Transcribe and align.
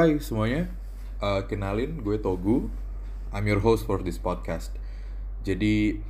Hai 0.00 0.16
semuanya, 0.16 0.64
uh, 1.20 1.44
kenalin 1.44 2.00
gue 2.00 2.16
Togu. 2.16 2.72
I'm 3.36 3.44
your 3.44 3.60
host 3.60 3.84
for 3.84 4.00
this 4.00 4.16
podcast. 4.16 4.72
Jadi 5.44 6.00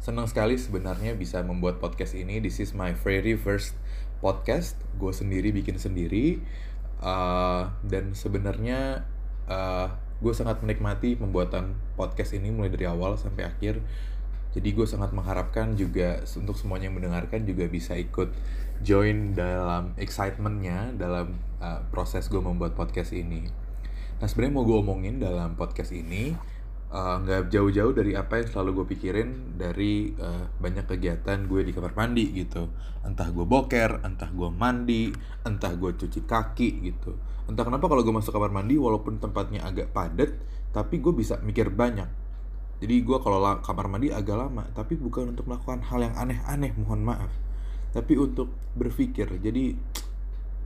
senang 0.00 0.24
sekali 0.24 0.56
sebenarnya 0.56 1.12
bisa 1.12 1.44
membuat 1.44 1.76
podcast 1.76 2.16
ini. 2.16 2.40
This 2.40 2.56
is 2.56 2.72
my 2.72 2.96
very 2.96 3.36
first 3.36 3.76
podcast. 4.24 4.80
Gue 4.96 5.12
sendiri 5.12 5.52
bikin 5.52 5.76
sendiri. 5.76 6.40
Uh, 7.04 7.68
dan 7.84 8.16
sebenarnya 8.16 9.04
uh, 9.44 9.92
gue 10.24 10.32
sangat 10.32 10.64
menikmati 10.64 11.12
pembuatan 11.20 11.76
podcast 12.00 12.32
ini 12.32 12.48
mulai 12.48 12.72
dari 12.72 12.88
awal 12.88 13.20
sampai 13.20 13.44
akhir. 13.44 13.84
Jadi 14.56 14.72
gue 14.72 14.88
sangat 14.88 15.12
mengharapkan 15.12 15.76
juga 15.76 16.24
untuk 16.32 16.56
semuanya 16.56 16.88
yang 16.88 16.96
mendengarkan 16.96 17.44
juga 17.44 17.68
bisa 17.68 17.92
ikut 17.92 18.32
join 18.80 19.36
dalam 19.36 19.92
excitementnya 20.00 20.96
dalam 20.96 21.36
uh, 21.62 21.80
proses 21.90 22.26
gue 22.26 22.40
membuat 22.40 22.74
podcast 22.74 23.14
ini. 23.14 23.46
Nah 24.18 24.26
sebenarnya 24.26 24.54
mau 24.54 24.64
gue 24.66 24.78
omongin 24.78 25.22
dalam 25.22 25.54
podcast 25.54 25.94
ini 25.94 26.34
uh, 26.90 27.16
nggak 27.22 27.42
uh, 27.44 27.48
jauh-jauh 27.50 27.92
dari 27.94 28.18
apa 28.18 28.42
yang 28.42 28.48
selalu 28.50 28.82
gue 28.82 28.86
pikirin 28.96 29.58
dari 29.60 30.10
uh, 30.18 30.50
banyak 30.58 30.86
kegiatan 30.90 31.46
gue 31.46 31.60
di 31.62 31.72
kamar 31.74 31.94
mandi 31.94 32.34
gitu. 32.34 32.66
Entah 33.06 33.30
gue 33.30 33.46
boker, 33.46 34.02
entah 34.02 34.30
gue 34.30 34.50
mandi, 34.50 35.10
entah 35.46 35.72
gue 35.74 35.94
cuci 35.94 36.26
kaki 36.26 36.68
gitu. 36.82 37.14
Entah 37.48 37.64
kenapa 37.64 37.88
kalau 37.88 38.02
gue 38.02 38.14
masuk 38.14 38.34
kamar 38.34 38.50
mandi 38.50 38.76
walaupun 38.76 39.22
tempatnya 39.22 39.64
agak 39.64 39.94
padat, 39.94 40.34
tapi 40.74 41.00
gue 41.00 41.14
bisa 41.14 41.40
mikir 41.40 41.70
banyak. 41.72 42.10
Jadi 42.78 42.94
gue 43.02 43.18
kalau 43.18 43.42
kamar 43.62 43.86
mandi 43.90 44.14
agak 44.14 44.38
lama, 44.38 44.68
tapi 44.70 44.94
bukan 44.94 45.34
untuk 45.34 45.50
melakukan 45.50 45.82
hal 45.82 45.98
yang 45.98 46.14
aneh-aneh, 46.14 46.70
mohon 46.78 47.02
maaf 47.02 47.48
tapi 47.92 48.20
untuk 48.20 48.52
berpikir 48.76 49.40
jadi 49.40 49.74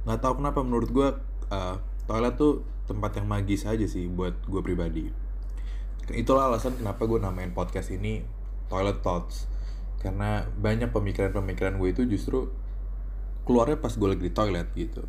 nggak 0.03 0.21
tahu 0.21 0.43
kenapa 0.43 0.61
menurut 0.67 0.91
gue 0.91 1.09
uh, 1.53 1.77
toilet 2.07 2.35
tuh 2.35 2.67
tempat 2.91 3.19
yang 3.19 3.27
magis 3.31 3.63
aja 3.65 3.87
sih 3.87 4.11
buat 4.11 4.35
gue 4.47 4.61
pribadi. 4.61 5.09
Itulah 6.11 6.51
alasan 6.51 6.75
kenapa 6.77 7.07
gue 7.07 7.23
namain 7.23 7.55
podcast 7.55 7.95
ini 7.95 8.27
toilet 8.67 9.01
thoughts. 9.01 9.47
Karena 10.03 10.43
banyak 10.59 10.91
pemikiran-pemikiran 10.91 11.79
gue 11.79 11.89
itu 11.95 12.03
justru 12.11 12.51
keluarnya 13.47 13.79
pas 13.79 13.95
gue 13.95 14.09
lagi 14.11 14.23
di 14.27 14.35
toilet 14.35 14.69
gitu. 14.75 15.07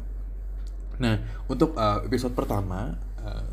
Nah 1.02 1.17
untuk 1.50 1.73
uh, 1.73 2.05
episode 2.05 2.38
pertama 2.38 2.94
eh, 3.17 3.45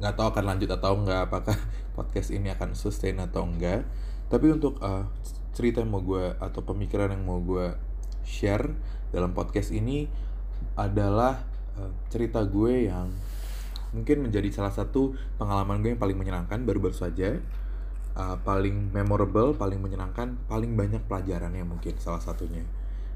nggak 0.00 0.14
uh, 0.14 0.16
tahu 0.16 0.26
akan 0.32 0.44
lanjut 0.48 0.70
atau 0.72 0.96
enggak 0.96 1.28
apakah 1.28 1.56
podcast 1.96 2.32
ini 2.32 2.48
akan 2.48 2.72
sustain 2.72 3.20
atau 3.20 3.44
enggak 3.44 3.84
tapi 4.28 4.52
untuk 4.52 4.76
uh, 4.84 5.08
cerita 5.56 5.80
yang 5.80 5.90
mau 5.90 6.04
gue 6.04 6.36
atau 6.36 6.60
pemikiran 6.60 7.12
yang 7.12 7.24
mau 7.24 7.40
gue 7.40 7.72
share 8.28 8.76
dalam 9.08 9.32
podcast 9.32 9.72
ini 9.72 10.06
adalah 10.78 11.42
uh, 11.76 11.92
cerita 12.12 12.42
gue 12.44 12.90
yang 12.90 13.10
mungkin 13.96 14.28
menjadi 14.28 14.52
salah 14.52 14.74
satu 14.74 15.16
pengalaman 15.40 15.80
gue 15.80 15.96
yang 15.96 16.02
paling 16.02 16.18
menyenangkan 16.18 16.62
baru-baru 16.64 16.96
saja. 16.96 17.38
Uh, 18.18 18.34
paling 18.42 18.90
memorable 18.90 19.54
paling 19.54 19.78
menyenangkan 19.78 20.34
paling 20.50 20.74
banyak 20.74 21.06
pelajarannya 21.06 21.62
mungkin 21.62 21.94
salah 22.02 22.18
satunya. 22.18 22.66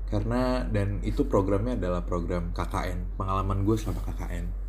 Karena 0.06 0.62
dan 0.68 1.02
itu 1.02 1.26
programnya 1.26 1.74
adalah 1.74 2.06
program 2.06 2.54
KKN 2.54 3.18
pengalaman 3.18 3.66
gue 3.66 3.74
selama 3.74 4.04
KKN 4.06 4.62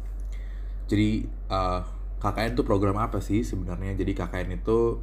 jadi 0.87 1.25
uh, 1.47 1.81
KKN 2.19 2.55
itu 2.55 2.63
program 2.63 2.99
apa 2.99 3.19
sih 3.23 3.43
sebenarnya? 3.43 3.95
Jadi 3.95 4.11
KKN 4.15 4.61
itu 4.63 4.99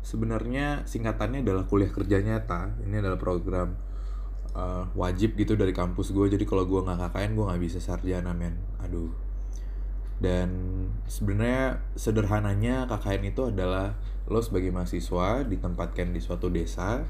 sebenarnya 0.00 0.88
singkatannya 0.88 1.44
adalah 1.44 1.64
kuliah 1.68 1.92
kerja 1.92 2.20
nyata. 2.24 2.80
Ini 2.84 3.00
adalah 3.04 3.20
program 3.20 3.76
uh, 4.54 4.84
wajib 4.98 5.38
gitu 5.38 5.54
dari 5.54 5.70
kampus 5.70 6.10
gue 6.10 6.26
jadi 6.30 6.44
kalau 6.46 6.66
gue 6.66 6.80
nggak 6.82 7.10
KKN 7.10 7.30
gue 7.36 7.44
nggak 7.46 7.62
bisa 7.62 7.78
sarjana 7.82 8.32
men. 8.34 8.58
Aduh. 8.82 9.12
Dan 10.20 10.50
sebenarnya 11.08 11.80
sederhananya 11.96 12.84
KKN 12.84 13.22
itu 13.32 13.48
adalah 13.48 13.96
lo 14.28 14.40
sebagai 14.44 14.68
mahasiswa 14.70 15.48
ditempatkan 15.48 16.12
di 16.12 16.20
suatu 16.20 16.52
desa 16.52 17.02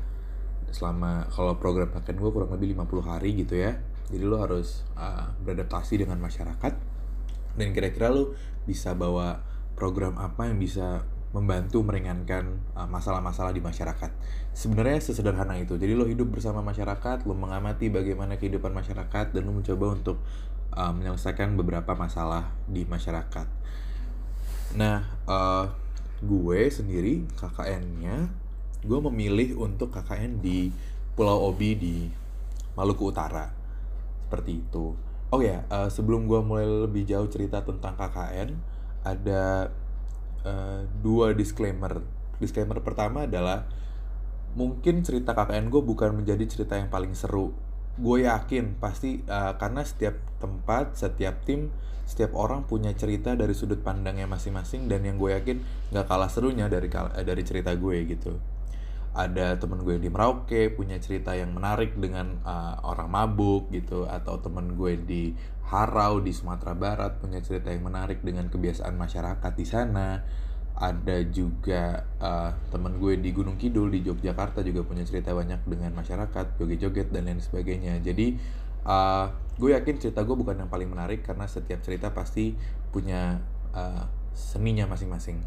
selama 0.71 1.27
kalau 1.35 1.59
program 1.59 1.91
KKN 1.91 2.17
gue 2.23 2.31
kurang 2.31 2.51
lebih 2.55 2.79
50 2.79 3.11
hari 3.11 3.31
gitu 3.35 3.59
ya. 3.59 3.77
Jadi 4.11 4.25
lo 4.27 4.39
harus 4.43 4.87
uh, 4.95 5.35
beradaptasi 5.43 6.07
dengan 6.07 6.23
masyarakat. 6.23 6.75
Dan 7.59 7.75
kira-kira 7.75 8.15
lo 8.15 8.39
bisa 8.63 8.95
bawa 8.95 9.43
program 9.75 10.15
apa 10.21 10.47
yang 10.47 10.63
bisa 10.63 11.03
membantu 11.31 11.87
meringankan 11.87 12.59
uh, 12.75 12.91
masalah-masalah 12.91 13.55
uh, 13.55 13.57
di 13.57 13.63
masyarakat. 13.63 14.11
Sebenarnya 14.51 14.99
sesederhana 14.99 15.55
itu. 15.63 15.79
Jadi 15.79 15.95
lo 15.95 16.11
hidup 16.11 16.35
bersama 16.35 16.59
masyarakat, 16.59 17.23
lo 17.23 17.39
mengamati 17.39 17.87
bagaimana 17.87 18.35
kehidupan 18.35 18.75
masyarakat 18.75 19.31
dan 19.31 19.43
lo 19.47 19.55
mencoba 19.55 19.95
untuk 19.95 20.19
uh, 20.75 20.91
menyelesaikan 20.91 21.55
beberapa 21.55 21.95
masalah 21.95 22.51
di 22.67 22.83
masyarakat. 22.83 23.47
Nah, 24.75 25.07
uh, 25.31 25.71
gue 26.19 26.67
sendiri 26.67 27.27
KKN-nya, 27.39 28.27
gue 28.83 28.99
memilih 29.11 29.55
untuk 29.63 29.95
KKN 29.95 30.43
di 30.43 30.75
Pulau 31.15 31.47
Obi 31.47 31.79
di 31.79 31.97
Maluku 32.75 33.11
Utara. 33.11 33.55
Seperti 34.27 34.67
itu. 34.67 34.99
Oh 35.31 35.39
ya, 35.39 35.63
uh, 35.71 35.87
sebelum 35.87 36.27
gue 36.27 36.43
mulai 36.43 36.67
lebih 36.67 37.07
jauh 37.07 37.31
cerita 37.31 37.63
tentang 37.63 37.95
KKN, 37.95 38.51
ada 39.07 39.71
uh, 40.45 40.87
dua 41.01 41.33
disclaimer. 41.37 42.01
Disclaimer 42.41 42.81
pertama 42.81 43.29
adalah 43.29 43.69
mungkin 44.59 45.07
cerita 45.07 45.37
KKN 45.37 45.71
gue 45.71 45.83
bukan 45.83 46.11
menjadi 46.17 46.45
cerita 46.49 46.75
yang 46.79 46.91
paling 46.91 47.15
seru. 47.15 47.55
Gue 48.01 48.25
yakin 48.27 48.81
pasti 48.81 49.21
uh, 49.29 49.55
karena 49.61 49.85
setiap 49.85 50.17
tempat, 50.41 50.97
setiap 50.97 51.45
tim, 51.45 51.69
setiap 52.09 52.35
orang 52.35 52.67
punya 52.67 52.91
cerita 52.97 53.37
dari 53.37 53.55
sudut 53.55 53.85
pandangnya 53.85 54.27
masing-masing 54.27 54.91
dan 54.91 55.05
yang 55.07 55.21
gue 55.21 55.31
yakin 55.37 55.63
nggak 55.95 56.07
kalah 56.09 56.31
serunya 56.33 56.67
dari 56.67 56.89
uh, 56.91 57.23
dari 57.23 57.43
cerita 57.45 57.71
gue 57.77 57.97
gitu. 58.09 58.35
Ada 59.11 59.59
temen 59.59 59.83
gue 59.83 59.99
di 59.99 60.07
Merauke 60.07 60.71
punya 60.71 60.95
cerita 61.03 61.35
yang 61.35 61.51
menarik 61.51 61.99
dengan 61.99 62.39
uh, 62.47 62.79
orang 62.87 63.11
mabuk 63.11 63.69
gitu 63.75 64.07
atau 64.07 64.39
temen 64.39 64.79
gue 64.79 64.95
di 65.03 65.35
Harau 65.71 66.19
di 66.19 66.35
Sumatera 66.35 66.75
Barat 66.75 67.23
punya 67.23 67.39
cerita 67.39 67.71
yang 67.71 67.87
menarik 67.87 68.27
dengan 68.27 68.51
kebiasaan 68.51 68.99
masyarakat 68.99 69.53
di 69.55 69.67
sana. 69.67 70.19
Ada 70.75 71.23
juga 71.31 72.03
uh, 72.19 72.51
teman 72.75 72.99
gue 72.99 73.21
di 73.23 73.31
Gunung 73.31 73.55
Kidul 73.55 73.95
di 73.95 74.03
Yogyakarta 74.03 74.67
juga 74.67 74.83
punya 74.83 75.07
cerita 75.07 75.31
banyak 75.31 75.63
dengan 75.71 75.95
masyarakat, 75.95 76.59
joget-joget 76.59 77.15
dan 77.15 77.31
lain 77.31 77.39
sebagainya. 77.39 78.03
Jadi 78.03 78.35
uh, 78.83 79.31
gue 79.61 79.71
yakin 79.77 80.01
cerita 80.03 80.27
gue 80.27 80.35
bukan 80.35 80.59
yang 80.59 80.71
paling 80.73 80.91
menarik 80.91 81.23
karena 81.23 81.47
setiap 81.47 81.85
cerita 81.87 82.11
pasti 82.11 82.59
punya 82.91 83.39
uh, 83.71 84.11
seninya 84.35 84.91
masing-masing. 84.91 85.39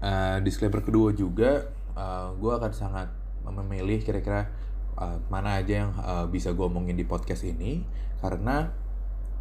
Uh, 0.00 0.40
disclaimer 0.40 0.80
kedua 0.80 1.12
juga, 1.12 1.68
uh, 1.92 2.32
gue 2.38 2.52
akan 2.56 2.72
sangat 2.72 3.12
memilih 3.44 4.00
kira-kira 4.00 4.48
uh, 4.96 5.20
mana 5.28 5.60
aja 5.60 5.84
yang 5.84 5.92
uh, 6.00 6.24
bisa 6.30 6.56
gue 6.56 6.64
omongin 6.64 6.96
di 6.96 7.04
podcast 7.04 7.44
ini 7.44 7.84
karena 8.22 8.85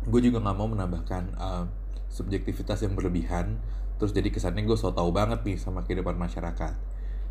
gue 0.05 0.21
juga 0.21 0.37
nggak 0.41 0.57
mau 0.57 0.69
menambahkan 0.69 1.23
uh, 1.37 1.65
subjektivitas 2.09 2.85
yang 2.85 2.93
berlebihan 2.93 3.57
terus 3.95 4.11
jadi 4.11 4.27
kesannya 4.27 4.67
gue 4.67 4.75
so 4.75 4.91
tau 4.91 5.09
banget 5.11 5.41
nih 5.47 5.55
sama 5.55 5.87
kehidupan 5.87 6.19
masyarakat. 6.19 6.75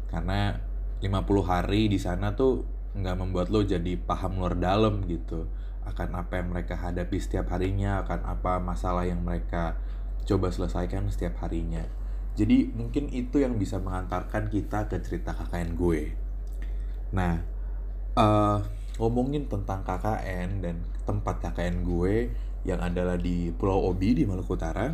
Karena 0.08 0.56
50 1.04 1.44
hari 1.44 1.92
di 1.92 2.00
sana 2.00 2.32
tuh 2.32 2.64
nggak 2.94 3.16
membuat 3.20 3.50
lo 3.50 3.66
jadi 3.66 3.98
paham 3.98 4.38
luar 4.38 4.54
dalam 4.56 5.02
gitu 5.04 5.50
akan 5.84 6.16
apa 6.16 6.40
yang 6.40 6.48
mereka 6.54 6.78
hadapi 6.78 7.20
setiap 7.20 7.52
harinya 7.52 8.00
akan 8.06 8.24
apa 8.24 8.62
masalah 8.62 9.04
yang 9.04 9.20
mereka 9.20 9.76
coba 10.24 10.48
selesaikan 10.48 11.12
setiap 11.12 11.44
harinya. 11.44 11.84
Jadi 12.34 12.72
mungkin 12.72 13.12
itu 13.12 13.44
yang 13.44 13.60
bisa 13.60 13.76
mengantarkan 13.78 14.48
kita 14.48 14.88
ke 14.88 14.98
cerita 15.04 15.36
KKN 15.36 15.76
gue. 15.76 16.02
Nah 17.12 17.44
uh, 18.16 18.58
ngomongin 18.96 19.44
tentang 19.52 19.84
KKN 19.84 20.64
dan 20.64 20.76
tempat 21.04 21.44
KKN 21.44 21.84
gue 21.84 22.32
yang 22.64 22.80
adalah 22.80 23.20
di 23.20 23.52
Pulau 23.52 23.92
Obi 23.92 24.16
di 24.16 24.24
Maluku 24.24 24.56
Utara 24.56 24.88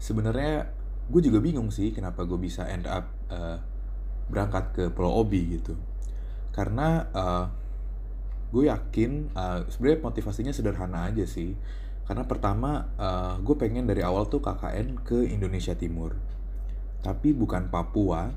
sebenarnya 0.00 0.68
gue 1.08 1.20
juga 1.20 1.38
bingung 1.40 1.68
sih 1.68 1.92
kenapa 1.92 2.24
gue 2.24 2.40
bisa 2.40 2.64
end 2.68 2.88
up 2.88 3.08
uh, 3.28 3.60
berangkat 4.28 4.64
ke 4.72 4.84
Pulau 4.92 5.20
Obi 5.20 5.60
gitu. 5.60 5.76
Karena 6.52 7.04
uh, 7.12 7.46
gue 8.52 8.70
yakin 8.72 9.34
uh, 9.36 9.68
sebenarnya 9.68 10.00
motivasinya 10.00 10.52
sederhana 10.52 11.08
aja 11.08 11.28
sih. 11.28 11.52
Karena 12.04 12.24
pertama 12.28 12.88
uh, 12.96 13.36
gue 13.40 13.56
pengen 13.56 13.88
dari 13.88 14.04
awal 14.04 14.28
tuh 14.28 14.40
KKN 14.40 15.04
ke 15.04 15.28
Indonesia 15.28 15.76
Timur. 15.76 16.16
Tapi 17.04 17.36
bukan 17.36 17.68
Papua 17.68 18.32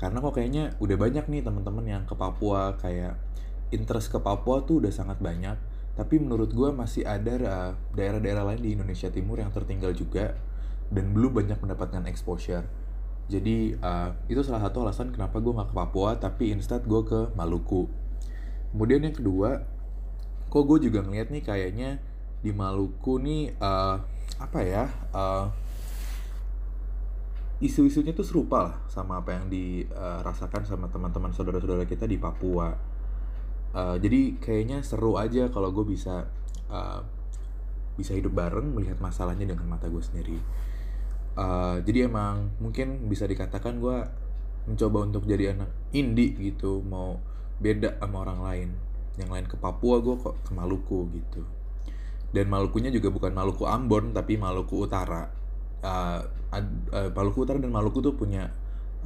karena 0.00 0.16
kok 0.24 0.32
kayaknya 0.32 0.72
udah 0.80 0.96
banyak 0.96 1.28
nih 1.28 1.44
teman-teman 1.44 1.84
yang 1.84 2.02
ke 2.08 2.16
Papua 2.16 2.74
kayak 2.80 3.20
interest 3.68 4.08
ke 4.08 4.18
Papua 4.18 4.64
tuh 4.64 4.80
udah 4.80 4.88
sangat 4.88 5.20
banyak 5.20 5.69
tapi 5.98 6.22
menurut 6.22 6.50
gue 6.54 6.70
masih 6.70 7.02
ada 7.04 7.34
uh, 7.40 7.72
daerah-daerah 7.94 8.46
lain 8.54 8.62
di 8.62 8.70
Indonesia 8.78 9.10
Timur 9.10 9.42
yang 9.42 9.50
tertinggal 9.50 9.92
juga 9.92 10.38
dan 10.90 11.14
belum 11.14 11.34
banyak 11.34 11.58
mendapatkan 11.58 12.06
exposure 12.10 12.66
jadi 13.30 13.78
uh, 13.78 14.10
itu 14.26 14.42
salah 14.42 14.66
satu 14.66 14.82
alasan 14.82 15.14
kenapa 15.14 15.38
gue 15.38 15.54
gak 15.54 15.70
ke 15.70 15.74
Papua 15.74 16.18
tapi 16.18 16.50
instead 16.50 16.82
gue 16.82 17.02
ke 17.06 17.30
Maluku 17.38 17.86
kemudian 18.74 19.06
yang 19.06 19.14
kedua 19.14 19.66
kok 20.50 20.64
gue 20.66 20.90
juga 20.90 21.06
ngeliat 21.06 21.30
nih 21.30 21.42
kayaknya 21.46 21.90
di 22.42 22.50
Maluku 22.50 23.22
nih 23.22 23.54
uh, 23.62 24.02
apa 24.40 24.60
ya 24.64 24.88
uh, 25.14 25.46
isu-isunya 27.60 28.16
tuh 28.16 28.24
serupa 28.24 28.64
lah 28.64 28.76
sama 28.88 29.20
apa 29.20 29.36
yang 29.36 29.52
dirasakan 29.52 30.64
sama 30.64 30.88
teman-teman 30.88 31.28
saudara-saudara 31.36 31.84
kita 31.84 32.08
di 32.08 32.16
Papua. 32.16 32.72
Uh, 33.70 33.94
jadi 34.02 34.34
kayaknya 34.42 34.82
seru 34.82 35.14
aja 35.14 35.46
kalau 35.54 35.70
gue 35.70 35.86
bisa 35.86 36.26
uh, 36.66 37.00
bisa 37.94 38.16
hidup 38.18 38.34
bareng 38.34 38.74
melihat 38.74 38.98
masalahnya 38.98 39.46
dengan 39.46 39.70
mata 39.70 39.86
gue 39.86 40.02
sendiri. 40.02 40.38
Uh, 41.38 41.78
jadi 41.86 42.10
emang 42.10 42.50
mungkin 42.58 43.06
bisa 43.06 43.30
dikatakan 43.30 43.78
gue 43.78 43.96
mencoba 44.66 44.98
untuk 45.06 45.22
jadi 45.24 45.54
anak 45.54 45.70
indie 45.94 46.34
gitu, 46.34 46.82
mau 46.82 47.22
beda 47.62 48.02
sama 48.02 48.26
orang 48.26 48.40
lain. 48.42 48.68
Yang 49.18 49.30
lain 49.30 49.46
ke 49.46 49.56
Papua, 49.60 50.02
gue 50.02 50.18
kok 50.18 50.36
ke 50.42 50.50
Maluku 50.50 51.06
gitu. 51.14 51.46
Dan 52.34 52.50
Malukunya 52.50 52.90
juga 52.90 53.10
bukan 53.10 53.30
Maluku 53.30 53.66
Ambon, 53.70 54.10
tapi 54.10 54.34
Maluku 54.34 54.82
Utara 54.82 55.30
uh, 55.82 56.20
uh, 56.50 57.10
Maluku 57.14 57.38
Utara 57.46 57.58
dan 57.58 57.72
Maluku 57.72 58.02
tuh 58.02 58.14
punya 58.14 58.50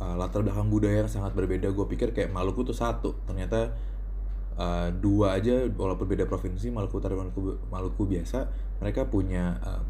uh, 0.01 0.15
latar 0.19 0.43
belakang 0.43 0.69
budaya 0.71 1.05
yang 1.07 1.11
sangat 1.11 1.33
berbeda. 1.37 1.71
Gue 1.73 1.87
pikir 1.89 2.17
kayak 2.17 2.31
Maluku 2.33 2.65
tuh 2.67 2.77
satu, 2.77 3.17
ternyata 3.29 3.75
uh, 4.59 4.89
dua 4.95 5.39
aja 5.39 5.67
walaupun 5.71 6.07
beda 6.07 6.27
provinsi 6.27 6.71
Maluku 6.71 6.99
Utara 6.99 7.15
Maluku, 7.19 7.59
Maluku 7.71 8.03
biasa, 8.07 8.51
mereka 8.79 9.07
punya 9.07 9.59
uh, 9.63 9.83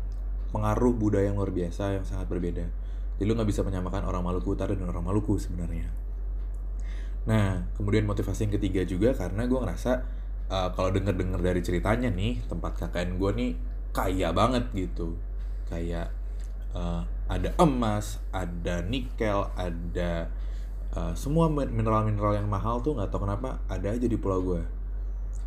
pengaruh 0.55 0.95
budaya 0.95 1.29
yang 1.29 1.37
luar 1.37 1.51
biasa 1.51 2.01
yang 2.01 2.05
sangat 2.07 2.31
berbeda. 2.31 2.67
Jadi 3.19 3.25
lu 3.27 3.35
nggak 3.35 3.49
bisa 3.49 3.63
menyamakan 3.63 4.07
orang 4.07 4.23
Maluku 4.23 4.55
Utara 4.55 4.75
dan 4.75 4.87
orang 4.87 5.05
Maluku 5.05 5.39
sebenarnya. 5.39 5.91
Nah, 7.25 7.65
kemudian 7.75 8.05
motivasi 8.05 8.49
yang 8.49 8.55
ketiga 8.61 8.85
juga 8.85 9.17
karena 9.17 9.49
gue 9.49 9.57
ngerasa 9.57 9.93
uh, 10.53 10.69
kalau 10.77 10.93
denger-denger 10.93 11.41
dari 11.41 11.61
ceritanya 11.65 12.13
nih 12.13 12.45
tempat 12.45 12.77
KKN 12.77 13.17
gue 13.17 13.31
nih 13.33 13.53
kaya 13.95 14.29
banget 14.35 14.69
gitu, 14.75 15.17
kayak 15.71 16.13
uh, 16.77 17.07
ada 17.31 17.57
emas, 17.57 18.21
ada 18.35 18.85
nikel, 18.85 19.49
ada 19.57 20.29
uh, 20.95 21.15
semua 21.15 21.51
mineral-mineral 21.51 22.39
yang 22.39 22.49
mahal 22.49 22.81
tuh 22.81 22.97
nggak 22.97 23.11
tahu 23.11 23.27
kenapa 23.27 23.61
ada 23.71 23.93
aja 23.93 24.07
di 24.07 24.19
pulau 24.19 24.41
gue. 24.43 24.63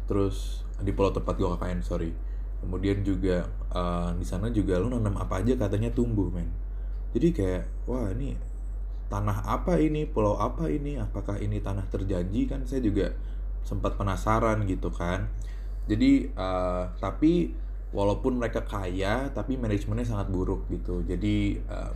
Terus 0.08 0.64
di 0.84 0.94
pulau 0.94 1.12
tempat 1.12 1.36
gue 1.36 1.48
KKN 1.48 1.80
sorry. 1.84 2.12
Kemudian 2.64 3.02
juga 3.02 3.48
uh, 3.72 4.12
di 4.18 4.26
sana 4.26 4.52
juga 4.52 4.78
lu 4.78 4.92
nanam 4.92 5.18
apa 5.18 5.42
aja 5.42 5.56
katanya 5.56 5.92
tumbuh 5.92 6.30
men. 6.30 6.50
Jadi 7.16 7.34
kayak 7.34 7.64
wah 7.88 8.12
ini 8.12 8.36
tanah 9.08 9.48
apa 9.48 9.80
ini, 9.80 10.04
pulau 10.04 10.36
apa 10.36 10.68
ini, 10.68 11.00
apakah 11.00 11.40
ini 11.40 11.64
tanah 11.64 11.88
terjanji 11.88 12.44
kan 12.44 12.68
saya 12.68 12.84
juga 12.84 13.16
sempat 13.64 13.96
penasaran 13.96 14.68
gitu 14.68 14.92
kan. 14.92 15.32
Jadi 15.88 16.28
uh, 16.36 16.92
tapi 17.00 17.56
walaupun 17.96 18.36
mereka 18.36 18.64
kaya 18.68 19.32
tapi 19.32 19.56
manajemennya 19.56 20.04
sangat 20.04 20.28
buruk 20.28 20.68
gitu 20.68 21.04
jadi 21.08 21.64
uh, 21.72 21.92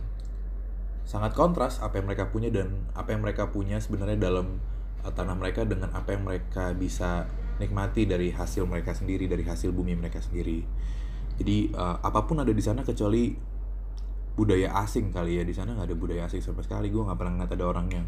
sangat 1.02 1.34
kontras 1.34 1.82
apa 1.82 1.98
yang 1.98 2.06
mereka 2.06 2.30
punya 2.30 2.48
dan 2.48 2.88
apa 2.94 3.12
yang 3.14 3.22
mereka 3.26 3.50
punya 3.50 3.82
sebenarnya 3.82 4.18
dalam 4.18 4.62
uh, 5.02 5.12
tanah 5.12 5.34
mereka 5.34 5.66
dengan 5.66 5.90
apa 5.92 6.14
yang 6.14 6.22
mereka 6.24 6.72
bisa 6.72 7.26
nikmati 7.58 8.08
dari 8.08 8.32
hasil 8.32 8.64
mereka 8.64 8.96
sendiri 8.96 9.28
dari 9.28 9.44
hasil 9.44 9.70
bumi 9.74 9.98
mereka 9.98 10.22
sendiri. 10.22 10.64
Jadi 11.38 11.74
uh, 11.74 11.98
apa 12.00 12.24
pun 12.24 12.40
ada 12.40 12.50
di 12.50 12.62
sana 12.62 12.86
kecuali 12.86 13.34
budaya 14.32 14.72
asing 14.80 15.12
kali 15.12 15.40
ya. 15.40 15.44
Di 15.44 15.54
sana 15.54 15.76
nggak 15.76 15.88
ada 15.92 15.96
budaya 15.98 16.22
asing 16.28 16.40
sama 16.40 16.64
sekali. 16.64 16.88
Gue 16.88 17.04
nggak 17.04 17.18
pernah 17.18 17.32
ngeliat 17.38 17.52
ada 17.52 17.66
orang 17.66 17.86
yang 17.92 18.06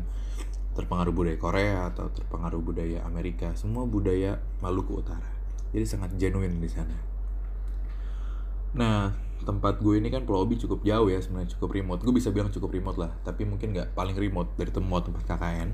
terpengaruh 0.75 1.15
budaya 1.15 1.39
Korea 1.39 1.79
atau 1.93 2.11
terpengaruh 2.11 2.61
budaya 2.61 3.07
Amerika. 3.07 3.55
Semua 3.55 3.87
budaya 3.87 4.43
Maluku 4.59 5.01
Utara. 5.01 5.31
Jadi 5.71 5.85
sangat 5.87 6.11
genuine 6.19 6.59
di 6.59 6.71
sana. 6.71 6.97
Nah, 8.75 9.11
tempat 9.45 9.79
gue 9.79 10.01
ini 10.01 10.09
kan 10.09 10.25
Pulau 10.25 10.49
Obi 10.49 10.57
cukup 10.57 10.83
jauh 10.83 11.07
ya 11.13 11.21
sebenarnya 11.21 11.55
cukup 11.57 11.77
remote. 11.77 12.01
Gue 12.03 12.15
bisa 12.17 12.33
bilang 12.33 12.51
cukup 12.51 12.73
remote 12.73 12.99
lah, 12.99 13.13
tapi 13.23 13.45
mungkin 13.45 13.77
nggak 13.77 13.93
paling 13.93 14.17
remote 14.17 14.57
dari 14.57 14.73
semua 14.73 15.05
tempat 15.05 15.23
KKN. 15.29 15.69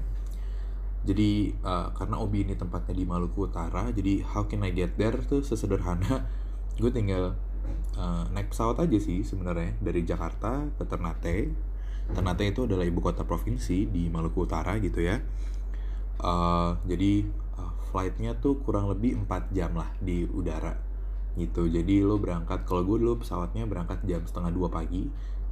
Jadi 1.00 1.56
uh, 1.64 1.88
karena 1.96 2.20
Obi 2.20 2.44
ini 2.44 2.54
tempatnya 2.58 2.92
di 2.92 3.08
Maluku 3.08 3.48
Utara, 3.48 3.88
jadi 3.88 4.20
how 4.20 4.44
can 4.44 4.66
I 4.66 4.74
get 4.74 5.00
there 5.00 5.16
tuh 5.24 5.40
sesederhana 5.40 6.28
gue 6.82 6.90
tinggal 6.92 7.38
uh, 7.96 8.24
naik 8.34 8.52
pesawat 8.52 8.84
aja 8.84 8.98
sih 9.00 9.24
sebenarnya 9.24 9.80
dari 9.80 10.04
Jakarta 10.04 10.68
ke 10.76 10.84
Ternate. 10.84 11.48
Ternate 12.10 12.44
itu 12.50 12.66
adalah 12.66 12.84
ibu 12.84 13.00
kota 13.00 13.22
provinsi 13.24 13.86
di 13.88 14.10
Maluku 14.10 14.44
Utara 14.44 14.76
gitu 14.82 15.00
ya. 15.00 15.22
Uh, 16.20 16.76
jadi 16.84 17.24
uh, 17.56 17.72
flightnya 17.88 18.36
tuh 18.36 18.60
kurang 18.60 18.92
lebih 18.92 19.16
4 19.24 19.56
jam 19.56 19.72
lah 19.72 19.88
di 20.04 20.28
udara 20.28 20.89
gitu. 21.38 21.66
Jadi 21.70 22.02
lo 22.02 22.18
berangkat 22.18 22.66
kalau 22.66 22.82
gue 22.82 22.98
dulu 23.02 23.22
pesawatnya 23.22 23.66
berangkat 23.68 24.02
jam 24.06 24.22
setengah 24.26 24.50
dua 24.50 24.68
pagi 24.72 25.06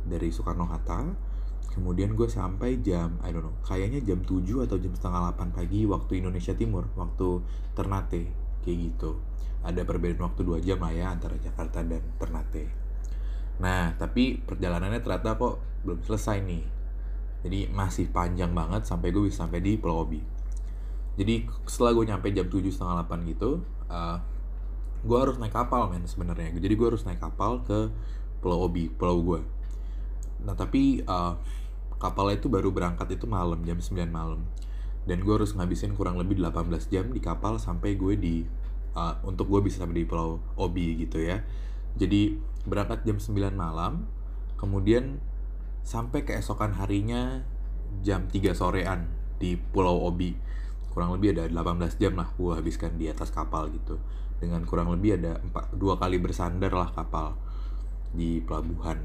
dari 0.06 0.28
Soekarno 0.32 0.66
Hatta. 0.66 1.04
Kemudian 1.78 2.18
gue 2.18 2.26
sampai 2.26 2.82
jam 2.82 3.20
I 3.22 3.30
don't 3.30 3.46
know 3.46 3.54
kayaknya 3.62 4.02
jam 4.02 4.18
7 4.26 4.66
atau 4.66 4.82
jam 4.82 4.90
setengah 4.98 5.30
8 5.30 5.54
pagi 5.54 5.86
waktu 5.86 6.18
Indonesia 6.18 6.50
Timur 6.50 6.90
waktu 6.98 7.38
Ternate 7.78 8.22
kayak 8.66 8.78
gitu. 8.90 9.22
Ada 9.62 9.86
perbedaan 9.86 10.26
waktu 10.26 10.42
dua 10.42 10.58
jam 10.58 10.82
lah 10.82 10.90
ya 10.90 11.14
antara 11.14 11.38
Jakarta 11.38 11.86
dan 11.86 12.02
Ternate. 12.18 12.66
Nah 13.62 13.94
tapi 13.94 14.42
perjalanannya 14.42 14.98
ternyata 14.98 15.38
kok 15.38 15.62
belum 15.86 16.02
selesai 16.02 16.42
nih. 16.42 16.64
Jadi 17.46 17.70
masih 17.70 18.10
panjang 18.10 18.50
banget 18.50 18.82
sampai 18.82 19.14
gue 19.14 19.30
bisa 19.30 19.46
sampai 19.46 19.62
di 19.62 19.78
Pulau 19.78 20.02
Obi. 20.02 20.18
Jadi 21.14 21.46
setelah 21.66 21.94
gue 21.94 22.04
nyampe 22.10 22.26
jam 22.34 22.50
7 22.50 22.58
setengah 22.74 23.06
8 23.06 23.30
gitu 23.30 23.62
uh, 23.86 24.18
gue 25.04 25.18
harus 25.18 25.36
naik 25.38 25.54
kapal 25.54 25.90
men 25.90 26.06
sebenarnya. 26.06 26.54
Jadi 26.54 26.74
gue 26.74 26.86
harus 26.88 27.06
naik 27.06 27.22
kapal 27.22 27.62
ke 27.62 27.90
Pulau 28.38 28.70
Obi 28.70 28.86
pulau 28.86 29.18
gue 29.22 29.42
nah 30.38 30.54
tapi 30.54 31.02
uh, 31.02 31.34
kapalnya 31.98 32.38
itu 32.38 32.46
baru 32.46 32.70
berangkat 32.70 33.18
itu 33.18 33.26
malam 33.26 33.58
jam 33.66 33.78
9 33.82 34.06
malam. 34.06 34.46
Dan 35.08 35.24
gue 35.24 35.34
harus 35.34 35.56
ngabisin 35.56 35.96
kurang 35.98 36.20
lebih 36.20 36.38
18 36.38 36.92
jam 36.92 37.10
di 37.10 37.18
kapal 37.18 37.58
sampai 37.58 37.98
gue 37.98 38.14
di 38.14 38.34
uh, 38.94 39.18
untuk 39.26 39.50
gue 39.50 39.66
bisa 39.66 39.82
sampai 39.82 40.04
di 40.04 40.06
Pulau 40.06 40.38
Obi 40.54 40.94
gitu 41.00 41.18
ya. 41.18 41.42
Jadi 41.98 42.38
berangkat 42.68 43.02
jam 43.02 43.18
9 43.18 43.34
malam 43.50 44.06
kemudian 44.60 45.18
sampai 45.82 46.22
keesokan 46.22 46.76
harinya 46.78 47.42
jam 48.04 48.30
3 48.30 48.54
sorean 48.54 49.10
di 49.42 49.58
Pulau 49.58 50.06
Obi. 50.06 50.38
Kurang 50.94 51.18
lebih 51.18 51.34
ada 51.34 51.50
18 51.50 51.98
jam 51.98 52.14
lah 52.14 52.30
gue 52.30 52.52
habiskan 52.54 52.94
di 52.94 53.10
atas 53.10 53.34
kapal 53.34 53.74
gitu 53.74 53.98
dengan 54.38 54.62
kurang 54.66 54.94
lebih 54.94 55.18
ada 55.18 55.42
empat, 55.42 55.74
dua 55.74 55.98
kali 55.98 56.22
bersandar 56.22 56.70
lah 56.70 56.90
kapal 56.94 57.34
di 58.14 58.40
pelabuhan. 58.42 58.98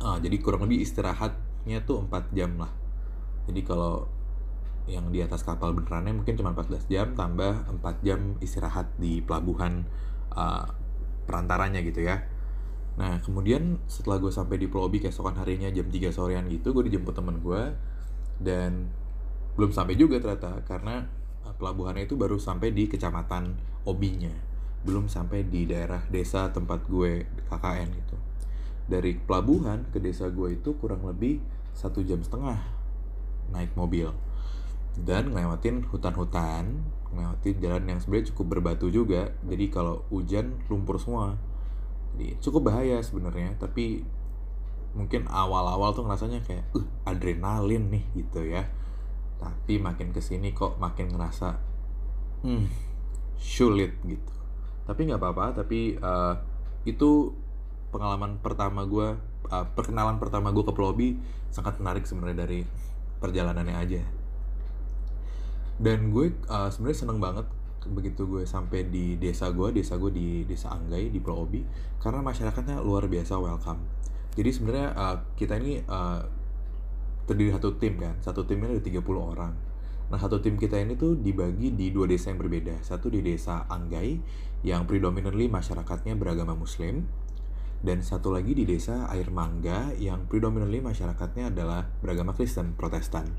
Uh, 0.00 0.16
jadi 0.20 0.36
kurang 0.40 0.64
lebih 0.64 0.80
istirahatnya 0.80 1.84
tuh 1.84 2.08
4 2.08 2.32
jam 2.32 2.56
lah. 2.56 2.72
Jadi 3.44 3.60
kalau 3.62 4.08
yang 4.88 5.12
di 5.12 5.20
atas 5.20 5.44
kapal 5.44 5.76
benerannya 5.76 6.16
mungkin 6.16 6.34
cuma 6.34 6.56
14 6.56 6.88
jam 6.88 7.12
tambah 7.12 7.68
4 7.84 8.06
jam 8.06 8.40
istirahat 8.40 8.90
di 8.96 9.20
pelabuhan 9.20 9.84
uh, 10.32 10.64
perantaranya 11.28 11.84
gitu 11.84 12.00
ya. 12.00 12.24
Nah 12.96 13.20
kemudian 13.20 13.78
setelah 13.86 14.18
gue 14.18 14.32
sampai 14.32 14.56
di 14.56 14.66
Pulau 14.66 14.88
Obi 14.88 15.04
keesokan 15.04 15.36
harinya 15.36 15.68
jam 15.68 15.86
3 15.86 16.10
sorean 16.10 16.48
gitu 16.48 16.72
gue 16.72 16.90
dijemput 16.90 17.14
temen 17.14 17.38
gue 17.38 17.62
dan 18.40 18.88
belum 19.54 19.70
sampai 19.70 19.94
juga 19.94 20.16
ternyata 20.16 20.64
karena 20.64 21.04
pelabuhannya 21.60 22.08
itu 22.08 22.16
baru 22.16 22.40
sampai 22.40 22.72
di 22.72 22.88
kecamatan 22.88 23.69
Obinya 23.88 24.32
belum 24.80 25.12
sampai 25.12 25.44
di 25.44 25.68
daerah 25.68 26.00
desa 26.08 26.48
tempat 26.48 26.88
gue 26.88 27.28
KKN 27.48 27.88
gitu. 27.92 28.16
Dari 28.88 29.12
pelabuhan 29.16 29.86
ke 29.92 30.00
desa 30.00 30.32
gue 30.32 30.56
itu 30.56 30.74
kurang 30.80 31.04
lebih 31.04 31.38
satu 31.76 32.00
jam 32.00 32.24
setengah 32.24 32.58
naik 33.52 33.76
mobil. 33.76 34.10
Dan 34.96 35.30
ngelewatin 35.30 35.86
hutan-hutan 35.88 36.82
ngelewatin 37.10 37.56
jalan 37.58 37.84
yang 37.90 37.98
sebenarnya 38.00 38.26
cukup 38.32 38.46
berbatu 38.58 38.88
juga. 38.88 39.36
Jadi 39.44 39.68
kalau 39.68 40.02
hujan 40.08 40.64
lumpur 40.72 40.96
semua. 40.96 41.36
Jadi 42.16 42.40
cukup 42.40 42.72
bahaya 42.72 42.98
sebenarnya 43.04 43.54
tapi 43.60 44.02
mungkin 44.90 45.30
awal-awal 45.30 45.94
tuh 45.94 46.02
ngerasanya 46.02 46.42
kayak 46.42 46.66
uh 46.74 46.86
adrenalin 47.06 47.92
nih 47.92 48.04
gitu 48.16 48.48
ya. 48.48 48.64
Tapi 49.36 49.76
makin 49.76 50.10
ke 50.10 50.24
sini 50.24 50.56
kok 50.56 50.80
makin 50.80 51.12
ngerasa 51.14 51.48
hmm 52.40 52.89
sulit 53.40 53.96
gitu. 54.04 54.32
Tapi 54.84 55.08
nggak 55.08 55.18
apa-apa 55.18 55.64
tapi 55.64 55.96
uh, 55.96 56.36
itu 56.84 57.32
pengalaman 57.90 58.38
pertama 58.38 58.86
gue 58.86 59.16
uh, 59.50 59.66
perkenalan 59.74 60.20
pertama 60.20 60.52
gue 60.54 60.62
ke 60.62 60.72
Plobi 60.76 61.08
sangat 61.50 61.80
menarik 61.82 62.06
sebenarnya 62.06 62.46
dari 62.46 62.60
perjalanannya 63.18 63.76
aja. 63.76 64.02
Dan 65.80 66.12
gue 66.12 66.36
uh, 66.52 66.68
sebenarnya 66.68 66.98
seneng 67.08 67.18
banget 67.18 67.48
begitu 67.80 68.28
gue 68.28 68.44
sampai 68.44 68.92
di 68.92 69.16
desa 69.16 69.48
gue 69.48 69.72
desa 69.72 69.96
gue 69.96 70.12
di 70.12 70.44
desa 70.44 70.68
Anggai 70.76 71.08
di 71.08 71.16
Pulau 71.16 71.48
Obi 71.48 71.64
karena 71.96 72.20
masyarakatnya 72.20 72.84
luar 72.84 73.08
biasa 73.08 73.40
welcome. 73.40 73.80
Jadi 74.36 74.50
sebenarnya 74.52 74.88
uh, 74.94 75.16
kita 75.34 75.56
ini 75.56 75.80
uh, 75.88 76.20
terdiri 77.24 77.54
satu 77.54 77.78
tim 77.78 77.94
kan 77.96 78.18
satu 78.18 78.42
timnya 78.42 78.74
ada 78.74 78.82
30 78.82 79.00
orang 79.14 79.54
nah 80.10 80.18
satu 80.18 80.42
tim 80.42 80.58
kita 80.58 80.74
ini 80.76 80.98
tuh 80.98 81.14
dibagi 81.14 81.72
di 81.72 81.94
dua 81.94 82.10
desa 82.10 82.34
yang 82.34 82.42
berbeda 82.42 82.82
satu 82.82 83.08
di 83.08 83.22
desa 83.22 83.64
Anggai 83.70 84.18
yang 84.66 84.84
predominantly 84.84 85.46
masyarakatnya 85.46 86.18
beragama 86.18 86.58
muslim 86.58 87.06
dan 87.80 88.04
satu 88.04 88.28
lagi 88.28 88.52
di 88.52 88.68
desa 88.68 89.08
Air 89.08 89.32
Mangga 89.32 89.96
yang 89.96 90.28
predominantly 90.28 90.84
masyarakatnya 90.84 91.48
adalah 91.48 91.88
beragama 92.04 92.36
Kristen 92.36 92.76
Protestan. 92.76 93.32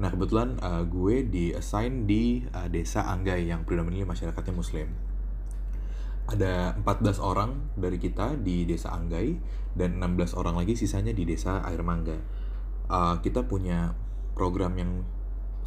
Nah 0.00 0.08
kebetulan 0.08 0.56
uh, 0.64 0.88
gue 0.88 1.28
di 1.28 1.52
assign 1.52 2.08
di 2.08 2.48
uh, 2.48 2.68
desa 2.72 3.04
Anggai 3.04 3.44
yang 3.44 3.68
predominantly 3.68 4.08
masyarakatnya 4.08 4.54
Muslim. 4.56 4.88
Ada 6.28 6.76
14 6.80 7.20
orang 7.20 7.72
dari 7.76 8.00
kita 8.00 8.36
di 8.40 8.64
desa 8.64 8.92
Anggai 8.92 9.36
dan 9.76 10.00
16 10.00 10.36
orang 10.36 10.56
lagi 10.56 10.76
sisanya 10.76 11.12
di 11.12 11.28
desa 11.28 11.60
Air 11.68 11.84
Mangga. 11.84 12.16
Uh, 12.88 13.20
kita 13.20 13.44
punya 13.44 13.92
program 14.32 14.80
yang 14.80 15.04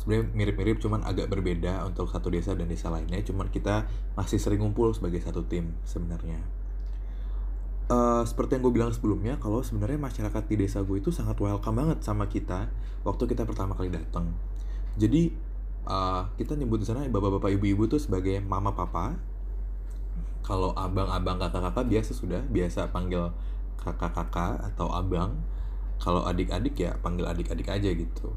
sebenarnya 0.01 0.33
mirip-mirip 0.33 0.81
cuman 0.81 1.05
agak 1.05 1.29
berbeda 1.29 1.85
untuk 1.85 2.09
satu 2.09 2.33
desa 2.33 2.57
dan 2.57 2.65
desa 2.65 2.89
lainnya. 2.89 3.21
Cuman 3.21 3.53
kita 3.53 3.85
masih 4.17 4.41
sering 4.41 4.65
ngumpul 4.65 4.89
sebagai 4.97 5.21
satu 5.21 5.45
tim 5.45 5.77
sebenarnya. 5.85 6.41
Uh, 7.91 8.25
seperti 8.25 8.57
yang 8.57 8.63
gue 8.65 8.73
bilang 8.73 8.91
sebelumnya 8.95 9.37
kalau 9.37 9.61
sebenarnya 9.61 9.99
masyarakat 10.01 10.43
di 10.49 10.55
desa 10.63 10.79
gue 10.81 11.03
itu 11.03 11.11
sangat 11.11 11.35
welcome 11.43 11.75
banget 11.75 11.99
sama 11.99 12.23
kita 12.31 12.71
waktu 13.03 13.27
kita 13.27 13.43
pertama 13.43 13.75
kali 13.75 13.91
datang 13.91 14.31
jadi 14.95 15.31
uh, 15.87 16.27
kita 16.35 16.57
nyebut 16.59 16.83
di 16.83 16.87
sana 16.87 17.07
bapak-bapak 17.07 17.55
ibu-ibu 17.55 17.87
tuh 17.87 18.01
sebagai 18.01 18.41
mama 18.43 18.75
papa. 18.75 19.15
Kalau 20.41 20.73
abang-abang 20.75 21.37
kakak-kakak 21.37 21.85
biasa 21.87 22.11
sudah 22.17 22.41
biasa 22.49 22.89
panggil 22.89 23.31
kakak-kakak 23.79 24.59
atau 24.73 24.91
abang. 24.91 25.37
Kalau 26.01 26.25
adik-adik 26.25 26.75
ya 26.81 26.97
panggil 26.97 27.29
adik-adik 27.29 27.69
aja 27.69 27.89
gitu 27.93 28.33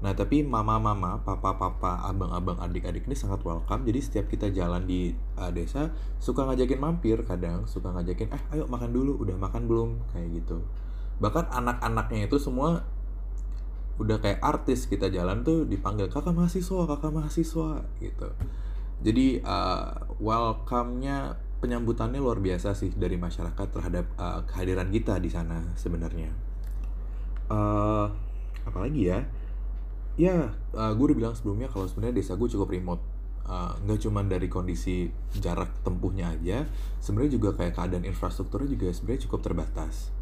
Nah 0.00 0.16
tapi 0.16 0.40
mama-mama, 0.40 1.20
papa-papa, 1.20 2.08
abang-abang, 2.08 2.56
adik-adik 2.56 3.04
ini 3.04 3.12
sangat 3.12 3.44
welcome. 3.44 3.84
Jadi 3.84 4.00
setiap 4.00 4.26
kita 4.32 4.48
jalan 4.48 4.88
di 4.88 5.12
uh, 5.36 5.52
desa 5.52 5.92
suka 6.16 6.48
ngajakin 6.48 6.80
mampir 6.80 7.20
kadang, 7.28 7.68
suka 7.68 7.92
ngajakin 7.92 8.32
eh 8.32 8.42
ayo 8.56 8.64
makan 8.64 8.96
dulu, 8.96 9.20
udah 9.20 9.36
makan 9.36 9.68
belum 9.68 9.90
kayak 10.16 10.40
gitu. 10.40 10.64
Bahkan 11.20 11.52
anak-anaknya 11.52 12.32
itu 12.32 12.40
semua 12.40 12.80
udah 14.00 14.16
kayak 14.16 14.40
artis 14.40 14.88
kita 14.88 15.12
jalan 15.12 15.44
tuh 15.44 15.68
dipanggil 15.68 16.08
kakak 16.08 16.32
mahasiswa, 16.32 16.88
kakak 16.88 17.12
mahasiswa 17.12 17.84
gitu. 18.00 18.28
Jadi 19.04 19.44
uh, 19.44 20.16
welcome-nya 20.16 21.36
penyambutannya 21.60 22.24
luar 22.24 22.40
biasa 22.40 22.72
sih 22.72 22.88
dari 22.96 23.20
masyarakat 23.20 23.68
terhadap 23.68 24.08
uh, 24.16 24.48
kehadiran 24.48 24.88
kita 24.88 25.20
di 25.20 25.28
sana 25.28 25.60
sebenarnya. 25.76 26.32
Uh, 27.52 28.08
apalagi 28.64 29.12
ya? 29.12 29.20
Ya 30.20 30.52
uh, 30.76 30.92
gue 30.92 31.04
udah 31.08 31.16
bilang 31.16 31.32
sebelumnya 31.32 31.72
kalau 31.72 31.88
sebenarnya 31.88 32.20
desa 32.20 32.36
gue 32.36 32.48
cukup 32.52 32.68
remote. 32.68 33.00
Uh, 33.50 33.72
nggak 33.82 33.98
uh, 33.98 34.02
cuma 34.04 34.20
dari 34.22 34.46
kondisi 34.46 35.10
jarak 35.34 35.82
tempuhnya 35.82 36.30
aja 36.30 36.70
sebenarnya 37.02 37.34
juga 37.34 37.50
kayak 37.56 37.74
keadaan 37.74 38.04
infrastrukturnya 38.06 38.68
juga 38.76 38.92
sebenarnya 38.92 39.26
cukup 39.26 39.40
terbatas. 39.40 40.12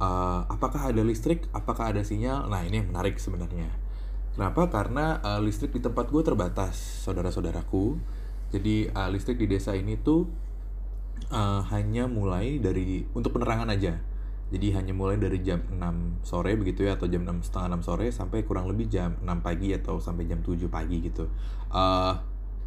Uh, 0.00 0.42
apakah 0.48 0.90
ada 0.90 1.04
listrik? 1.04 1.46
Apakah 1.52 1.94
ada 1.94 2.02
sinyal? 2.02 2.48
Nah 2.48 2.64
ini 2.64 2.80
yang 2.80 2.90
menarik 2.90 3.20
sebenarnya. 3.20 3.68
Kenapa? 4.34 4.66
Karena 4.66 5.22
uh, 5.22 5.38
listrik 5.38 5.70
di 5.76 5.84
tempat 5.84 6.10
gue 6.10 6.22
terbatas 6.24 7.06
saudara-saudaraku. 7.06 8.00
Jadi 8.50 8.90
uh, 8.90 9.08
listrik 9.12 9.38
di 9.38 9.46
desa 9.46 9.76
ini 9.78 9.94
tuh 10.00 10.26
uh, 11.30 11.62
hanya 11.70 12.10
mulai 12.10 12.58
dari 12.58 13.06
untuk 13.14 13.36
penerangan 13.38 13.70
aja 13.70 14.13
jadi 14.54 14.78
hanya 14.78 14.94
mulai 14.94 15.18
dari 15.18 15.42
jam 15.42 15.66
6 15.66 16.22
sore 16.22 16.54
begitu 16.54 16.86
ya 16.86 16.94
atau 16.94 17.10
jam 17.10 17.26
6 17.26 17.50
setengah 17.50 17.74
6 17.82 17.90
sore 17.90 18.06
sampai 18.14 18.46
kurang 18.46 18.70
lebih 18.70 18.86
jam 18.86 19.18
6 19.18 19.26
pagi 19.42 19.74
atau 19.74 19.98
sampai 19.98 20.30
jam 20.30 20.38
7 20.46 20.70
pagi 20.70 21.02
gitu. 21.02 21.26
Uh, 21.74 22.14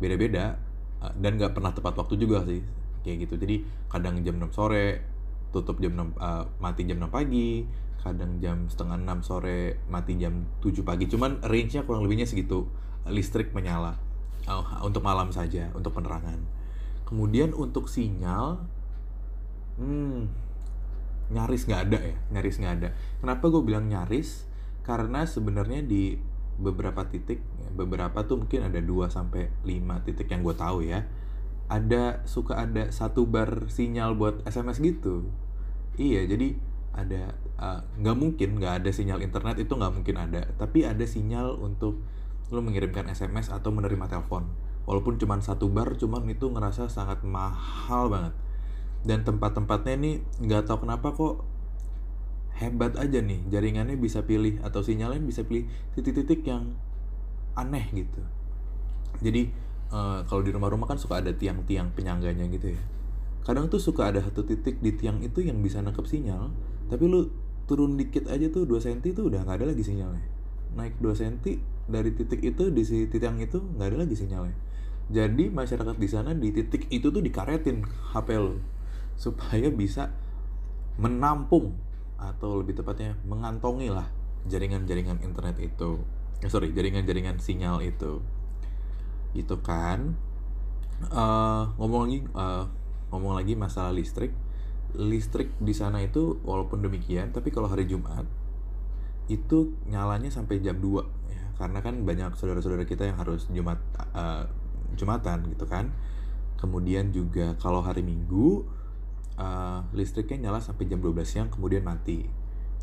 beda-beda 0.03 0.59
uh, 0.99 1.15
dan 1.15 1.39
nggak 1.39 1.55
pernah 1.55 1.71
tepat 1.71 1.95
waktu 1.95 2.19
juga 2.19 2.43
sih 2.43 2.59
kayak 3.07 3.23
gitu. 3.23 3.39
Jadi 3.39 3.63
kadang 3.87 4.19
jam 4.19 4.35
6 4.35 4.51
sore 4.51 4.99
tutup 5.55 5.79
jam 5.79 5.95
6 5.95 6.19
uh, 6.19 6.43
mati 6.59 6.83
jam 6.83 6.99
6 6.99 7.07
pagi 7.07 7.63
kadang 8.03 8.35
jam 8.43 8.67
setengah 8.67 8.99
6 9.07 9.23
sore 9.23 9.79
mati 9.87 10.19
jam 10.19 10.43
7 10.59 10.83
pagi. 10.83 11.07
Cuman 11.07 11.39
range-nya 11.39 11.87
kurang 11.87 12.03
lebihnya 12.03 12.27
segitu 12.27 12.67
listrik 13.07 13.55
menyala 13.55 13.95
uh, 14.43 14.83
untuk 14.83 15.07
malam 15.07 15.31
saja 15.31 15.71
untuk 15.71 15.95
penerangan. 15.95 16.43
Kemudian 17.07 17.55
untuk 17.55 17.87
sinyal 17.87 18.59
hmm 19.79 20.46
nyaris 21.27 21.67
nggak 21.67 21.81
ada 21.91 21.99
ya 21.99 22.17
nyaris 22.31 22.55
nggak 22.59 22.73
ada. 22.81 22.89
Kenapa 23.19 23.51
gue 23.51 23.63
bilang 23.63 23.85
nyaris? 23.91 24.47
Karena 24.83 25.27
sebenarnya 25.27 25.83
di 25.83 26.15
beberapa 26.57 27.05
titik 27.05 27.43
beberapa 27.77 28.25
tuh 28.25 28.41
mungkin 28.41 28.65
ada 28.65 28.81
2 28.81 29.13
sampai 29.13 29.53
5 29.61 30.05
titik 30.09 30.25
yang 30.33 30.41
gue 30.41 30.55
tahu 30.57 30.81
ya 30.81 31.05
ada 31.69 32.25
suka 32.25 32.57
ada 32.57 32.89
satu 32.89 33.29
bar 33.29 33.67
sinyal 33.67 34.15
buat 34.15 34.41
SMS 34.47 34.79
gitu. 34.79 35.27
Iya 35.99 36.23
jadi 36.25 36.55
ada 36.95 37.35
uh, 37.59 37.83
nggak 38.01 38.15
uh, 38.15 38.19
mungkin 38.19 38.49
nggak 38.57 38.81
ada 38.81 38.89
sinyal 38.89 39.21
internet 39.21 39.59
itu 39.59 39.75
nggak 39.75 39.93
mungkin 39.93 40.15
ada. 40.15 40.47
Tapi 40.55 40.87
ada 40.87 41.03
sinyal 41.03 41.59
untuk 41.59 41.99
lo 42.47 42.63
mengirimkan 42.63 43.11
SMS 43.11 43.51
atau 43.51 43.69
menerima 43.75 44.07
telepon. 44.07 44.47
Walaupun 44.87 45.19
cuma 45.19 45.35
satu 45.43 45.67
bar 45.67 45.99
cuman 45.99 46.23
itu 46.31 46.47
ngerasa 46.47 46.87
sangat 46.87 47.19
mahal 47.27 48.07
banget 48.07 48.46
dan 49.07 49.23
tempat-tempatnya 49.23 49.93
ini 49.95 50.11
nggak 50.43 50.67
tahu 50.67 50.83
kenapa 50.83 51.15
kok 51.15 51.47
hebat 52.59 52.99
aja 52.99 53.23
nih. 53.23 53.39
Jaringannya 53.47 53.95
bisa 53.95 54.27
pilih 54.27 54.59
atau 54.59 54.83
sinyalnya 54.83 55.23
bisa 55.23 55.47
pilih 55.47 55.71
titik-titik 55.95 56.43
yang 56.43 56.75
aneh 57.55 57.87
gitu. 57.95 58.19
Jadi 59.23 59.49
uh, 59.95 60.27
kalau 60.27 60.43
di 60.43 60.51
rumah-rumah 60.51 60.91
kan 60.91 60.99
suka 60.99 61.23
ada 61.23 61.31
tiang-tiang 61.31 61.95
penyangganya 61.95 62.43
gitu 62.51 62.75
ya. 62.75 62.83
Kadang 63.47 63.71
tuh 63.71 63.79
suka 63.79 64.11
ada 64.11 64.19
satu 64.19 64.43
titik 64.43 64.83
di 64.83 64.91
tiang 64.91 65.23
itu 65.23 65.39
yang 65.39 65.63
bisa 65.63 65.79
nangkep 65.79 66.03
sinyal 66.03 66.51
tapi 66.91 67.07
lu 67.07 67.31
turun 67.63 67.95
dikit 67.95 68.27
aja 68.27 68.51
tuh 68.51 68.67
2 68.67 68.79
cm 68.79 68.99
tuh 69.15 69.31
udah 69.31 69.47
nggak 69.47 69.63
ada 69.63 69.65
lagi 69.71 69.87
sinyalnya. 69.87 70.27
Naik 70.75 70.99
2 70.99 71.15
cm 71.15 71.63
dari 71.87 72.11
titik 72.11 72.43
itu 72.43 72.67
di 72.75 72.83
tiang 73.07 73.39
itu 73.39 73.63
nggak 73.63 73.87
ada 73.87 73.97
lagi 74.03 74.15
sinyalnya. 74.19 74.57
Jadi 75.07 75.47
masyarakat 75.47 75.95
di 75.95 76.07
sana 76.11 76.35
di 76.35 76.51
titik 76.51 76.91
itu 76.91 77.07
tuh 77.07 77.23
dikaretin 77.23 77.87
HP 78.11 78.35
lo 78.35 78.59
supaya 79.17 79.67
bisa 79.73 80.13
menampung 81.01 81.73
atau 82.17 82.61
lebih 82.61 82.77
tepatnya 82.77 83.17
mengantongi 83.25 83.89
lah 83.89 84.09
jaringan-jaringan 84.49 85.21
internet 85.21 85.57
itu. 85.61 86.01
Eh, 86.41 86.49
sorry 86.49 86.73
jaringan-jaringan 86.73 87.41
sinyal 87.41 87.81
itu. 87.81 88.21
Gitu 89.33 89.57
kan? 89.61 90.17
Uh, 91.13 91.69
ngomong 91.77 92.09
lagi 92.09 92.19
uh, 92.33 92.65
ngomong 93.13 93.33
lagi 93.37 93.53
masalah 93.53 93.93
listrik. 93.93 94.33
Listrik 94.97 95.53
di 95.61 95.73
sana 95.75 96.01
itu 96.01 96.41
walaupun 96.41 96.81
demikian 96.81 97.29
tapi 97.35 97.51
kalau 97.53 97.67
hari 97.69 97.85
Jumat 97.85 98.25
itu 99.27 99.75
nyalanya 99.85 100.31
sampai 100.31 100.63
jam 100.63 100.79
2 100.79 101.33
ya. 101.33 101.43
Karena 101.59 101.83
kan 101.83 102.01
banyak 102.05 102.33
saudara-saudara 102.37 102.87
kita 102.87 103.05
yang 103.05 103.17
harus 103.19 103.45
Jumat 103.51 103.77
uh, 104.13 104.47
Jumatan 104.97 105.53
gitu 105.53 105.69
kan. 105.69 105.93
Kemudian 106.57 107.13
juga 107.13 107.53
kalau 107.61 107.85
hari 107.85 108.01
Minggu 108.01 108.76
uh, 109.37 109.85
listriknya 109.93 110.49
nyala 110.49 110.59
sampai 110.59 110.89
jam 110.89 110.99
12 110.99 111.23
siang 111.23 111.49
kemudian 111.53 111.85
mati. 111.85 112.27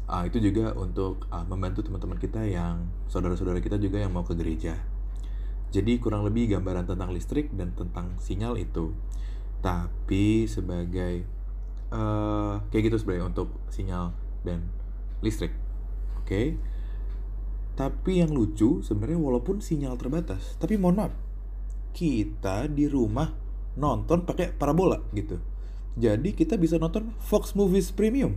Uh, 0.04 0.24
itu 0.28 0.40
juga 0.40 0.76
untuk 0.76 1.28
uh, 1.32 1.44
membantu 1.48 1.80
teman-teman 1.84 2.20
kita 2.20 2.44
yang 2.44 2.88
saudara-saudara 3.08 3.60
kita 3.60 3.76
juga 3.76 4.00
yang 4.00 4.12
mau 4.14 4.24
ke 4.24 4.32
gereja. 4.38 4.78
Jadi 5.74 5.98
kurang 5.98 6.22
lebih 6.22 6.54
gambaran 6.54 6.86
tentang 6.86 7.10
listrik 7.10 7.50
dan 7.52 7.74
tentang 7.74 8.14
sinyal 8.22 8.54
itu. 8.60 8.94
Tapi 9.64 10.46
sebagai 10.46 11.24
uh, 11.90 12.62
kayak 12.68 12.92
gitu 12.92 12.96
sebenarnya 13.00 13.26
untuk 13.32 13.48
sinyal 13.72 14.12
dan 14.46 14.68
listrik. 15.24 15.52
Oke? 16.20 16.28
Okay? 16.28 16.48
tapi 17.74 18.22
yang 18.22 18.30
lucu 18.30 18.80
sebenarnya 18.86 19.18
walaupun 19.18 19.58
sinyal 19.58 19.98
terbatas 19.98 20.54
tapi 20.62 20.78
mohon 20.78 21.02
maaf 21.02 21.14
kita 21.94 22.70
di 22.70 22.86
rumah 22.86 23.34
nonton 23.74 24.22
pakai 24.22 24.54
parabola 24.54 25.02
gitu 25.10 25.42
jadi 25.94 26.34
kita 26.34 26.58
bisa 26.58 26.74
nonton 26.74 27.14
Fox 27.22 27.54
Movies 27.54 27.94
Premium. 27.94 28.34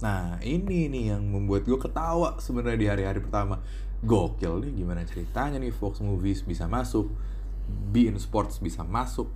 Nah 0.00 0.40
ini 0.40 0.88
nih 0.88 1.12
yang 1.12 1.22
membuat 1.28 1.68
gue 1.68 1.76
ketawa 1.76 2.40
sebenarnya 2.40 2.78
di 2.80 2.88
hari-hari 2.88 3.20
pertama. 3.20 3.60
Gokil 3.98 4.62
nih 4.62 4.72
gimana 4.84 5.02
ceritanya 5.02 5.58
nih 5.58 5.74
Fox 5.74 5.98
Movies 6.00 6.46
bisa 6.46 6.70
masuk, 6.70 7.10
Be 7.92 8.08
in 8.08 8.16
Sports 8.16 8.62
bisa 8.62 8.86
masuk. 8.86 9.28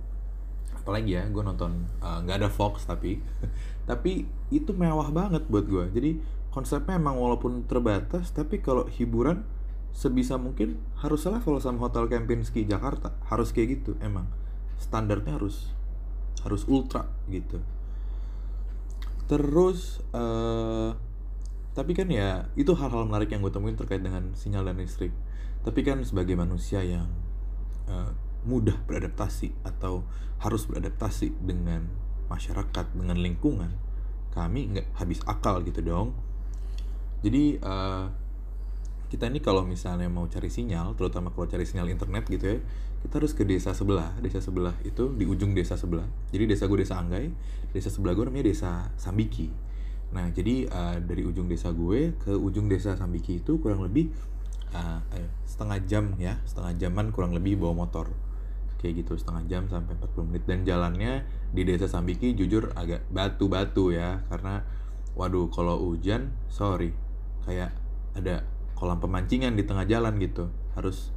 Apalagi 0.73 1.13
ya 1.19 1.29
gue 1.29 1.43
nonton 1.45 1.85
eh, 2.01 2.17
nggak 2.25 2.37
uh, 2.37 2.41
ada 2.41 2.49
Fox 2.49 2.89
tapi 2.89 3.21
tapi 3.89 4.25
itu 4.49 4.71
mewah 4.73 5.13
banget 5.13 5.45
buat 5.45 5.69
gue. 5.69 5.85
Jadi 5.93 6.11
konsepnya 6.49 6.97
emang 6.97 7.21
walaupun 7.21 7.69
terbatas 7.69 8.33
tapi 8.33 8.63
kalau 8.63 8.89
hiburan 8.89 9.45
sebisa 9.93 10.41
mungkin 10.41 10.81
harus 10.97 11.29
level 11.29 11.61
sama 11.61 11.85
Hotel 11.85 12.09
Kempinski 12.09 12.65
Jakarta 12.65 13.13
harus 13.29 13.53
kayak 13.53 13.77
gitu 13.77 13.93
emang 14.01 14.25
standarnya 14.81 15.37
harus 15.37 15.69
harus 16.41 16.65
ultra 16.65 17.05
gitu. 17.29 17.61
Terus 19.29 20.01
uh, 20.11 20.97
tapi 21.73 21.97
kan 21.97 22.09
ya 22.09 22.49
itu 22.57 22.73
hal-hal 22.73 23.05
menarik 23.05 23.29
yang 23.33 23.41
gue 23.41 23.53
temuin 23.53 23.77
terkait 23.77 24.01
dengan 24.01 24.33
sinyal 24.33 24.65
dan 24.65 24.81
listrik. 24.81 25.13
Tapi 25.63 25.79
kan 25.85 26.01
sebagai 26.01 26.33
manusia 26.33 26.81
yang 26.81 27.07
uh, 27.87 28.11
mudah 28.43 28.75
beradaptasi 28.89 29.53
atau 29.63 30.03
harus 30.43 30.67
beradaptasi 30.67 31.39
dengan 31.39 31.87
masyarakat 32.27 32.91
dengan 32.97 33.15
lingkungan 33.15 33.71
kami 34.33 34.73
nggak 34.73 34.97
habis 34.97 35.21
akal 35.29 35.61
gitu 35.61 35.79
dong. 35.85 36.17
Jadi 37.23 37.61
uh, 37.63 38.09
kita 39.13 39.29
ini 39.29 39.39
kalau 39.39 39.61
misalnya 39.63 40.09
mau 40.09 40.25
cari 40.25 40.49
sinyal 40.49 40.97
terutama 40.97 41.29
kalau 41.29 41.45
cari 41.45 41.69
sinyal 41.69 41.85
internet 41.93 42.25
gitu 42.25 42.57
ya 42.57 42.59
kita 43.03 43.19
harus 43.19 43.35
ke 43.35 43.43
desa 43.43 43.75
sebelah. 43.75 44.15
Desa 44.23 44.39
sebelah 44.39 44.73
itu 44.87 45.11
di 45.11 45.27
ujung 45.27 45.51
desa 45.51 45.75
sebelah. 45.75 46.07
Jadi 46.31 46.47
desa 46.47 46.71
gue 46.71 46.79
desa 46.79 46.95
Anggai 46.95 47.27
desa 47.75 47.91
sebelah 47.91 48.15
gue 48.15 48.25
namanya 48.31 48.47
desa 48.47 48.87
Sambiki. 48.95 49.51
Nah 50.15 50.31
jadi 50.31 50.71
uh, 50.71 50.97
dari 51.03 51.27
ujung 51.27 51.51
desa 51.51 51.75
gue 51.75 52.15
ke 52.15 52.31
ujung 52.31 52.71
desa 52.71 52.95
Sambiki 52.95 53.43
itu 53.43 53.59
kurang 53.59 53.83
lebih 53.83 54.13
uh, 54.71 55.03
eh, 55.19 55.27
setengah 55.43 55.83
jam 55.83 56.15
ya. 56.15 56.39
Setengah 56.47 56.79
jaman 56.79 57.11
kurang 57.11 57.35
lebih 57.35 57.59
bawa 57.59 57.83
motor. 57.83 58.07
Kayak 58.79 59.03
gitu 59.03 59.19
setengah 59.19 59.43
jam 59.51 59.67
sampai 59.67 59.99
40 59.99 60.29
menit. 60.31 60.43
Dan 60.47 60.63
jalannya 60.63 61.27
di 61.51 61.61
desa 61.67 61.91
Sambiki 61.91 62.31
jujur 62.39 62.71
agak 62.77 63.03
batu-batu 63.11 63.91
ya. 63.91 64.23
Karena 64.31 64.63
waduh 65.19 65.51
kalau 65.51 65.81
hujan 65.91 66.31
sorry. 66.47 66.95
Kayak 67.43 67.75
ada 68.15 68.47
kolam 68.79 69.03
pemancingan 69.03 69.59
di 69.59 69.67
tengah 69.67 69.83
jalan 69.83 70.15
gitu. 70.23 70.47
Harus 70.77 71.11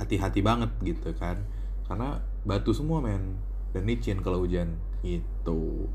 hati-hati 0.00 0.40
banget 0.40 0.72
gitu 0.80 1.12
kan. 1.20 1.44
Karena 1.84 2.24
batu 2.48 2.72
semua 2.72 3.04
men. 3.04 3.36
Dan 3.76 3.84
licin 3.84 4.24
kalau 4.24 4.40
hujan. 4.40 4.80
Itu 5.04 5.92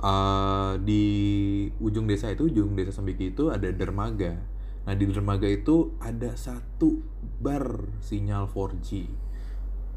uh, 0.00 0.80
di 0.80 1.04
ujung 1.78 2.08
desa 2.08 2.32
itu 2.32 2.48
ujung 2.48 2.72
desa 2.72 2.96
Sambiki 2.96 3.36
itu 3.36 3.52
ada 3.52 3.68
dermaga. 3.68 4.40
Nah 4.88 4.96
di 4.96 5.04
dermaga 5.04 5.44
itu 5.44 5.92
ada 6.00 6.32
satu 6.32 7.04
bar 7.40 7.92
sinyal 8.00 8.48
4G 8.48 9.24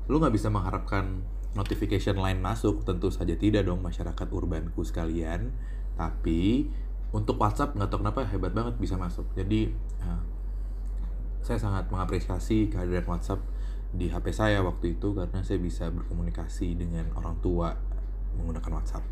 lu 0.08 0.24
nggak 0.24 0.36
bisa 0.36 0.48
mengharapkan 0.48 1.24
notification 1.54 2.18
line 2.20 2.40
masuk. 2.40 2.84
Tentu 2.88 3.12
saja 3.12 3.36
tidak 3.36 3.68
dong 3.68 3.84
masyarakat 3.84 4.28
urbanku 4.32 4.82
sekalian. 4.88 5.52
Tapi 6.00 6.72
untuk 7.12 7.40
WhatsApp 7.40 7.76
nggak 7.76 7.88
tahu 7.92 8.00
kenapa 8.04 8.28
hebat 8.28 8.56
banget 8.56 8.80
bisa 8.80 8.96
masuk. 8.96 9.28
Jadi 9.36 9.72
uh, 10.04 10.22
saya 11.48 11.64
sangat 11.64 11.88
mengapresiasi 11.88 12.68
kehadiran 12.68 13.08
WhatsApp 13.08 13.40
di 13.96 14.12
HP 14.12 14.36
saya 14.36 14.60
waktu 14.60 15.00
itu 15.00 15.16
karena 15.16 15.40
saya 15.48 15.64
bisa 15.64 15.88
berkomunikasi 15.88 16.76
dengan 16.76 17.08
orang 17.16 17.40
tua 17.40 17.72
menggunakan 18.36 18.84
WhatsApp. 18.84 19.08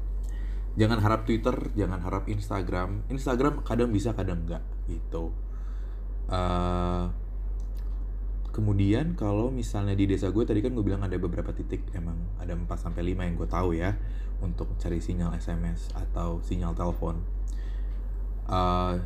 Jangan 0.76 1.00
harap 1.00 1.24
Twitter 1.24 1.56
jangan 1.80 2.04
harap 2.04 2.28
Instagram. 2.28 3.08
Instagram 3.08 3.64
kadang 3.64 3.96
bisa 3.96 4.12
kadang 4.12 4.44
enggak 4.44 4.68
gitu. 4.92 5.32
Uh, 6.28 7.08
kemudian 8.52 9.16
kalau 9.16 9.48
misalnya 9.48 9.96
di 9.96 10.04
desa 10.04 10.28
gue 10.32 10.44
tadi 10.44 10.60
kan 10.60 10.76
gue 10.76 10.84
bilang 10.84 11.04
ada 11.08 11.16
beberapa 11.16 11.56
titik 11.56 11.88
emang 11.96 12.20
ada 12.40 12.52
4 12.52 12.68
sampai 12.76 13.16
5 13.16 13.28
yang 13.28 13.36
gue 13.40 13.50
tahu 13.52 13.70
ya 13.76 13.96
untuk 14.44 14.76
cari 14.76 15.00
sinyal 15.00 15.32
SMS 15.40 15.96
atau 15.96 16.44
sinyal 16.44 16.76
telepon. 16.76 17.24
Uh, 18.46 19.00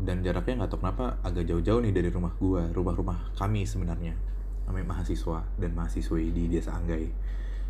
dan 0.00 0.24
jaraknya 0.24 0.64
nggak 0.64 0.70
tahu 0.72 0.80
kenapa 0.80 1.20
agak 1.20 1.44
jauh-jauh 1.44 1.80
nih 1.84 1.92
dari 1.92 2.08
rumah 2.08 2.32
gue, 2.38 2.62
rumah-rumah 2.72 3.36
kami 3.36 3.68
sebenarnya. 3.68 4.16
Namanya 4.64 4.96
mahasiswa 4.96 5.44
dan 5.58 5.70
mahasiswi 5.76 6.32
di 6.32 6.48
desa 6.48 6.72
Anggai. 6.72 7.10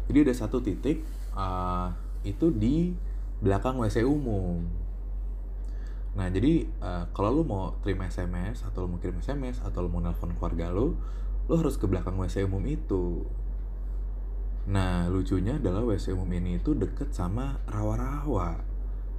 Jadi 0.06 0.18
ada 0.22 0.34
satu 0.34 0.62
titik 0.62 1.02
uh, 1.34 1.90
itu 2.22 2.52
di 2.54 2.94
belakang 3.42 3.82
WC 3.82 4.06
umum 4.06 4.62
Nah, 6.12 6.28
jadi 6.28 6.68
uh, 6.84 7.08
kalau 7.16 7.40
lu 7.40 7.42
mau 7.48 7.72
terima 7.80 8.04
SMS 8.04 8.68
atau 8.68 8.84
lu 8.84 8.96
mau 8.96 8.98
kirim 9.00 9.16
SMS 9.24 9.64
atau 9.64 9.80
lu 9.80 9.88
mau 9.88 10.04
nelpon 10.04 10.36
keluarga 10.36 10.68
lu, 10.68 10.92
lu 11.48 11.54
harus 11.56 11.80
ke 11.80 11.88
belakang 11.88 12.20
WC 12.20 12.44
umum 12.44 12.60
itu. 12.68 13.24
Nah, 14.68 15.08
lucunya 15.08 15.56
adalah 15.56 15.80
WC 15.88 16.12
umum 16.12 16.28
ini 16.36 16.60
itu 16.60 16.76
deket 16.76 17.16
sama 17.16 17.64
rawa-rawa. 17.64 18.60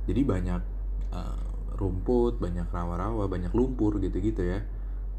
Jadi 0.06 0.22
banyak 0.22 0.62
uh, 1.10 1.53
rumput, 1.84 2.40
banyak 2.40 2.72
rawa-rawa, 2.72 3.28
banyak 3.28 3.52
lumpur 3.52 4.00
gitu-gitu 4.00 4.40
ya. 4.40 4.64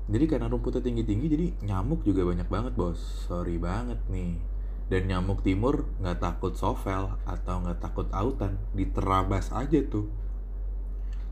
Jadi 0.09 0.24
karena 0.24 0.48
rumputnya 0.48 0.81
tinggi-tinggi, 0.81 1.27
jadi 1.29 1.46
nyamuk 1.68 2.05
juga 2.09 2.24
banyak 2.24 2.48
banget 2.48 2.72
bos. 2.72 3.29
Sorry 3.29 3.61
banget 3.61 4.00
nih. 4.09 4.40
Dan 4.88 5.09
nyamuk 5.12 5.44
timur 5.44 5.85
nggak 6.00 6.24
takut 6.24 6.57
sovel 6.57 7.20
atau 7.29 7.61
nggak 7.61 7.81
takut 7.85 8.09
autan, 8.12 8.57
diterabas 8.72 9.53
aja 9.53 9.81
tuh 9.85 10.09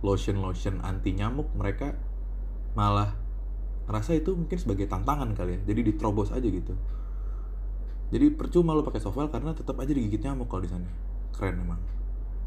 lotion 0.02 0.42
lotion 0.42 0.82
anti 0.82 1.14
nyamuk 1.14 1.48
mereka 1.54 1.94
malah 2.74 3.14
rasa 3.86 4.18
itu 4.18 4.34
mungkin 4.34 4.58
sebagai 4.58 4.90
tantangan 4.90 5.32
kali 5.38 5.58
ya 5.58 5.60
jadi 5.72 5.80
diterobos 5.94 6.34
aja 6.34 6.44
gitu 6.44 6.74
jadi 8.12 8.28
percuma 8.34 8.76
lo 8.76 8.84
pakai 8.84 9.00
software 9.00 9.30
karena 9.32 9.54
tetap 9.56 9.78
aja 9.78 9.94
digigit 9.94 10.20
nyamuk 10.20 10.50
kalau 10.50 10.66
di 10.66 10.70
sana 10.70 10.90
keren 11.32 11.62
emang 11.62 11.80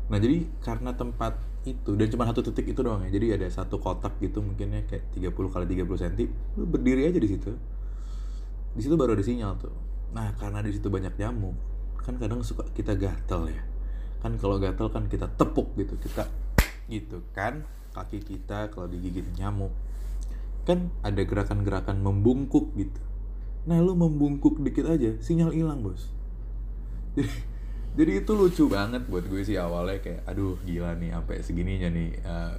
nah 0.06 0.22
jadi 0.22 0.46
karena 0.62 0.94
tempat 0.94 1.42
itu 1.66 1.98
dan 1.98 2.06
cuma 2.14 2.30
satu 2.30 2.46
titik 2.46 2.78
itu 2.78 2.82
doang 2.86 3.02
ya 3.02 3.10
jadi 3.10 3.42
ada 3.42 3.50
satu 3.50 3.82
kotak 3.82 4.22
gitu 4.22 4.46
mungkin 4.46 4.70
ya 4.70 4.82
kayak 4.86 5.10
30 5.18 5.34
kali 5.34 5.66
30 5.66 5.82
cm 5.82 6.30
lo 6.62 6.66
berdiri 6.70 7.10
aja 7.10 7.18
di 7.18 7.30
situ. 7.30 7.52
Di 8.76 8.82
situ 8.86 8.94
baru 8.94 9.18
ada 9.18 9.26
sinyal 9.26 9.58
tuh. 9.58 9.74
Nah 10.14 10.30
karena 10.38 10.62
di 10.62 10.70
situ 10.70 10.94
banyak 10.94 11.18
nyamuk 11.18 11.58
kan 12.06 12.22
kadang 12.22 12.46
suka 12.46 12.70
kita 12.78 12.94
gatel 12.94 13.50
ya. 13.50 13.66
Kan 14.22 14.38
kalau 14.38 14.62
gatel 14.62 14.94
kan 14.94 15.10
kita 15.10 15.26
tepuk 15.34 15.74
gitu 15.74 15.98
kita 15.98 16.30
gitu 16.86 17.26
kan 17.34 17.66
kaki 17.98 18.22
kita 18.22 18.70
kalau 18.70 18.86
digigit 18.86 19.26
nyamuk. 19.42 19.74
Kan 20.70 20.94
ada 21.02 21.22
gerakan-gerakan 21.26 21.98
membungkuk 22.06 22.78
gitu. 22.78 23.02
Nah 23.66 23.82
lu 23.82 23.98
membungkuk 23.98 24.62
dikit 24.62 24.86
aja 24.86 25.18
sinyal 25.18 25.50
hilang 25.50 25.82
bos. 25.82 26.14
Jadi 27.18 27.55
jadi 27.96 28.12
itu 28.20 28.32
lucu 28.36 28.68
banget 28.68 29.08
buat 29.08 29.24
gue 29.24 29.40
sih 29.48 29.56
awalnya 29.56 30.04
kayak 30.04 30.28
aduh 30.28 30.60
gila 30.68 31.00
nih 31.00 31.16
sampai 31.16 31.36
segininya 31.40 31.88
nih 31.88 32.12
uh, 32.28 32.52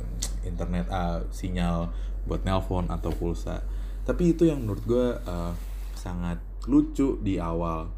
internet 0.48 0.88
uh, 0.88 1.20
sinyal 1.28 1.92
buat 2.24 2.40
nelpon 2.48 2.88
atau 2.88 3.12
pulsa. 3.12 3.60
Tapi 4.08 4.32
itu 4.32 4.48
yang 4.48 4.64
menurut 4.64 4.84
gue 4.88 5.06
uh, 5.28 5.52
sangat 5.92 6.40
lucu 6.64 7.20
di 7.20 7.36
awal 7.36 7.92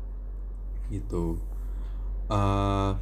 gitu. 0.91 1.39
Uh, 2.27 2.99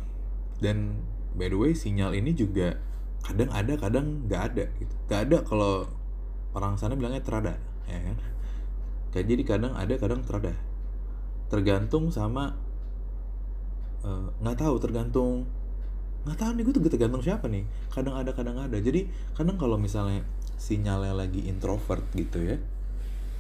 dan 0.60 1.00
by 1.32 1.48
the 1.48 1.56
way 1.56 1.72
sinyal 1.72 2.12
ini 2.12 2.36
juga 2.36 2.76
kadang 3.24 3.48
ada 3.56 3.72
kadang 3.80 4.28
nggak 4.28 4.42
ada 4.52 4.64
gitu. 4.76 4.94
Nggak 5.08 5.20
ada 5.32 5.36
kalau 5.48 5.72
orang 6.52 6.76
sana 6.76 6.92
bilangnya 6.92 7.24
terada 7.24 7.56
ya 7.88 8.04
kan? 8.04 8.16
Jadi 9.16 9.48
kadang 9.48 9.72
ada 9.72 9.96
kadang 9.96 10.20
terada. 10.20 10.52
Tergantung 11.48 12.12
sama 12.12 12.65
nggak 14.42 14.56
uh, 14.56 14.60
tahu 14.62 14.74
tergantung. 14.78 15.50
Nggak 16.26 16.38
tahu 16.42 16.50
nih 16.54 16.62
gue 16.62 16.74
tuh 16.74 16.82
tergantung 16.86 17.22
siapa 17.22 17.46
nih. 17.50 17.66
Kadang 17.90 18.14
ada 18.18 18.30
kadang 18.30 18.58
ada. 18.58 18.78
Jadi 18.78 19.10
kadang 19.34 19.58
kalau 19.58 19.78
misalnya 19.78 20.22
sinyalnya 20.56 21.12
lagi 21.12 21.46
introvert 21.46 22.02
gitu 22.16 22.40
ya 22.40 22.56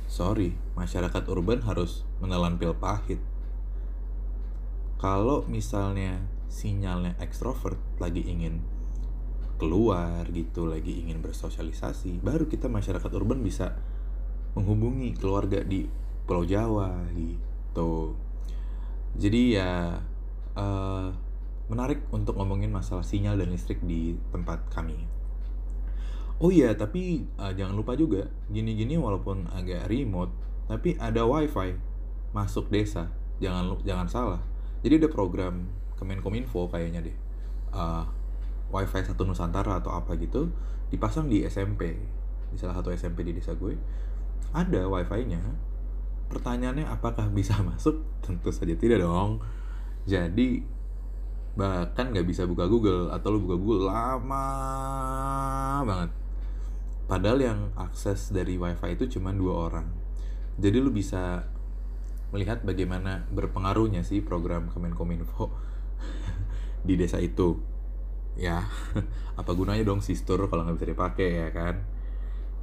sorry 0.06 0.54
masyarakat 0.78 1.22
urban 1.26 1.60
harus 1.66 2.06
menelan 2.22 2.56
pil 2.56 2.72
pahit. 2.72 3.18
Kalau 4.96 5.44
misalnya 5.44 6.24
sinyalnya 6.48 7.18
ekstrovert 7.20 7.76
lagi 8.00 8.24
ingin 8.24 8.64
keluar 9.60 10.24
gitu 10.32 10.68
lagi 10.68 11.04
ingin 11.04 11.20
bersosialisasi 11.20 12.20
baru 12.20 12.48
kita 12.48 12.68
masyarakat 12.68 13.08
urban 13.12 13.40
bisa 13.44 13.76
menghubungi 14.56 15.16
keluarga 15.16 15.60
di 15.60 15.84
Pulau 16.24 16.48
Jawa 16.48 17.12
gitu. 17.12 18.16
Jadi 19.16 19.42
ya 19.56 20.00
uh, 20.56 21.12
menarik 21.68 22.02
untuk 22.10 22.38
ngomongin 22.38 22.72
masalah 22.72 23.04
sinyal 23.04 23.38
dan 23.38 23.52
listrik 23.52 23.78
di 23.84 24.16
tempat 24.32 24.66
kami. 24.72 25.06
Oh 26.36 26.52
iya 26.52 26.76
tapi 26.76 27.24
uh, 27.40 27.52
jangan 27.56 27.72
lupa 27.72 27.96
juga 27.96 28.28
gini-gini 28.52 29.00
walaupun 29.00 29.48
agak 29.52 29.88
remote 29.88 30.32
tapi 30.68 30.98
ada 30.98 31.24
wifi 31.24 31.76
masuk 32.34 32.68
desa. 32.68 33.08
Jangan 33.38 33.80
jangan 33.84 34.08
salah. 34.08 34.42
Jadi 34.80 35.04
ada 35.04 35.08
program 35.12 35.68
Kemenkominfo 35.96 36.68
kayaknya 36.68 37.08
deh. 37.08 37.16
Uh, 37.72 38.04
wifi 38.72 39.00
satu 39.04 39.24
Nusantara 39.24 39.78
atau 39.80 39.94
apa 39.94 40.16
gitu 40.18 40.50
dipasang 40.90 41.26
di 41.26 41.42
SMP 41.46 41.98
di 42.46 42.56
salah 42.56 42.78
satu 42.78 42.94
SMP 42.94 43.26
di 43.26 43.34
desa 43.34 43.58
gue 43.58 43.74
ada 44.54 44.86
wifi-nya. 44.86 45.42
Pertanyaannya 46.30 46.86
apakah 46.86 47.26
bisa 47.30 47.58
masuk? 47.68 48.02
Tentu 48.22 48.54
saja 48.54 48.74
tidak 48.78 49.02
dong 49.02 49.42
jadi 50.06 50.62
bahkan 51.56 52.12
nggak 52.12 52.28
bisa 52.28 52.46
buka 52.46 52.70
Google 52.70 53.10
atau 53.10 53.34
lu 53.34 53.42
buka 53.42 53.56
Google 53.58 53.90
lama 53.90 54.46
banget. 55.82 56.10
Padahal 57.10 57.38
yang 57.42 57.60
akses 57.74 58.30
dari 58.30 58.54
wifi 58.54 58.94
itu 58.94 59.18
cuma 59.18 59.34
dua 59.34 59.70
orang. 59.72 59.88
Jadi 60.62 60.78
lu 60.78 60.94
bisa 60.94 61.48
melihat 62.30 62.62
bagaimana 62.62 63.24
berpengaruhnya 63.32 64.02
sih 64.02 64.22
program 64.22 64.68
Kemenkominfo 64.70 65.50
di 66.86 66.94
desa 66.94 67.18
itu. 67.18 67.58
Ya 68.36 68.68
apa 69.40 69.50
gunanya 69.56 69.82
dong 69.82 70.04
sistur 70.04 70.44
kalau 70.46 70.68
nggak 70.68 70.76
bisa 70.76 70.88
dipakai 70.92 71.28
ya 71.40 71.48
kan? 71.50 71.82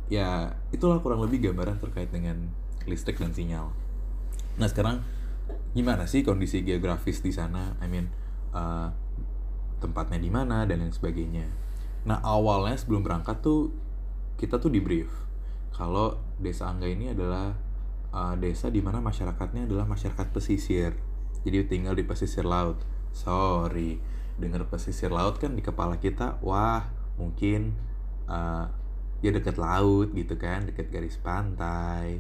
Ya 0.07 0.29
itulah 0.69 1.01
kurang 1.01 1.25
lebih 1.25 1.49
gambaran 1.49 1.81
terkait 1.81 2.13
dengan 2.13 2.53
listrik 2.85 3.17
dan 3.17 3.33
sinyal. 3.33 3.73
Nah 4.61 4.67
sekarang 4.69 5.01
gimana 5.73 6.05
sih 6.05 6.21
kondisi 6.21 6.61
geografis 6.61 7.19
di 7.21 7.33
sana? 7.33 7.77
I 7.81 7.87
mean 7.89 8.09
uh, 8.53 8.89
tempatnya 9.81 10.21
di 10.21 10.29
mana 10.29 10.63
dan 10.63 10.81
lain 10.85 10.93
sebagainya. 10.93 11.49
Nah 12.07 12.21
awalnya 12.23 12.77
sebelum 12.77 13.03
berangkat 13.03 13.41
tuh 13.43 13.73
kita 14.37 14.57
tuh 14.57 14.71
di 14.73 14.79
brief 14.79 15.09
kalau 15.73 16.17
desa 16.37 16.69
Angga 16.69 16.85
ini 16.85 17.11
adalah 17.11 17.57
uh, 18.13 18.35
desa 18.37 18.69
di 18.69 18.79
mana 18.79 19.01
masyarakatnya 19.01 19.65
adalah 19.65 19.89
masyarakat 19.89 20.29
pesisir. 20.29 20.93
Jadi 21.43 21.67
tinggal 21.67 21.97
di 21.97 22.05
pesisir 22.07 22.47
laut. 22.47 22.79
Sorry 23.11 24.13
dengar 24.37 24.65
pesisir 24.65 25.13
laut 25.13 25.37
kan 25.37 25.53
di 25.53 25.61
kepala 25.61 26.01
kita 26.01 26.41
wah 26.41 26.89
mungkin 27.21 27.77
uh, 28.25 28.65
ya 29.21 29.29
dekat 29.29 29.61
laut 29.61 30.09
gitu 30.17 30.35
kan 30.41 30.65
dekat 30.65 30.89
garis 30.89 31.21
pantai 31.21 32.19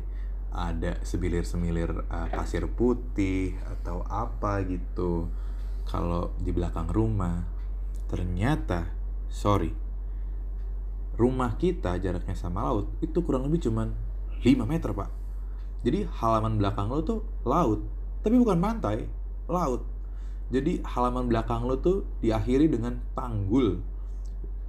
ada 0.53 1.01
sebilir-semilir 1.01 2.05
uh, 2.07 2.29
pasir 2.29 2.69
putih 2.69 3.57
atau 3.65 4.05
apa 4.05 4.61
gitu. 4.69 5.27
Kalau 5.83 6.31
di 6.39 6.53
belakang 6.53 6.87
rumah 6.87 7.43
ternyata 8.07 8.93
sorry 9.33 9.73
rumah 11.17 11.57
kita 11.57 11.97
jaraknya 11.97 12.37
sama 12.37 12.69
laut 12.69 12.89
itu 13.01 13.21
kurang 13.25 13.49
lebih 13.49 13.69
cuman 13.69 13.93
5 14.45 14.69
meter 14.69 14.93
pak. 14.93 15.09
Jadi 15.83 16.07
halaman 16.07 16.61
belakang 16.61 16.87
lo 16.87 17.01
tuh 17.01 17.25
laut 17.43 17.81
tapi 18.21 18.37
bukan 18.37 18.57
pantai 18.61 19.09
laut. 19.49 19.83
Jadi 20.53 20.85
halaman 20.85 21.25
belakang 21.25 21.65
lo 21.65 21.81
tuh 21.81 22.05
diakhiri 22.21 22.69
dengan 22.69 23.01
tanggul 23.17 23.81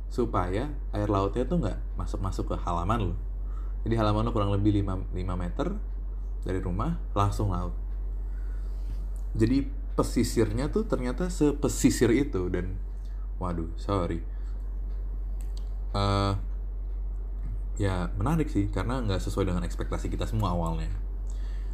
supaya 0.09 0.70
air 0.94 1.09
lautnya 1.11 1.44
tuh 1.44 1.59
nggak 1.61 1.79
masuk-masuk 2.01 2.55
ke 2.55 2.57
halaman 2.64 3.12
lo. 3.12 3.16
Jadi 3.85 3.94
halaman 4.01 4.25
lo 4.25 4.33
kurang 4.33 4.53
lebih 4.53 4.81
5, 4.81 5.12
5 5.12 5.37
meter 5.37 5.77
dari 6.44 6.61
rumah 6.61 6.97
langsung 7.12 7.53
laut. 7.53 7.77
Jadi 9.37 9.68
pesisirnya 9.94 10.73
tuh 10.73 10.88
ternyata 10.88 11.31
sepesisir 11.31 12.11
itu 12.11 12.49
dan 12.49 12.81
waduh 13.38 13.70
sorry. 13.77 14.25
Uh, 15.94 16.35
ya 17.79 18.11
menarik 18.18 18.51
sih 18.51 18.66
karena 18.73 18.99
nggak 18.99 19.23
sesuai 19.23 19.47
dengan 19.53 19.62
ekspektasi 19.62 20.11
kita 20.11 20.27
semua 20.27 20.57
awalnya. 20.57 20.90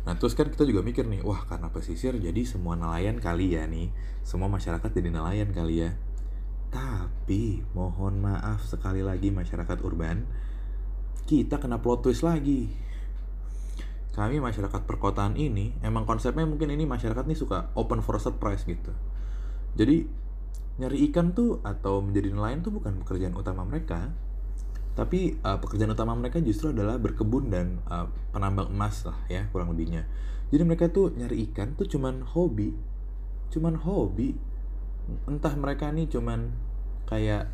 Nah 0.05 0.17
terus 0.17 0.37
kan 0.37 0.49
kita 0.49 0.65
juga 0.65 0.81
mikir 0.81 1.05
nih, 1.07 1.25
wah 1.25 1.45
karena 1.45 1.69
pesisir 1.73 2.17
jadi 2.17 2.43
semua 2.45 2.77
nelayan 2.77 3.21
kali 3.21 3.55
ya 3.57 3.69
nih, 3.69 3.93
semua 4.25 4.49
masyarakat 4.49 4.89
jadi 4.93 5.13
nelayan 5.13 5.53
kali 5.53 5.89
ya 5.89 5.93
tapi 6.71 7.67
mohon 7.75 8.23
maaf 8.23 8.63
sekali 8.63 9.03
lagi 9.03 9.35
masyarakat 9.35 9.79
urban, 9.83 10.23
kita 11.27 11.61
kena 11.61 11.81
plot 11.81 12.07
twist 12.07 12.23
lagi. 12.23 12.71
Kami 14.11 14.43
masyarakat 14.43 14.85
perkotaan 14.85 15.39
ini, 15.39 15.77
emang 15.87 16.05
konsepnya 16.05 16.43
mungkin 16.45 16.69
ini 16.75 16.85
masyarakat 16.85 17.25
nih 17.25 17.39
suka 17.39 17.71
open 17.79 18.03
for 18.03 18.19
surprise 18.19 18.67
gitu. 18.67 18.91
Jadi 19.79 20.05
nyari 20.83 21.09
ikan 21.11 21.37
tuh 21.37 21.63
atau 21.63 22.03
menjadi 22.03 22.35
nelayan 22.35 22.65
tuh 22.65 22.75
bukan 22.75 23.01
pekerjaan 23.05 23.37
utama 23.39 23.63
mereka, 23.63 24.11
tapi 24.99 25.39
uh, 25.47 25.63
pekerjaan 25.63 25.95
utama 25.95 26.19
mereka 26.19 26.43
justru 26.43 26.75
adalah 26.75 26.99
berkebun 26.99 27.55
dan 27.55 27.79
uh, 27.87 28.11
penambang 28.35 28.69
emas 28.75 29.07
lah 29.07 29.17
ya 29.31 29.47
kurang 29.55 29.71
lebihnya. 29.71 30.11
Jadi 30.51 30.63
mereka 30.67 30.91
tuh 30.91 31.15
nyari 31.15 31.47
ikan 31.53 31.79
tuh 31.79 31.87
cuman 31.87 32.27
hobi, 32.27 32.75
cuman 33.55 33.79
hobi 33.79 34.35
entah 35.31 35.55
mereka 35.55 35.91
nih 35.95 36.11
cuman 36.11 36.51
kayak 37.07 37.51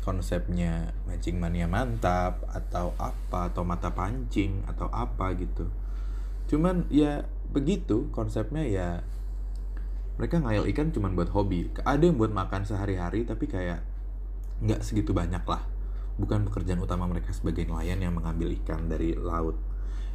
konsepnya 0.00 0.96
mancing 1.04 1.36
mania 1.36 1.68
mantap 1.68 2.44
atau 2.50 2.96
apa 2.96 3.52
atau 3.52 3.62
mata 3.62 3.92
pancing 3.92 4.64
atau 4.64 4.88
apa 4.88 5.36
gitu. 5.36 5.68
Cuman 6.50 6.88
ya 6.88 7.28
begitu 7.50 8.08
konsepnya 8.10 8.64
ya 8.64 8.88
mereka 10.20 10.36
ngayal 10.40 10.68
ikan 10.72 10.92
cuman 10.92 11.16
buat 11.16 11.32
hobi. 11.32 11.72
Ada 11.80 12.08
yang 12.08 12.20
buat 12.20 12.32
makan 12.32 12.68
sehari-hari 12.68 13.24
tapi 13.24 13.48
kayak 13.48 13.80
nggak 14.60 14.84
segitu 14.84 15.16
banyak 15.16 15.44
lah. 15.48 15.64
Bukan 16.20 16.44
pekerjaan 16.48 16.80
utama 16.84 17.08
mereka 17.08 17.32
sebagai 17.32 17.64
nelayan 17.64 18.04
yang 18.04 18.12
mengambil 18.12 18.52
ikan 18.60 18.88
dari 18.88 19.16
laut. 19.16 19.56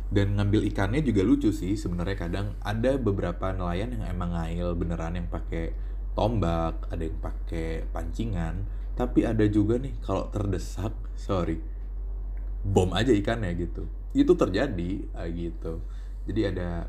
Dan 0.05 0.37
ngambil 0.37 0.69
ikannya 0.69 1.01
juga 1.01 1.25
lucu 1.25 1.49
sih 1.49 1.73
sebenarnya 1.73 2.29
kadang 2.29 2.53
ada 2.61 2.93
beberapa 3.01 3.49
nelayan 3.49 3.97
yang 3.97 4.05
emang 4.05 4.37
ngayal 4.37 4.77
beneran 4.77 5.17
yang 5.17 5.25
pakai 5.33 5.73
tombak, 6.13 6.77
ada 6.93 7.01
yang 7.01 7.17
pakai 7.17 7.89
pancingan, 7.89 8.69
tapi 8.95 9.27
ada 9.27 9.43
juga 9.45 9.75
nih 9.75 9.91
kalau 9.99 10.31
terdesak, 10.31 10.95
sorry, 11.19 11.59
bom 12.63 12.95
aja 12.95 13.11
ikannya 13.11 13.51
gitu. 13.59 13.85
Itu 14.15 14.39
terjadi 14.39 14.91
gitu. 15.35 15.83
Jadi 16.25 16.41
ada 16.47 16.87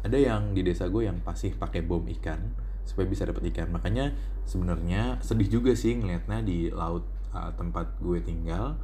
ada 0.00 0.18
yang 0.18 0.52
di 0.52 0.66
desa 0.66 0.90
gue 0.90 1.06
yang 1.06 1.22
pasti 1.22 1.54
pakai 1.54 1.86
bom 1.86 2.02
ikan 2.20 2.50
supaya 2.82 3.06
bisa 3.06 3.24
dapat 3.24 3.46
ikan. 3.54 3.70
Makanya 3.70 4.12
sebenarnya 4.44 5.22
sedih 5.22 5.60
juga 5.60 5.72
sih 5.78 5.94
ngelihatnya 5.96 6.42
di 6.42 6.68
laut 6.74 7.06
uh, 7.30 7.54
tempat 7.54 7.96
gue 8.02 8.18
tinggal 8.20 8.74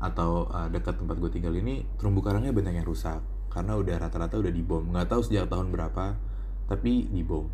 atau 0.00 0.48
uh, 0.50 0.66
dekat 0.72 0.98
tempat 0.98 1.20
gue 1.20 1.30
tinggal 1.30 1.54
ini 1.54 1.84
terumbu 2.00 2.24
karangnya 2.24 2.50
banyak 2.50 2.82
yang 2.82 2.88
rusak 2.88 3.22
karena 3.52 3.78
udah 3.78 4.00
rata-rata 4.00 4.40
udah 4.40 4.50
dibom. 4.50 4.88
Nggak 4.90 5.12
tahu 5.12 5.20
sejak 5.20 5.46
tahun 5.52 5.70
berapa, 5.70 6.16
tapi 6.66 7.12
dibom 7.12 7.46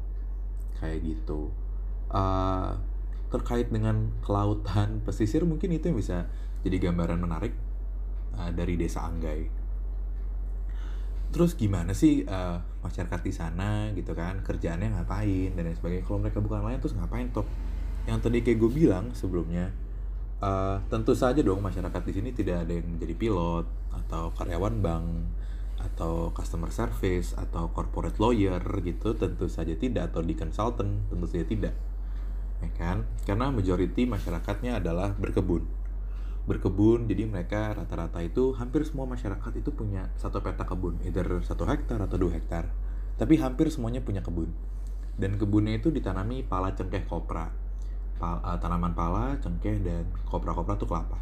kayak 0.81 1.05
gitu 1.05 1.53
uh, 2.09 2.73
terkait 3.31 3.71
dengan 3.71 4.11
kelautan 4.27 5.01
pesisir 5.07 5.47
mungkin 5.47 5.71
itu 5.71 5.89
yang 5.89 5.99
bisa 5.99 6.27
jadi 6.67 6.91
gambaran 6.91 7.23
menarik 7.23 7.55
uh, 8.37 8.51
dari 8.51 8.75
desa 8.77 9.07
Anggai. 9.07 9.47
Terus 11.31 11.55
gimana 11.55 11.95
sih 11.95 12.27
uh, 12.27 12.59
masyarakat 12.83 13.21
di 13.23 13.33
sana 13.33 13.95
gitu 13.95 14.19
kan 14.19 14.43
kerjaannya 14.43 14.99
ngapain 14.99 15.55
dan 15.55 15.63
lain 15.63 15.79
sebagainya. 15.79 16.05
Kalau 16.05 16.19
mereka 16.19 16.43
bukan 16.43 16.67
lain 16.67 16.83
terus 16.83 16.99
ngapain 16.99 17.31
toh? 17.31 17.47
Yang 18.11 18.19
tadi 18.27 18.39
kayak 18.43 18.59
gue 18.59 18.71
bilang 18.75 19.15
sebelumnya 19.15 19.71
uh, 20.43 20.83
tentu 20.91 21.15
saja 21.15 21.39
dong 21.39 21.63
masyarakat 21.63 22.03
di 22.03 22.13
sini 22.13 22.31
tidak 22.35 22.67
ada 22.67 22.73
yang 22.75 22.99
menjadi 22.99 23.15
pilot 23.15 23.67
atau 23.95 24.35
karyawan 24.35 24.83
bank 24.83 25.07
atau 25.81 26.29
customer 26.37 26.69
service 26.69 27.33
atau 27.39 27.73
corporate 27.73 28.21
lawyer 28.21 28.61
gitu 28.85 29.17
tentu 29.17 29.49
saja 29.49 29.73
tidak 29.79 30.13
atau 30.13 30.21
di 30.21 30.37
consultant 30.37 31.09
tentu 31.09 31.25
saja 31.25 31.47
tidak 31.49 31.73
ya 32.61 32.71
kan? 32.77 33.09
Karena 33.25 33.49
majority 33.49 34.05
masyarakatnya 34.05 34.81
adalah 34.81 35.17
berkebun. 35.17 35.65
Berkebun 36.49 37.05
jadi 37.09 37.29
mereka 37.29 37.77
rata-rata 37.77 38.21
itu 38.25 38.57
hampir 38.57 38.85
semua 38.89 39.05
masyarakat 39.05 39.53
itu 39.61 39.71
punya 39.73 40.09
satu 40.17 40.41
peta 40.41 40.65
kebun 40.65 40.99
either 41.05 41.45
satu 41.45 41.69
hektar 41.69 42.01
atau 42.01 42.17
dua 42.17 42.37
hektar. 42.37 42.69
Tapi 43.21 43.37
hampir 43.37 43.69
semuanya 43.69 44.01
punya 44.01 44.25
kebun. 44.25 44.49
Dan 45.21 45.37
kebunnya 45.37 45.77
itu 45.77 45.93
ditanami 45.93 46.41
pala 46.41 46.73
cengkeh 46.73 47.05
kopra. 47.05 47.53
Pal, 48.17 48.41
uh, 48.41 48.57
tanaman 48.57 48.97
pala 48.97 49.37
cengkeh 49.41 49.81
dan 49.85 50.09
kopra-kopra 50.29 50.77
itu 50.77 50.89
kelapa. 50.89 51.19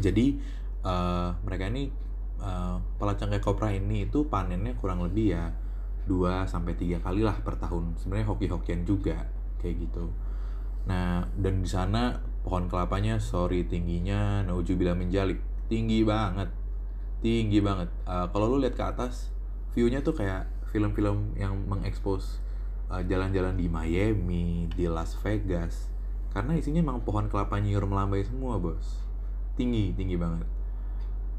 Jadi 0.00 0.40
uh, 0.84 1.36
mereka 1.44 1.68
ini 1.68 1.92
uh, 2.40 2.80
pelacang 2.96 3.32
kopra 3.40 3.72
ini 3.72 4.08
itu 4.08 4.26
panennya 4.26 4.74
kurang 4.80 5.04
lebih 5.04 5.36
ya 5.36 5.52
2 6.04 6.44
sampai 6.44 6.76
3 6.76 7.00
kali 7.00 7.20
lah 7.24 7.36
per 7.40 7.56
tahun. 7.56 7.96
Sebenarnya 7.96 8.28
hoki-hokian 8.28 8.84
juga 8.84 9.28
kayak 9.60 9.88
gitu. 9.88 10.12
Nah, 10.84 11.24
dan 11.38 11.64
di 11.64 11.68
sana 11.68 12.20
pohon 12.44 12.68
kelapanya 12.68 13.16
sorry 13.16 13.64
tingginya 13.64 14.44
naujubillah 14.44 14.96
menjalik. 14.96 15.40
Tinggi 15.68 16.04
banget. 16.04 16.52
Tinggi 17.24 17.58
banget. 17.64 17.88
Uh, 18.04 18.28
kalau 18.28 18.52
lu 18.52 18.60
lihat 18.60 18.76
ke 18.76 18.84
atas, 18.84 19.32
view-nya 19.72 20.04
tuh 20.04 20.12
kayak 20.12 20.44
film-film 20.68 21.32
yang 21.40 21.56
mengekspos 21.64 22.44
uh, 22.92 23.00
jalan-jalan 23.00 23.56
di 23.56 23.66
Miami, 23.70 24.68
di 24.72 24.84
Las 24.86 25.16
Vegas. 25.24 25.88
Karena 26.36 26.58
isinya 26.58 26.84
emang 26.84 27.00
pohon 27.06 27.30
kelapa 27.32 27.56
nyiur 27.62 27.88
melambai 27.88 28.26
semua, 28.26 28.60
Bos. 28.60 29.00
Tinggi, 29.56 29.94
tinggi 29.96 30.18
banget 30.20 30.64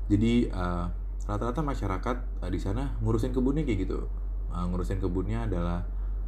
jadi 0.06 0.54
uh, 0.54 0.86
rata-rata 1.26 1.66
masyarakat 1.66 2.18
uh, 2.46 2.50
di 2.50 2.60
sana 2.62 2.94
ngurusin 3.02 3.34
kebunnya 3.34 3.66
kayak 3.66 3.90
gitu 3.90 4.06
uh, 4.54 4.66
ngurusin 4.70 5.02
kebunnya 5.02 5.50
adalah 5.50 5.82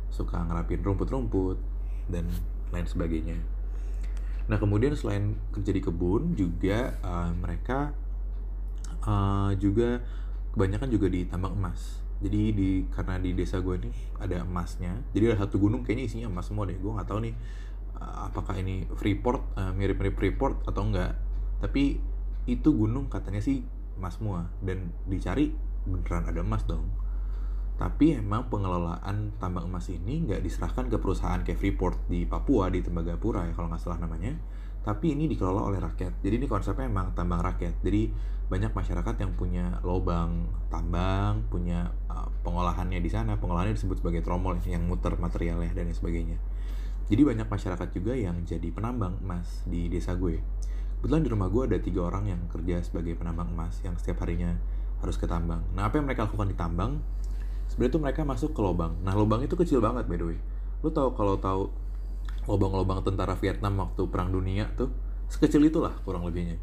suka 0.10 0.42
ngerapin 0.42 0.82
rumput-rumput 0.82 1.62
dan 2.10 2.26
lain 2.72 2.88
sebagainya. 2.88 3.38
Nah 4.48 4.58
kemudian 4.60 4.96
selain 4.96 5.36
kerja 5.52 5.72
di 5.76 5.82
kebun 5.84 6.36
juga 6.36 6.96
uh, 7.04 7.32
mereka 7.36 7.92
uh, 9.04 9.52
juga 9.60 10.00
kebanyakan 10.56 10.90
juga 10.92 11.08
di 11.12 11.28
tambang 11.28 11.56
emas. 11.56 12.00
Jadi 12.18 12.42
di 12.56 12.70
karena 12.90 13.22
di 13.22 13.38
desa 13.38 13.62
gue 13.62 13.78
nih 13.78 13.94
ada 14.18 14.42
emasnya 14.42 15.06
jadi 15.14 15.38
ada 15.38 15.46
satu 15.46 15.62
gunung 15.62 15.86
kayaknya 15.86 16.06
isinya 16.10 16.28
emas 16.32 16.50
semua 16.50 16.66
deh. 16.66 16.78
Gue 16.80 16.92
nggak 16.96 17.08
tahu 17.08 17.20
nih 17.28 17.36
uh, 18.00 18.32
apakah 18.32 18.58
ini 18.58 18.90
Freeport 18.98 19.54
uh, 19.60 19.72
mirip-mirip 19.76 20.18
Freeport 20.18 20.66
atau 20.66 20.82
enggak. 20.88 21.14
Tapi 21.62 22.00
itu 22.48 22.70
gunung 22.72 23.12
katanya 23.12 23.44
sih 23.44 23.62
emas 24.00 24.16
semua 24.16 24.48
dan 24.64 24.96
dicari 25.10 25.52
beneran 25.84 26.24
ada 26.30 26.44
emas 26.46 26.64
dong 26.64 26.88
tapi 27.78 28.18
emang 28.18 28.50
pengelolaan 28.50 29.38
tambang 29.38 29.70
emas 29.70 29.86
ini 29.94 30.26
nggak 30.26 30.42
diserahkan 30.42 30.90
ke 30.90 30.98
perusahaan 30.98 31.38
kayak 31.46 31.62
Freeport 31.62 32.10
di 32.10 32.26
Papua 32.26 32.74
di 32.74 32.82
Tembagapura 32.82 33.46
ya 33.46 33.54
kalau 33.54 33.70
nggak 33.70 33.82
salah 33.82 34.02
namanya. 34.02 34.34
Tapi 34.82 35.14
ini 35.14 35.30
dikelola 35.30 35.62
oleh 35.68 35.78
rakyat. 35.78 36.26
Jadi 36.26 36.42
ini 36.42 36.48
konsepnya 36.50 36.90
emang 36.90 37.14
tambang 37.14 37.44
rakyat. 37.44 37.78
Jadi 37.86 38.10
banyak 38.48 38.72
masyarakat 38.72 39.16
yang 39.20 39.32
punya 39.36 39.78
lobang 39.84 40.48
tambang 40.72 41.44
punya 41.52 41.92
uh, 42.10 42.26
pengolahannya 42.42 42.98
di 42.98 43.12
sana. 43.14 43.38
Pengolahannya 43.38 43.78
disebut 43.78 44.02
sebagai 44.02 44.26
tromol 44.26 44.58
yang 44.66 44.82
muter 44.90 45.14
materialnya 45.20 45.70
dan 45.78 45.94
sebagainya. 45.94 46.42
Jadi 47.08 47.22
banyak 47.24 47.46
masyarakat 47.46 47.88
juga 47.94 48.18
yang 48.18 48.42
jadi 48.42 48.74
penambang 48.74 49.22
emas 49.22 49.62
di 49.70 49.86
desa 49.86 50.18
gue. 50.18 50.42
Kebetulan 50.98 51.22
di 51.22 51.30
rumah 51.30 51.48
gue 51.54 51.64
ada 51.70 51.78
tiga 51.78 52.10
orang 52.10 52.26
yang 52.26 52.42
kerja 52.50 52.82
sebagai 52.82 53.14
penambang 53.14 53.54
emas 53.54 53.78
yang 53.86 53.94
setiap 54.02 54.26
harinya 54.26 54.58
harus 55.02 55.18
ke 55.18 55.30
tambang 55.30 55.62
nah 55.78 55.90
apa 55.90 56.02
yang 56.02 56.06
mereka 56.10 56.26
lakukan 56.26 56.50
di 56.50 56.58
tambang 56.58 56.92
sebenarnya 57.78 57.94
tuh 57.94 58.02
mereka 58.02 58.22
masuk 58.26 58.58
ke 58.58 58.62
lubang. 58.66 58.98
Nah 59.06 59.14
lubang 59.14 59.46
itu 59.46 59.54
kecil 59.54 59.78
banget 59.78 60.10
by 60.10 60.18
the 60.18 60.26
way. 60.34 60.40
Lu 60.82 60.90
tau 60.90 61.14
kalau 61.14 61.38
tahu 61.38 61.70
lubang-lubang 62.50 63.06
tentara 63.06 63.38
Vietnam 63.38 63.78
waktu 63.78 64.02
perang 64.10 64.34
dunia 64.34 64.66
tuh 64.74 64.90
sekecil 65.30 65.62
itulah 65.70 65.94
kurang 66.02 66.26
lebihnya. 66.26 66.58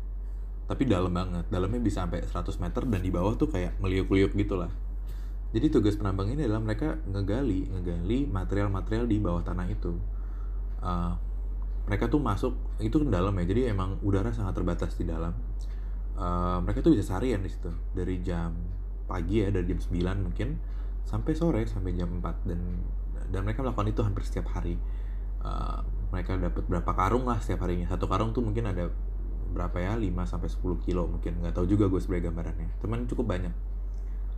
Tapi 0.67 0.83
dalam 0.91 1.15
banget. 1.15 1.47
Dalamnya 1.47 1.79
bisa 1.79 2.03
sampai 2.03 2.27
100 2.27 2.59
meter 2.59 2.83
dan 2.83 2.99
di 2.99 3.15
bawah 3.15 3.39
tuh 3.39 3.47
kayak 3.47 3.79
meliuk-liuk 3.79 4.35
gitu 4.35 4.59
lah 4.59 4.73
jadi 5.55 5.71
tugas 5.71 5.95
penambang 5.95 6.35
ini 6.35 6.51
adalah 6.51 6.59
mereka 6.59 6.99
ngegali 7.07 7.71
ngegali 7.71 8.27
material-material 8.27 9.07
di 9.07 9.23
bawah 9.23 9.47
tanah 9.47 9.71
itu. 9.71 9.95
Uh, 10.83 11.15
mereka 11.87 12.11
tuh 12.11 12.19
masuk 12.19 12.59
itu 12.83 12.99
ke 12.99 13.07
dalam 13.07 13.31
ya 13.39 13.45
jadi 13.47 13.71
emang 13.71 14.03
udara 14.03 14.35
sangat 14.35 14.59
terbatas 14.59 14.99
di 14.99 15.07
dalam. 15.07 15.31
Uh, 16.19 16.59
mereka 16.67 16.83
tuh 16.83 16.99
bisa 16.99 17.07
seharian 17.07 17.39
di 17.39 17.55
situ. 17.55 17.71
Dari 17.95 18.19
jam 18.27 18.51
pagi 19.07 19.47
ya 19.47 19.55
dari 19.55 19.71
jam 19.71 19.79
9 19.79 20.27
mungkin 20.27 20.59
sampai 21.05 21.33
sore 21.37 21.63
sampai 21.69 21.93
jam 21.95 22.09
4 22.09 22.49
dan 22.49 22.61
dan 23.29 23.41
mereka 23.45 23.65
melakukan 23.65 23.89
itu 23.89 24.01
hampir 24.05 24.23
setiap 24.27 24.53
hari. 24.53 24.77
Uh, 25.45 25.85
mereka 26.09 26.39
dapat 26.41 26.65
berapa 26.65 26.93
karung 26.97 27.29
lah 27.29 27.43
setiap 27.43 27.67
harinya. 27.69 27.91
Satu 27.91 28.09
karung 28.09 28.33
tuh 28.33 28.41
mungkin 28.41 28.71
ada 28.71 28.89
berapa 29.55 29.77
ya 29.79 29.95
5 29.99 30.07
sampai 30.31 30.49
10 30.51 30.87
kilo 30.87 31.05
mungkin. 31.11 31.43
Nggak 31.43 31.59
tahu 31.59 31.67
juga 31.69 31.91
gue 31.91 32.01
sebenarnya 32.01 32.31
gambarannya. 32.31 32.69
Teman 32.81 33.05
cukup 33.11 33.27
banyak. 33.29 33.55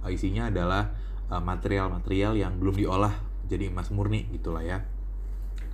Uh, 0.02 0.10
isinya 0.10 0.48
adalah 0.50 0.92
eh, 1.28 1.42
material-material 1.42 2.32
uh, 2.36 2.40
yang 2.46 2.52
belum 2.62 2.78
diolah 2.78 3.14
jadi 3.46 3.70
emas 3.70 3.92
murni 3.92 4.26
gitulah 4.32 4.64
ya. 4.64 4.82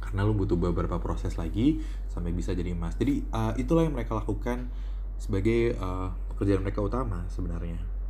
Karena 0.02 0.26
lu 0.26 0.34
butuh 0.34 0.58
beberapa 0.58 0.98
proses 0.98 1.38
lagi 1.38 1.80
sampai 2.10 2.34
bisa 2.34 2.52
jadi 2.52 2.74
emas. 2.74 2.98
Jadi 2.98 3.22
uh, 3.32 3.54
itulah 3.56 3.86
yang 3.86 3.94
mereka 3.94 4.18
lakukan 4.18 4.68
sebagai 5.16 5.78
uh, 5.78 6.10
pekerjaan 6.34 6.66
mereka 6.66 6.82
utama 6.82 7.22
sebenarnya 7.30 8.01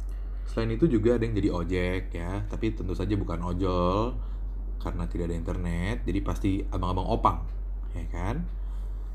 selain 0.48 0.74
itu 0.74 0.90
juga 0.90 1.16
ada 1.16 1.24
yang 1.24 1.37
jadi 1.38 1.50
ojek 1.50 2.02
ya. 2.12 2.44
Tapi 2.46 2.76
tentu 2.76 2.92
saja 2.92 3.14
bukan 3.16 3.40
ojol 3.42 4.16
karena 4.83 5.07
tidak 5.07 5.31
ada 5.31 5.37
internet 5.38 6.02
jadi 6.02 6.20
pasti 6.26 6.59
abang-abang 6.74 7.07
opang 7.07 7.38
ya 7.94 8.05
kan? 8.11 8.42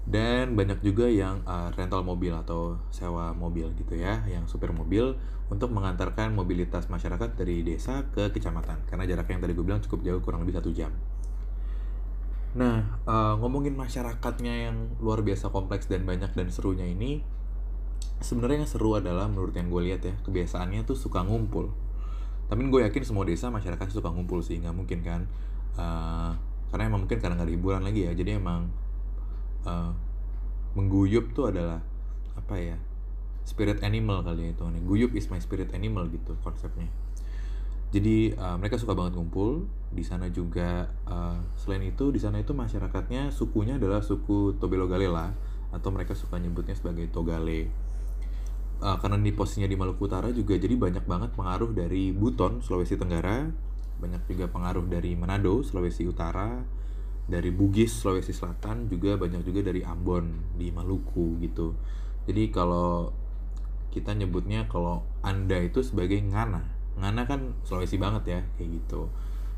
Dan 0.08 0.56
banyak 0.56 0.80
juga 0.80 1.12
yang 1.12 1.44
uh, 1.44 1.68
rental 1.76 2.00
mobil 2.08 2.32
atau 2.32 2.80
sewa 2.96 3.36
mobil 3.36 3.68
gitu 3.76 4.00
ya 4.00 4.24
yang 4.32 4.48
supir 4.48 4.72
mobil 4.72 5.20
untuk 5.52 5.72
mengantarkan 5.76 6.32
mobilitas 6.32 6.88
masyarakat 6.88 7.36
dari 7.36 7.64
desa 7.64 8.08
ke 8.16 8.32
kecamatan 8.32 8.88
karena 8.88 9.04
jaraknya 9.04 9.40
yang 9.40 9.44
tadi 9.44 9.54
gue 9.56 9.66
bilang 9.68 9.84
cukup 9.84 10.00
jauh 10.08 10.22
kurang 10.24 10.48
lebih 10.48 10.56
satu 10.56 10.72
jam. 10.72 10.96
Nah 12.56 13.04
uh, 13.04 13.36
ngomongin 13.36 13.76
masyarakatnya 13.76 14.72
yang 14.72 14.96
luar 15.04 15.20
biasa 15.28 15.52
kompleks 15.52 15.92
dan 15.92 16.08
banyak 16.08 16.32
dan 16.32 16.48
serunya 16.56 16.88
ini 16.88 17.20
sebenarnya 18.20 18.66
yang 18.66 18.70
seru 18.70 18.98
adalah 18.98 19.30
menurut 19.30 19.54
yang 19.54 19.70
gue 19.70 19.82
lihat 19.94 20.02
ya 20.04 20.16
kebiasaannya 20.26 20.84
tuh 20.88 20.98
suka 20.98 21.22
ngumpul. 21.22 21.70
Tapi 22.48 22.62
gue 22.64 22.82
yakin 22.88 23.04
semua 23.04 23.28
desa 23.28 23.52
masyarakat 23.52 23.88
suka 23.92 24.10
ngumpul 24.10 24.40
sih 24.42 24.58
nggak 24.58 24.76
mungkin 24.76 25.00
kan? 25.04 25.22
Uh, 25.78 26.34
karena 26.74 26.90
emang 26.90 27.06
mungkin 27.06 27.20
karena 27.22 27.38
nggak 27.40 27.48
ada 27.48 27.56
hiburan 27.56 27.82
lagi 27.86 28.10
ya 28.10 28.12
jadi 28.12 28.42
emang 28.42 28.68
uh, 29.64 29.94
mengguyup 30.76 31.32
tuh 31.32 31.54
adalah 31.54 31.80
apa 32.36 32.56
ya 32.60 32.78
spirit 33.48 33.80
animal 33.88 34.26
kali 34.26 34.52
ya 34.52 34.58
itu 34.58 34.64
nih 34.68 34.84
guyup 34.84 35.12
is 35.16 35.32
my 35.32 35.40
spirit 35.40 35.72
animal 35.72 36.06
gitu 36.12 36.36
konsepnya. 36.44 36.92
Jadi 37.88 38.36
uh, 38.36 38.60
mereka 38.60 38.76
suka 38.76 38.92
banget 38.92 39.16
ngumpul. 39.16 39.64
Di 39.88 40.04
sana 40.04 40.28
juga 40.28 40.92
uh, 41.08 41.40
selain 41.56 41.88
itu 41.88 42.12
di 42.12 42.20
sana 42.20 42.44
itu 42.44 42.52
masyarakatnya 42.52 43.32
sukunya 43.32 43.80
adalah 43.80 44.04
suku 44.04 44.60
Tobelo 44.60 44.92
Galela 44.92 45.32
atau 45.72 45.90
mereka 45.96 46.12
suka 46.12 46.36
nyebutnya 46.36 46.76
sebagai 46.76 47.08
Togale 47.08 47.72
uh, 48.82 48.98
karena 49.02 49.18
di 49.18 49.34
posisinya 49.34 49.70
di 49.70 49.78
Maluku 49.78 50.06
Utara 50.06 50.30
juga 50.30 50.58
jadi 50.58 50.74
banyak 50.78 51.06
banget 51.06 51.30
pengaruh 51.34 51.72
dari 51.74 52.14
Buton 52.14 52.62
Sulawesi 52.62 52.98
Tenggara. 52.98 53.50
Banyak 53.98 54.30
juga 54.30 54.46
pengaruh 54.50 54.86
dari 54.86 55.18
Manado 55.18 55.66
Sulawesi 55.66 56.06
Utara. 56.06 56.62
Dari 57.28 57.52
Bugis 57.52 57.92
Sulawesi 57.92 58.32
Selatan 58.32 58.88
juga 58.88 59.20
banyak 59.20 59.44
juga 59.44 59.60
dari 59.60 59.84
Ambon 59.84 60.56
di 60.56 60.72
Maluku 60.72 61.36
gitu. 61.44 61.76
Jadi 62.24 62.56
kalau 62.56 63.12
kita 63.92 64.16
nyebutnya 64.16 64.70
kalau 64.72 65.04
anda 65.26 65.60
itu 65.60 65.84
sebagai 65.84 66.24
ngana. 66.24 66.64
Ngana 66.96 67.28
kan 67.28 67.52
Sulawesi 67.68 68.00
banget 68.00 68.24
ya 68.32 68.40
kayak 68.56 68.70
gitu. 68.80 69.12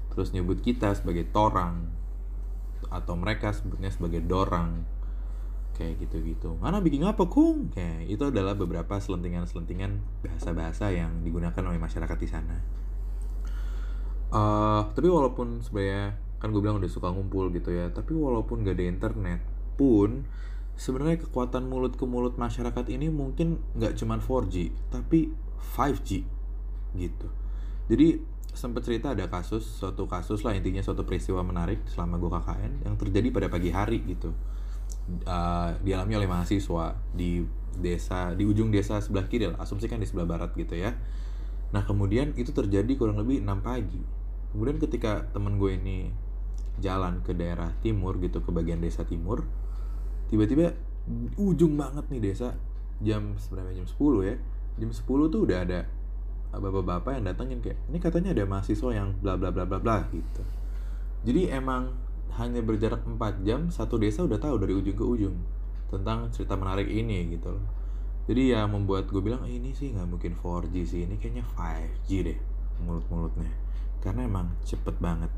Terus 0.09 0.33
nyebut 0.33 0.65
kita 0.65 0.97
sebagai 0.97 1.29
torang 1.29 1.93
atau 2.89 3.13
mereka 3.13 3.53
sebutnya 3.53 3.93
sebagai 3.93 4.25
dorang 4.25 4.87
kayak 5.79 5.95
gitu-gitu. 6.03 6.59
Ngana 6.59 6.83
bikin 6.83 7.07
apa 7.07 7.23
kung? 7.31 7.71
Kayak 7.71 8.11
itu 8.11 8.23
adalah 8.27 8.59
beberapa 8.59 8.99
selentingan-selentingan 8.99 10.03
bahasa-bahasa 10.27 10.91
yang 10.91 11.23
digunakan 11.23 11.63
oleh 11.63 11.79
masyarakat 11.79 12.17
di 12.19 12.27
sana. 12.27 12.57
Uh, 14.29 14.83
tapi 14.91 15.07
walaupun 15.07 15.63
sebenarnya 15.63 16.19
kan 16.37 16.51
gue 16.51 16.61
bilang 16.61 16.77
udah 16.77 16.91
suka 16.91 17.09
ngumpul 17.09 17.49
gitu 17.49 17.73
ya 17.73 17.89
tapi 17.89 18.13
walaupun 18.13 18.61
gak 18.61 18.77
ada 18.77 18.85
internet 18.85 19.41
pun 19.73 20.29
sebenarnya 20.77 21.25
kekuatan 21.25 21.65
mulut 21.65 21.97
ke 21.97 22.05
mulut 22.05 22.37
masyarakat 22.37 22.85
ini 22.93 23.09
mungkin 23.09 23.59
nggak 23.75 23.97
cuma 23.99 24.21
4G 24.21 24.71
tapi 24.93 25.33
5G 25.75 26.09
gitu. 26.95 27.27
Jadi 27.89 28.07
sempat 28.53 28.85
cerita 28.85 29.11
ada 29.17 29.27
kasus 29.27 29.65
suatu 29.65 30.05
kasus 30.05 30.41
lah 30.45 30.55
intinya 30.55 30.81
suatu 30.81 31.03
peristiwa 31.05 31.41
menarik 31.41 31.85
selama 31.89 32.17
gue 32.17 32.29
KKN 32.31 32.73
yang 32.85 32.95
terjadi 32.97 33.27
pada 33.29 33.47
pagi 33.47 33.69
hari 33.71 34.03
gitu 34.07 34.33
uh, 35.25 35.75
dialami 35.81 36.13
oleh 36.19 36.29
mahasiswa 36.29 36.97
di 37.13 37.43
desa 37.79 38.35
di 38.35 38.43
ujung 38.43 38.73
desa 38.73 38.99
sebelah 38.99 39.29
kiri 39.29 39.49
lah 39.49 39.57
asumsikan 39.61 40.01
di 40.01 40.07
sebelah 40.07 40.27
barat 40.27 40.51
gitu 40.57 40.75
ya. 40.75 40.93
Nah 41.69 41.85
kemudian 41.85 42.33
itu 42.35 42.49
terjadi 42.49 42.89
kurang 42.97 43.17
lebih 43.21 43.41
6 43.45 43.65
pagi. 43.65 44.01
Kemudian 44.53 44.81
ketika 44.81 45.29
temen 45.29 45.61
gue 45.61 45.77
ini 45.77 46.09
jalan 46.81 47.21
ke 47.21 47.35
daerah 47.37 47.75
timur 47.83 48.17
gitu 48.23 48.39
ke 48.41 48.49
bagian 48.55 48.79
desa 48.79 49.03
timur 49.03 49.43
tiba-tiba 50.31 50.71
ujung 51.35 51.75
banget 51.75 52.07
nih 52.07 52.21
desa 52.31 52.55
jam 53.03 53.35
sebenarnya 53.37 53.83
jam 53.83 53.87
10 53.87 54.29
ya. 54.29 54.35
Jam 54.79 54.89
10 54.91 55.33
tuh 55.33 55.41
udah 55.45 55.59
ada 55.65 55.79
bapak-bapak 56.49 57.21
yang 57.21 57.25
datangin 57.29 57.59
kayak 57.61 57.77
ini 57.93 57.97
katanya 58.01 58.33
ada 58.33 58.43
mahasiswa 58.49 58.89
yang 58.89 59.13
bla 59.21 59.37
bla 59.37 59.53
bla 59.53 59.69
bla 59.69 59.77
bla 59.77 60.09
gitu. 60.09 60.41
Jadi 61.29 61.51
emang 61.51 61.93
hanya 62.37 62.61
berjarak 62.61 63.01
4 63.07 63.47
jam 63.47 63.71
satu 63.73 63.97
desa 63.97 64.25
udah 64.25 64.37
tahu 64.37 64.61
dari 64.61 64.73
ujung 64.77 64.97
ke 64.97 65.05
ujung 65.05 65.35
tentang 65.89 66.29
cerita 66.29 66.53
menarik 66.53 66.85
ini 66.85 67.33
gitu 67.33 67.57
loh 67.57 67.65
jadi 68.29 68.59
ya 68.59 68.61
membuat 68.69 69.09
gue 69.09 69.21
bilang 69.23 69.41
eh, 69.49 69.57
ini 69.57 69.73
sih 69.73 69.89
nggak 69.95 70.05
mungkin 70.05 70.37
4G 70.37 70.75
sih 70.85 71.01
ini 71.09 71.17
kayaknya 71.17 71.43
5G 71.57 72.09
deh 72.29 72.39
mulut-mulutnya 72.85 73.49
karena 73.99 74.29
emang 74.29 74.53
cepet 74.63 74.95
banget 75.01 75.31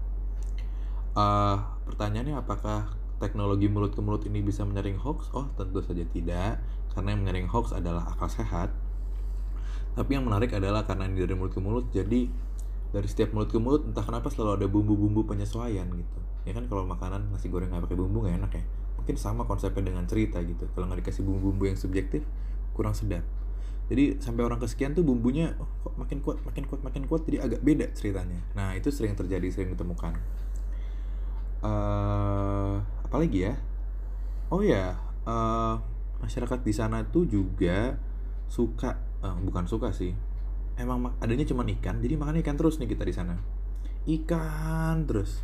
uh, 1.15 1.57
pertanyaannya 1.87 2.35
apakah 2.37 3.01
teknologi 3.21 3.69
mulut 3.69 3.93
ke 3.93 4.01
mulut 4.01 4.25
ini 4.25 4.41
bisa 4.41 4.65
menyaring 4.65 4.97
hoax? 4.97 5.29
Oh, 5.37 5.45
tentu 5.53 5.85
saja 5.85 6.01
tidak, 6.09 6.57
karena 6.97 7.13
yang 7.13 7.21
menyaring 7.21 7.47
hoax 7.47 7.69
adalah 7.69 8.09
akal 8.09 8.25
sehat. 8.25 8.73
Tapi 9.93 10.17
yang 10.17 10.25
menarik 10.25 10.49
adalah 10.57 10.81
karena 10.89 11.05
ini 11.05 11.21
dari 11.21 11.37
mulut 11.37 11.53
ke 11.53 11.61
mulut, 11.61 11.85
jadi 11.93 12.25
dari 12.91 13.07
setiap 13.07 13.31
mulut 13.31 13.49
ke 13.51 13.59
mulut 13.59 13.87
entah 13.87 14.03
kenapa 14.03 14.27
selalu 14.27 14.63
ada 14.63 14.67
bumbu-bumbu 14.67 15.23
penyesuaian 15.27 15.87
gitu. 15.87 16.19
Ya 16.43 16.51
kan 16.51 16.67
kalau 16.67 16.83
makanan 16.83 17.31
nasi 17.31 17.47
goreng 17.47 17.71
nggak 17.71 17.87
pakai 17.87 17.97
bumbu 17.97 18.27
nggak 18.27 18.35
enak 18.43 18.51
ya. 18.59 18.63
Mungkin 18.99 19.15
sama 19.17 19.47
konsepnya 19.47 19.91
dengan 19.91 20.05
cerita 20.05 20.43
gitu. 20.43 20.67
Kalau 20.75 20.85
nggak 20.91 21.07
dikasih 21.07 21.23
bumbu-bumbu 21.23 21.71
yang 21.71 21.79
subjektif, 21.79 22.27
kurang 22.75 22.93
sedap. 22.93 23.23
Jadi 23.91 24.19
sampai 24.23 24.43
orang 24.47 24.59
kesekian 24.59 24.95
tuh 24.95 25.03
bumbunya 25.03 25.55
oh, 25.59 25.67
kok 25.83 25.95
makin 25.99 26.23
kuat, 26.23 26.39
makin 26.47 26.63
kuat, 26.63 26.79
makin 26.83 27.03
kuat, 27.07 27.27
jadi 27.27 27.43
agak 27.43 27.59
beda 27.63 27.91
ceritanya. 27.91 28.39
Nah 28.55 28.75
itu 28.75 28.87
sering 28.87 29.15
terjadi, 29.15 29.47
sering 29.51 29.75
ditemukan 29.75 30.15
uh, 31.65 32.75
apalagi 33.05 33.49
ya 33.49 33.53
oh 34.51 34.61
ya 34.65 34.97
uh, 35.25 35.79
masyarakat 36.19 36.59
di 36.61 36.73
sana 36.75 37.05
tuh 37.07 37.25
juga 37.25 37.97
suka 38.51 38.99
uh, 39.23 39.37
bukan 39.41 39.65
suka 39.65 39.95
sih 39.95 40.13
emang 40.79 41.13
adanya 41.19 41.43
cuma 41.47 41.67
ikan 41.67 41.99
jadi 41.99 42.15
makan 42.15 42.39
ikan 42.43 42.55
terus 42.55 42.79
nih 42.79 42.89
kita 42.91 43.03
di 43.03 43.13
sana. 43.15 43.35
Ikan 44.07 45.05
terus. 45.05 45.43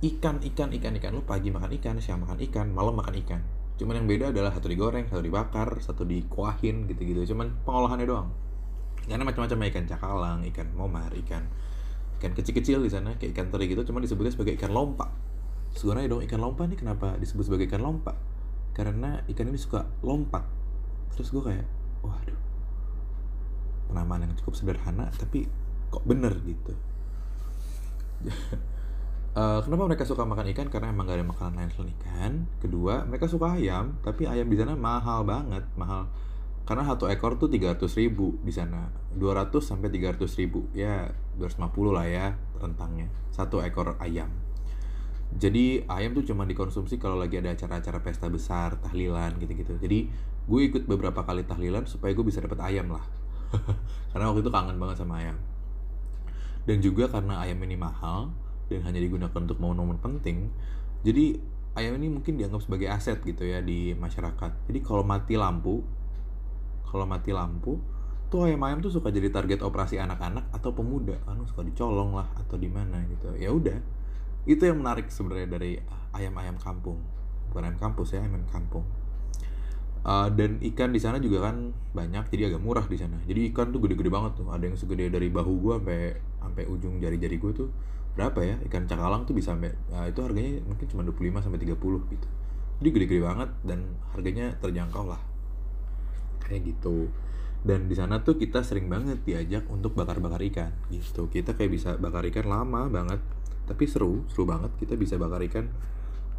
Ikan 0.00 0.40
ikan 0.42 0.70
ikan 0.74 0.92
ikan. 0.98 1.10
Lu 1.14 1.26
pagi 1.26 1.50
makan 1.50 1.70
ikan 1.78 1.98
siang 1.98 2.22
makan 2.22 2.38
ikan 2.48 2.70
malam 2.70 2.94
makan 2.96 3.14
ikan. 3.22 3.40
Cuman 3.78 4.02
yang 4.02 4.06
beda 4.10 4.34
adalah 4.34 4.50
satu 4.50 4.66
digoreng 4.66 5.06
satu 5.06 5.22
dibakar 5.22 5.78
satu 5.78 6.02
dikuahin 6.02 6.90
gitu 6.90 7.02
gitu 7.06 7.34
cuman 7.34 7.54
pengolahannya 7.62 8.06
doang. 8.10 8.28
Karena 9.06 9.24
macam-macam 9.24 9.58
ikan 9.70 9.84
cakalang 9.86 10.40
ikan 10.52 10.68
momar 10.74 11.14
ikan 11.26 11.46
ikan 12.18 12.34
kecil-kecil 12.34 12.82
di 12.82 12.90
sana 12.90 13.14
kayak 13.14 13.30
ikan 13.30 13.46
teri 13.54 13.70
gitu 13.70 13.86
cuma 13.86 14.02
disebutnya 14.02 14.34
sebagai 14.34 14.58
ikan 14.58 14.74
lompa. 14.74 15.14
Sebenarnya 15.78 16.10
dong 16.10 16.22
ikan 16.26 16.42
lompa 16.42 16.66
ini 16.66 16.74
kenapa 16.74 17.14
disebut 17.22 17.46
sebagai 17.46 17.70
ikan 17.70 17.86
lompa? 17.86 18.18
Karena 18.74 19.22
ikan 19.30 19.46
ini 19.46 19.58
suka 19.58 19.86
lompat. 20.02 20.42
Terus 21.14 21.30
gue 21.30 21.42
kayak 21.46 21.66
waduh 22.02 22.47
penamaan 23.88 24.28
yang 24.28 24.34
cukup 24.38 24.54
sederhana 24.54 25.08
tapi 25.16 25.48
kok 25.88 26.04
bener 26.04 26.36
gitu 26.44 26.76
Uh, 29.38 29.60
kenapa 29.64 29.86
mereka 29.86 30.02
suka 30.02 30.26
makan 30.26 30.50
ikan? 30.50 30.66
Karena 30.66 30.90
emang 30.90 31.06
gak 31.06 31.22
ada 31.22 31.26
makanan 31.30 31.54
lain 31.54 31.70
selain 31.70 31.94
ikan. 32.02 32.32
Kedua, 32.58 33.06
mereka 33.06 33.30
suka 33.30 33.54
ayam, 33.54 33.94
tapi 34.02 34.26
ayam 34.26 34.50
di 34.50 34.58
sana 34.58 34.74
mahal 34.74 35.22
banget, 35.22 35.62
mahal. 35.78 36.10
Karena 36.66 36.84
satu 36.84 37.08
ekor 37.08 37.40
tuh 37.40 37.48
300 37.48 37.80
ribu 37.96 38.36
di 38.44 38.52
sana, 38.52 38.92
200 39.16 39.62
sampai 39.64 39.88
300 39.88 40.20
ribu, 40.36 40.68
ya 40.76 41.08
250 41.40 41.96
lah 41.96 42.04
ya 42.04 42.36
rentangnya, 42.60 43.08
satu 43.32 43.64
ekor 43.64 43.96
ayam. 44.04 44.28
Jadi 45.32 45.84
ayam 45.88 46.12
tuh 46.12 46.28
cuma 46.28 46.44
dikonsumsi 46.44 47.00
kalau 47.00 47.16
lagi 47.16 47.40
ada 47.40 47.56
acara-acara 47.56 48.04
pesta 48.04 48.28
besar, 48.28 48.76
tahlilan 48.84 49.36
gitu-gitu. 49.40 49.80
Jadi 49.80 50.12
gue 50.48 50.60
ikut 50.60 50.84
beberapa 50.84 51.24
kali 51.24 51.44
tahlilan 51.44 51.88
supaya 51.88 52.12
gue 52.12 52.24
bisa 52.24 52.44
dapat 52.44 52.60
ayam 52.60 52.92
lah. 52.92 53.04
karena 54.12 54.24
waktu 54.30 54.40
itu 54.44 54.52
kangen 54.52 54.76
banget 54.76 54.96
sama 55.00 55.20
ayam. 55.20 55.36
Dan 56.68 56.84
juga 56.84 57.08
karena 57.08 57.40
ayam 57.40 57.58
ini 57.64 57.76
mahal, 57.80 58.32
dan 58.68 58.84
hanya 58.84 59.00
digunakan 59.00 59.40
untuk 59.40 59.56
momen-momen 59.56 59.98
penting 60.04 60.52
jadi 61.02 61.38
ayam 61.78 61.94
ini 62.02 62.10
mungkin 62.10 62.34
dianggap 62.34 62.66
sebagai 62.66 62.90
aset 62.90 63.22
gitu 63.22 63.46
ya 63.46 63.62
di 63.62 63.94
masyarakat. 63.94 64.66
Jadi 64.66 64.78
kalau 64.82 65.06
mati 65.06 65.38
lampu 65.38 65.82
kalau 66.88 67.04
mati 67.04 67.30
lampu 67.30 67.78
tuh 68.32 68.48
ayam-ayam 68.48 68.80
tuh 68.80 68.92
suka 68.92 69.12
jadi 69.12 69.28
target 69.28 69.60
operasi 69.62 70.00
anak-anak 70.00 70.50
atau 70.50 70.74
pemuda. 70.74 71.16
Kan 71.22 71.38
suka 71.46 71.62
dicolong 71.62 72.18
lah 72.18 72.26
atau 72.34 72.58
di 72.58 72.66
mana 72.66 72.98
gitu. 73.06 73.30
Ya 73.38 73.54
udah 73.54 73.78
itu 74.48 74.62
yang 74.64 74.82
menarik 74.82 75.06
sebenarnya 75.12 75.48
dari 75.48 75.78
ayam-ayam 76.16 76.58
kampung. 76.58 76.98
Bukan 77.52 77.62
ayam 77.62 77.78
kampus 77.78 78.18
ya 78.18 78.26
ayam 78.26 78.42
kampung 78.50 78.84
uh, 80.04 80.28
dan 80.30 80.62
ikan 80.74 80.94
di 80.94 81.00
sana 81.02 81.18
juga 81.18 81.50
kan 81.50 81.72
banyak 81.94 82.30
jadi 82.30 82.54
agak 82.54 82.62
murah 82.62 82.86
di 82.86 82.98
sana. 82.98 83.18
Jadi 83.24 83.50
ikan 83.50 83.74
tuh 83.74 83.80
gede-gede 83.82 84.10
banget 84.12 84.38
tuh. 84.38 84.46
Ada 84.50 84.64
yang 84.70 84.76
segede 84.78 85.10
dari 85.10 85.32
bahu 85.32 85.52
gua 85.58 85.80
sampai 85.82 86.18
sampai 86.38 86.64
ujung 86.70 87.02
jari-jari 87.02 87.36
gua 87.40 87.52
tuh. 87.56 87.68
Berapa 88.14 88.42
ya? 88.42 88.56
Ikan 88.66 88.86
cakalang 88.86 89.26
tuh 89.26 89.34
bisa 89.34 89.54
sampai 89.54 89.74
uh, 89.94 90.06
itu 90.06 90.20
harganya 90.22 90.62
mungkin 90.66 90.86
cuma 90.90 91.02
25 91.06 91.44
sampai 91.44 91.58
30 91.62 92.14
gitu. 92.14 92.28
Jadi 92.78 92.88
gede-gede 92.94 93.22
banget 93.24 93.50
dan 93.66 93.80
harganya 94.14 94.46
terjangkau 94.62 95.04
lah. 95.08 95.22
Kayak 96.42 96.74
gitu. 96.74 97.10
Dan 97.58 97.90
di 97.90 97.94
sana 97.98 98.22
tuh 98.22 98.38
kita 98.38 98.62
sering 98.62 98.86
banget 98.86 99.18
diajak 99.26 99.66
untuk 99.66 99.98
bakar-bakar 99.98 100.38
ikan 100.46 100.70
gitu. 100.94 101.26
Kita 101.26 101.58
kayak 101.58 101.70
bisa 101.74 101.90
bakar 101.98 102.22
ikan 102.30 102.46
lama 102.46 102.86
banget 102.86 103.18
tapi 103.66 103.84
seru 103.84 104.22
seru 104.30 104.46
banget. 104.46 104.70
Kita 104.78 104.94
bisa 104.94 105.18
bakar 105.18 105.42
ikan 105.50 105.66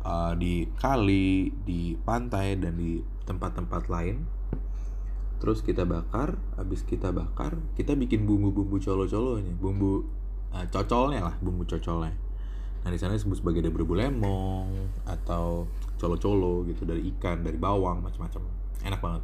uh, 0.03 0.33
di 0.35 0.67
kali 0.79 1.51
di 1.63 1.95
pantai 1.99 2.55
dan 2.59 2.79
di 2.79 2.99
tempat-tempat 3.29 3.85
lain. 3.93 4.25
Terus 5.39 5.61
kita 5.61 5.85
bakar 5.85 6.35
habis 6.57 6.81
kita 6.83 7.13
bakar 7.13 7.55
kita 7.77 7.93
bikin 7.95 8.27
bumbu-bumbu 8.27 8.75
colo-colonya 8.81 9.55
bumbu 9.55 10.03
uh, 10.51 10.65
cocolnya 10.67 11.21
lah 11.23 11.35
bumbu 11.39 11.63
cocolnya. 11.63 12.11
Nah 12.83 12.89
di 12.89 12.99
sana 12.99 13.15
disebut 13.15 13.39
sebagai 13.39 13.63
ada 13.63 13.71
berbulu 13.71 14.01
lemong 14.01 14.89
atau 15.07 15.69
colo-colo 16.01 16.67
gitu 16.67 16.83
dari 16.83 17.07
ikan 17.15 17.45
dari 17.45 17.55
bawang 17.55 18.03
macam-macam. 18.03 18.41
Enak 18.83 18.99
banget. 18.99 19.23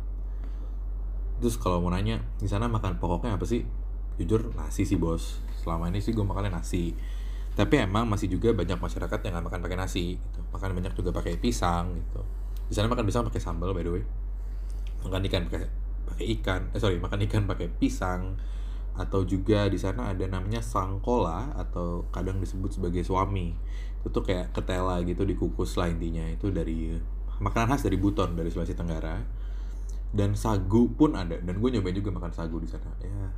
Terus 1.43 1.59
kalau 1.59 1.83
mau 1.83 1.91
nanya 1.91 2.23
di 2.39 2.47
sana 2.47 2.71
makan 2.71 2.95
pokoknya 2.95 3.35
apa 3.35 3.43
sih? 3.43 3.67
Jujur 4.15 4.55
nasi 4.55 4.87
sih 4.87 4.95
bos. 4.95 5.43
Selama 5.59 5.91
ini 5.91 5.99
sih 5.99 6.15
gue 6.15 6.23
makannya 6.23 6.55
nasi. 6.55 6.95
Tapi 7.59 7.83
emang 7.83 8.07
masih 8.07 8.31
juga 8.31 8.55
banyak 8.55 8.79
masyarakat 8.79 9.19
yang 9.19 9.35
nggak 9.35 9.45
makan 9.51 9.59
pakai 9.63 9.79
nasi 9.79 10.15
gitu. 10.15 10.39
makan 10.51 10.75
banyak 10.75 10.91
juga 10.95 11.11
pakai 11.11 11.39
pisang 11.39 11.95
gitu 11.95 12.23
di 12.65 12.73
sana 12.73 12.89
makan 12.89 13.05
pisang 13.05 13.23
pakai 13.27 13.41
sambal 13.41 13.71
by 13.71 13.83
the 13.85 13.91
way. 13.91 14.03
Makan 15.05 15.21
ikan 15.29 15.43
pakai 15.49 15.69
pakai 16.05 16.25
ikan 16.39 16.61
eh 16.73 16.79
sorry 16.81 16.97
makan 16.97 17.25
ikan 17.29 17.45
pakai 17.45 17.69
pisang. 17.69 18.37
Atau 18.95 19.27
juga 19.27 19.67
di 19.67 19.75
sana 19.75 20.15
ada 20.15 20.23
namanya 20.23 20.63
sangkola 20.63 21.51
atau 21.59 22.07
kadang 22.15 22.39
disebut 22.39 22.79
sebagai 22.79 23.03
suami. 23.03 23.51
Itu 23.99 24.07
tuh 24.07 24.23
kayak 24.23 24.55
ketela 24.55 25.03
gitu 25.03 25.27
dikukus 25.27 25.75
lah 25.75 25.91
intinya. 25.91 26.23
Itu 26.31 26.47
dari 26.55 26.95
makanan 27.43 27.75
khas 27.75 27.83
dari 27.83 27.99
Buton 27.99 28.39
dari 28.39 28.47
Sulawesi 28.47 28.71
Tenggara. 28.71 29.19
Dan 30.15 30.31
sagu 30.39 30.87
pun 30.95 31.11
ada. 31.19 31.35
Dan 31.43 31.59
gue 31.59 31.69
nyobain 31.75 31.91
juga 31.91 32.07
makan 32.15 32.31
sagu 32.31 32.55
di 32.63 32.71
sana. 32.71 32.87
Ya 33.03 33.35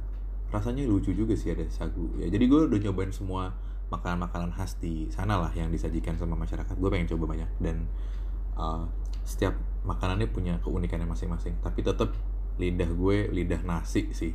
rasanya 0.48 0.88
lucu 0.88 1.12
juga 1.12 1.34
sih 1.34 1.52
ada 1.52 1.66
sagu. 1.74 2.06
Ya 2.22 2.30
jadi 2.30 2.46
gue 2.46 2.70
udah 2.70 2.78
nyobain 2.78 3.10
semua 3.10 3.52
makanan-makanan 3.90 4.54
khas 4.54 4.78
di 4.78 5.10
sana 5.10 5.42
lah 5.42 5.52
yang 5.58 5.74
disajikan 5.74 6.22
sama 6.22 6.38
masyarakat. 6.38 6.78
Gue 6.78 6.90
pengen 6.94 7.10
coba 7.18 7.34
banyak. 7.34 7.50
Dan 7.58 7.90
uh, 8.58 8.84
setiap 9.24 9.56
makanannya 9.86 10.28
punya 10.28 10.60
keunikannya 10.60 11.08
masing-masing. 11.08 11.56
Tapi 11.62 11.86
tetap 11.86 12.12
lidah 12.58 12.90
gue 12.90 13.30
lidah 13.32 13.62
nasi 13.64 14.10
sih. 14.12 14.34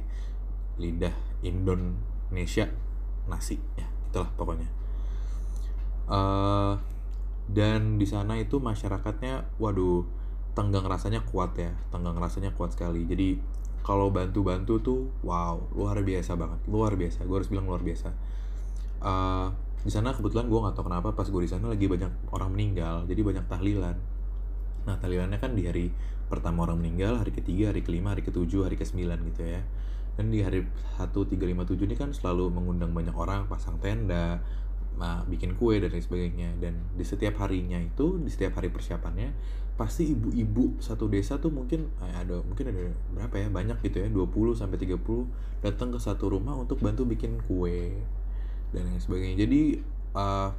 Lidah 0.78 1.12
Indonesia 1.44 2.70
nasi 3.28 3.58
ya 3.76 3.86
itulah 4.08 4.30
pokoknya. 4.38 4.68
Uh, 6.06 6.74
dan 7.50 7.98
di 7.98 8.06
sana 8.06 8.38
itu 8.38 8.62
masyarakatnya 8.62 9.46
waduh 9.58 10.06
tenggang 10.52 10.84
rasanya 10.84 11.24
kuat 11.24 11.56
ya 11.58 11.74
tenggang 11.90 12.16
rasanya 12.16 12.54
kuat 12.54 12.72
sekali. 12.72 13.04
Jadi 13.04 13.36
kalau 13.82 14.14
bantu-bantu 14.14 14.78
tuh 14.78 15.00
wow 15.26 15.58
luar 15.74 15.98
biasa 16.00 16.38
banget 16.38 16.60
luar 16.70 16.94
biasa. 16.94 17.26
Gue 17.26 17.36
harus 17.42 17.50
bilang 17.50 17.66
luar 17.66 17.82
biasa. 17.82 18.14
Uh, 19.02 19.50
di 19.82 19.90
sana 19.90 20.14
kebetulan 20.14 20.46
gue 20.46 20.58
nggak 20.62 20.78
tahu 20.78 20.86
kenapa 20.86 21.10
pas 21.10 21.26
gue 21.26 21.42
di 21.42 21.50
sana 21.50 21.66
lagi 21.66 21.90
banyak 21.90 22.30
orang 22.30 22.54
meninggal 22.54 23.02
jadi 23.10 23.18
banyak 23.18 23.44
tahlilan 23.50 23.98
nah 24.82 24.98
tahlilannya 24.98 25.38
kan 25.38 25.54
di 25.54 25.66
hari 25.66 25.94
pertama 26.32 26.64
orang 26.64 26.80
meninggal 26.80 27.20
hari 27.20 27.28
ketiga 27.28 27.68
hari 27.68 27.84
kelima 27.84 28.16
hari 28.16 28.24
ketujuh 28.24 28.64
hari 28.64 28.80
kesembilan 28.80 29.20
gitu 29.28 29.44
ya. 29.44 29.60
Dan 30.16 30.28
di 30.28 30.44
hari 30.44 30.64
1357 31.00 31.88
ini 31.88 31.96
kan 31.96 32.12
selalu 32.12 32.52
mengundang 32.52 32.92
banyak 32.92 33.16
orang 33.16 33.48
pasang 33.48 33.80
tenda 33.80 34.44
nah, 35.00 35.24
bikin 35.24 35.56
kue 35.56 35.80
dan 35.80 35.92
lain 35.92 36.04
sebagainya. 36.04 36.56
Dan 36.56 36.80
di 36.96 37.04
setiap 37.04 37.40
harinya 37.44 37.76
itu 37.80 38.16
di 38.20 38.28
setiap 38.32 38.60
hari 38.60 38.72
persiapannya 38.72 39.32
pasti 39.72 40.04
ibu-ibu 40.12 40.76
satu 40.84 41.08
desa 41.08 41.40
tuh 41.40 41.48
mungkin 41.48 41.88
eh, 42.04 42.12
ada 42.12 42.44
mungkin 42.44 42.76
ada 42.76 42.92
berapa 43.16 43.34
ya 43.40 43.48
banyak 43.48 43.80
gitu 43.80 44.04
ya 44.04 44.08
20 44.12 44.52
sampai 44.52 44.76
30 44.76 45.64
datang 45.64 45.88
ke 45.88 45.98
satu 45.98 46.28
rumah 46.28 46.52
untuk 46.60 46.76
bantu 46.84 47.08
bikin 47.08 47.40
kue 47.48 47.96
dan 48.72 48.88
lain 48.88 49.00
sebagainya. 49.00 49.48
Jadi 49.48 49.80
uh, 50.16 50.52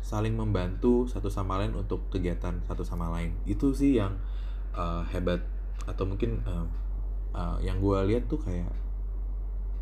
saling 0.00 0.32
membantu 0.32 1.04
satu 1.04 1.28
sama 1.28 1.60
lain 1.60 1.76
untuk 1.76 2.08
kegiatan 2.08 2.64
satu 2.64 2.80
sama 2.80 3.12
lain. 3.12 3.36
Itu 3.44 3.76
sih 3.76 4.00
yang 4.00 4.16
uh, 4.72 5.04
hebat 5.12 5.44
atau 5.84 6.08
mungkin 6.08 6.40
uh, 6.48 6.64
uh, 7.36 7.56
yang 7.60 7.80
gue 7.80 7.98
lihat 8.08 8.24
tuh 8.28 8.40
kayak 8.40 8.72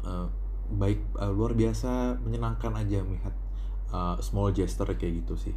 uh, 0.03 0.27
baik 0.67 0.99
uh, 1.19 1.31
luar 1.31 1.55
biasa 1.55 2.19
menyenangkan 2.27 2.75
aja 2.75 3.07
melihat 3.07 3.35
uh, 3.95 4.19
small 4.19 4.51
gesture 4.51 4.91
kayak 4.99 5.23
gitu 5.23 5.39
sih. 5.39 5.57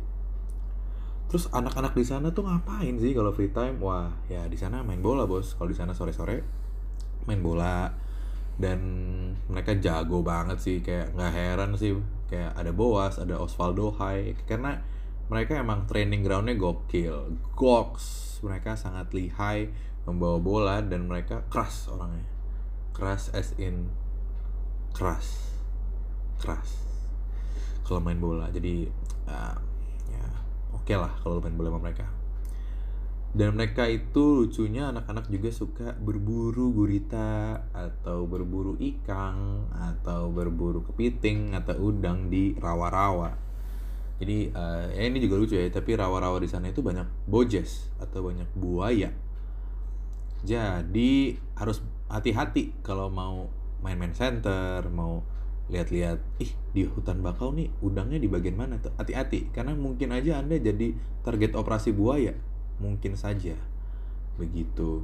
Terus 1.30 1.50
anak-anak 1.54 1.94
di 1.94 2.06
sana 2.06 2.34
tuh 2.34 2.46
ngapain 2.46 2.98
sih 2.98 3.14
kalau 3.14 3.30
free 3.34 3.54
time? 3.54 3.78
Wah 3.82 4.10
ya 4.30 4.50
di 4.50 4.58
sana 4.58 4.82
main 4.82 5.02
bola 5.02 5.30
bos. 5.30 5.54
Kalau 5.54 5.70
di 5.70 5.78
sana 5.78 5.94
sore-sore 5.94 6.42
main 7.30 7.42
bola. 7.42 7.90
Dan 8.60 8.82
mereka 9.48 9.78
jago 9.78 10.26
banget 10.26 10.58
sih. 10.58 10.78
Kayak 10.82 11.14
nggak 11.14 11.32
heran 11.32 11.72
sih 11.78 11.94
kayak 12.30 12.54
ada 12.54 12.72
Boas 12.72 13.18
ada 13.18 13.42
Osvaldo 13.42 13.90
Hai 13.98 14.38
karena 14.46 14.80
mereka 15.30 15.58
emang 15.58 15.86
training 15.86 16.26
groundnya 16.26 16.58
gokil. 16.58 17.38
Goks 17.54 18.40
mereka 18.46 18.74
sangat 18.78 19.14
lihai 19.14 19.70
membawa 20.06 20.38
bola 20.42 20.76
dan 20.82 21.06
mereka 21.06 21.46
keras 21.50 21.90
orangnya. 21.90 22.26
Keras 22.94 23.34
as 23.34 23.54
in 23.58 23.90
keras. 24.94 25.54
Keras. 26.42 26.70
Kalau 27.86 28.02
main 28.02 28.22
bola 28.22 28.50
jadi 28.54 28.86
uh, 29.26 29.58
ya 30.10 30.26
oke 30.74 30.86
okay 30.86 30.98
lah 30.98 31.14
kalau 31.22 31.42
main 31.42 31.58
bola 31.58 31.74
sama 31.74 31.82
mereka 31.90 32.19
dan 33.30 33.54
mereka 33.54 33.86
itu 33.86 34.42
lucunya 34.42 34.90
anak-anak 34.90 35.30
juga 35.30 35.54
suka 35.54 35.94
berburu 36.02 36.74
gurita 36.74 37.62
atau 37.78 38.26
berburu 38.26 38.74
ikan 38.82 39.70
atau 39.70 40.34
berburu 40.34 40.82
kepiting 40.82 41.54
atau 41.54 41.94
udang 41.94 42.34
di 42.34 42.58
rawa-rawa. 42.58 43.38
Jadi 44.18 44.50
uh, 44.50 44.90
ya 44.92 45.04
ini 45.06 45.22
juga 45.22 45.38
lucu 45.38 45.54
ya 45.54 45.70
tapi 45.70 45.94
rawa-rawa 45.94 46.42
di 46.42 46.50
sana 46.50 46.74
itu 46.74 46.82
banyak 46.82 47.06
bojes 47.30 47.94
atau 48.02 48.26
banyak 48.26 48.50
buaya. 48.58 49.14
Jadi 50.42 51.38
harus 51.54 51.86
hati-hati 52.10 52.82
kalau 52.82 53.14
mau 53.14 53.54
main-main 53.86 54.12
center 54.12 54.90
mau 54.90 55.22
lihat-lihat 55.70 56.18
ih 56.42 56.50
di 56.74 56.82
hutan 56.90 57.22
bakau 57.22 57.54
nih 57.54 57.70
udangnya 57.86 58.18
di 58.18 58.26
bagian 58.26 58.58
mana 58.58 58.82
tuh? 58.82 58.90
Hati-hati 58.98 59.54
karena 59.54 59.78
mungkin 59.78 60.10
aja 60.18 60.42
anda 60.42 60.58
jadi 60.58 60.98
target 61.22 61.54
operasi 61.54 61.94
buaya 61.94 62.34
mungkin 62.80 63.14
saja. 63.20 63.56
Begitu. 64.40 65.04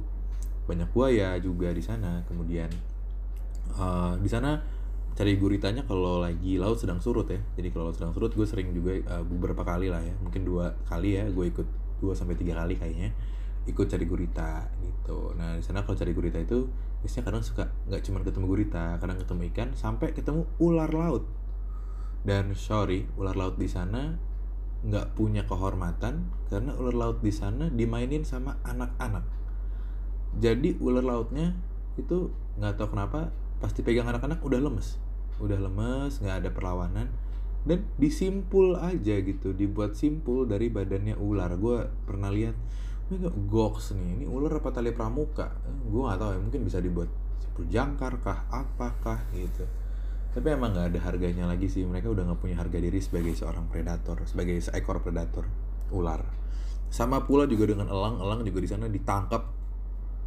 Banyak 0.66 0.90
buaya 0.90 1.36
juga 1.38 1.70
di 1.70 1.80
sana. 1.84 2.24
Kemudian 2.26 2.72
uh, 3.76 4.18
di 4.18 4.28
sana 4.28 4.60
cari 5.16 5.40
guritanya 5.40 5.80
kalau 5.88 6.20
lagi 6.20 6.60
laut 6.60 6.76
sedang 6.76 7.00
surut 7.00 7.28
ya. 7.30 7.40
Jadi 7.56 7.72
kalau 7.72 7.92
sedang 7.92 8.12
surut 8.12 8.34
gue 8.34 8.44
sering 8.48 8.72
juga 8.74 8.96
uh, 9.12 9.24
beberapa 9.24 9.62
kali 9.62 9.88
lah 9.88 10.02
ya. 10.02 10.12
Mungkin 10.20 10.42
dua 10.42 10.74
kali 10.88 11.20
ya. 11.20 11.24
Gue 11.30 11.52
ikut 11.52 11.68
dua 12.00 12.12
sampai 12.12 12.36
tiga 12.36 12.56
kali 12.58 12.76
kayaknya 12.76 13.12
ikut 13.66 13.86
cari 13.90 14.04
gurita 14.06 14.70
gitu. 14.78 15.34
Nah 15.34 15.58
di 15.58 15.64
sana 15.66 15.82
kalau 15.82 15.98
cari 15.98 16.14
gurita 16.14 16.38
itu 16.38 16.70
biasanya 17.02 17.24
kadang 17.28 17.42
suka 17.42 17.64
nggak 17.90 18.02
cuma 18.06 18.22
ketemu 18.22 18.46
gurita 18.46 18.84
kadang 19.02 19.18
ketemu 19.18 19.42
ikan 19.52 19.68
sampai 19.74 20.14
ketemu 20.14 20.46
ular 20.62 20.90
laut. 20.94 21.26
Dan 22.22 22.54
sorry 22.54 23.10
ular 23.18 23.34
laut 23.34 23.58
di 23.58 23.66
sana 23.66 24.18
nggak 24.84 25.16
punya 25.16 25.48
kehormatan 25.48 26.28
karena 26.52 26.76
ular 26.76 26.94
laut 26.94 27.18
di 27.24 27.32
sana 27.32 27.72
dimainin 27.72 28.22
sama 28.26 28.60
anak-anak. 28.66 29.24
Jadi 30.36 30.76
ular 30.82 31.04
lautnya 31.04 31.56
itu 31.96 32.28
nggak 32.60 32.76
tahu 32.76 32.92
kenapa 32.92 33.32
pasti 33.62 33.80
pegang 33.80 34.10
anak-anak 34.10 34.44
udah 34.44 34.60
lemes. 34.60 35.00
Udah 35.40 35.56
lemes 35.56 36.20
nggak 36.20 36.44
ada 36.44 36.50
perlawanan. 36.52 37.08
Dan 37.66 37.82
disimpul 37.98 38.78
aja 38.78 39.18
gitu 39.18 39.50
dibuat 39.50 39.98
simpul 39.98 40.46
dari 40.46 40.70
badannya 40.70 41.18
ular. 41.18 41.50
Gue 41.58 41.82
pernah 42.06 42.30
lihat 42.30 42.54
ini 43.10 43.26
goks 43.26 43.96
nih? 43.96 44.22
Ini 44.22 44.24
ular 44.30 44.60
apa 44.60 44.70
tali 44.70 44.94
pramuka? 44.94 45.50
Gue 45.88 46.06
nggak 46.06 46.18
tahu 46.20 46.30
ya 46.30 46.38
mungkin 46.38 46.62
bisa 46.62 46.78
dibuat 46.78 47.10
simpul 47.42 47.64
jangkar 47.72 48.20
kah 48.20 48.44
apakah 48.52 49.24
gitu 49.32 49.64
tapi 50.36 50.52
emang 50.52 50.76
nggak 50.76 50.92
ada 50.92 51.00
harganya 51.00 51.48
lagi 51.48 51.64
sih. 51.64 51.88
Mereka 51.88 52.12
udah 52.12 52.28
nggak 52.28 52.40
punya 52.44 52.60
harga 52.60 52.76
diri 52.76 53.00
sebagai 53.00 53.32
seorang 53.32 53.72
predator 53.72 54.20
sebagai 54.28 54.60
seekor 54.60 55.00
predator 55.00 55.48
ular. 55.88 56.20
Sama 56.92 57.24
pula 57.24 57.48
juga 57.48 57.72
dengan 57.72 57.88
elang 57.88 58.20
elang 58.20 58.44
juga 58.44 58.60
di 58.60 58.68
sana 58.68 58.84
ditangkap 58.84 59.48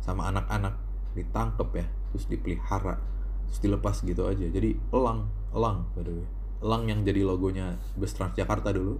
sama 0.01 0.34
anak-anak. 0.34 0.74
Ditangkap 1.14 1.70
ya 1.78 1.86
terus 2.10 2.26
dipelihara 2.26 2.97
terus 3.45 3.60
dilepas 3.62 4.01
gitu 4.01 4.26
aja. 4.26 4.49
Jadi 4.49 4.82
elang 4.89 5.30
elang 5.53 5.86
by 5.93 6.01
elang 6.66 6.84
yang 6.89 7.05
jadi 7.05 7.22
logonya 7.22 7.78
bus 7.93 8.18
Transjakarta 8.18 8.74
dulu 8.74 8.97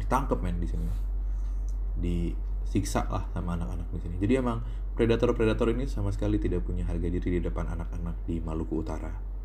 ditangkap 0.00 0.40
men 0.40 0.56
di 0.56 0.64
sini. 0.64 0.88
Disiksa 2.00 3.04
lah 3.12 3.28
sama 3.36 3.52
anak-anak 3.52 3.92
di 3.92 4.00
sini. 4.00 4.16
Jadi 4.16 4.32
emang 4.40 4.64
predator-predator 4.96 5.76
ini 5.76 5.84
sama 5.84 6.08
sekali 6.08 6.40
tidak 6.40 6.64
punya 6.64 6.88
harga 6.88 7.04
diri 7.04 7.36
di 7.36 7.40
depan 7.44 7.68
anak-anak 7.68 8.24
di 8.24 8.40
Maluku 8.40 8.80
Utara 8.80 9.37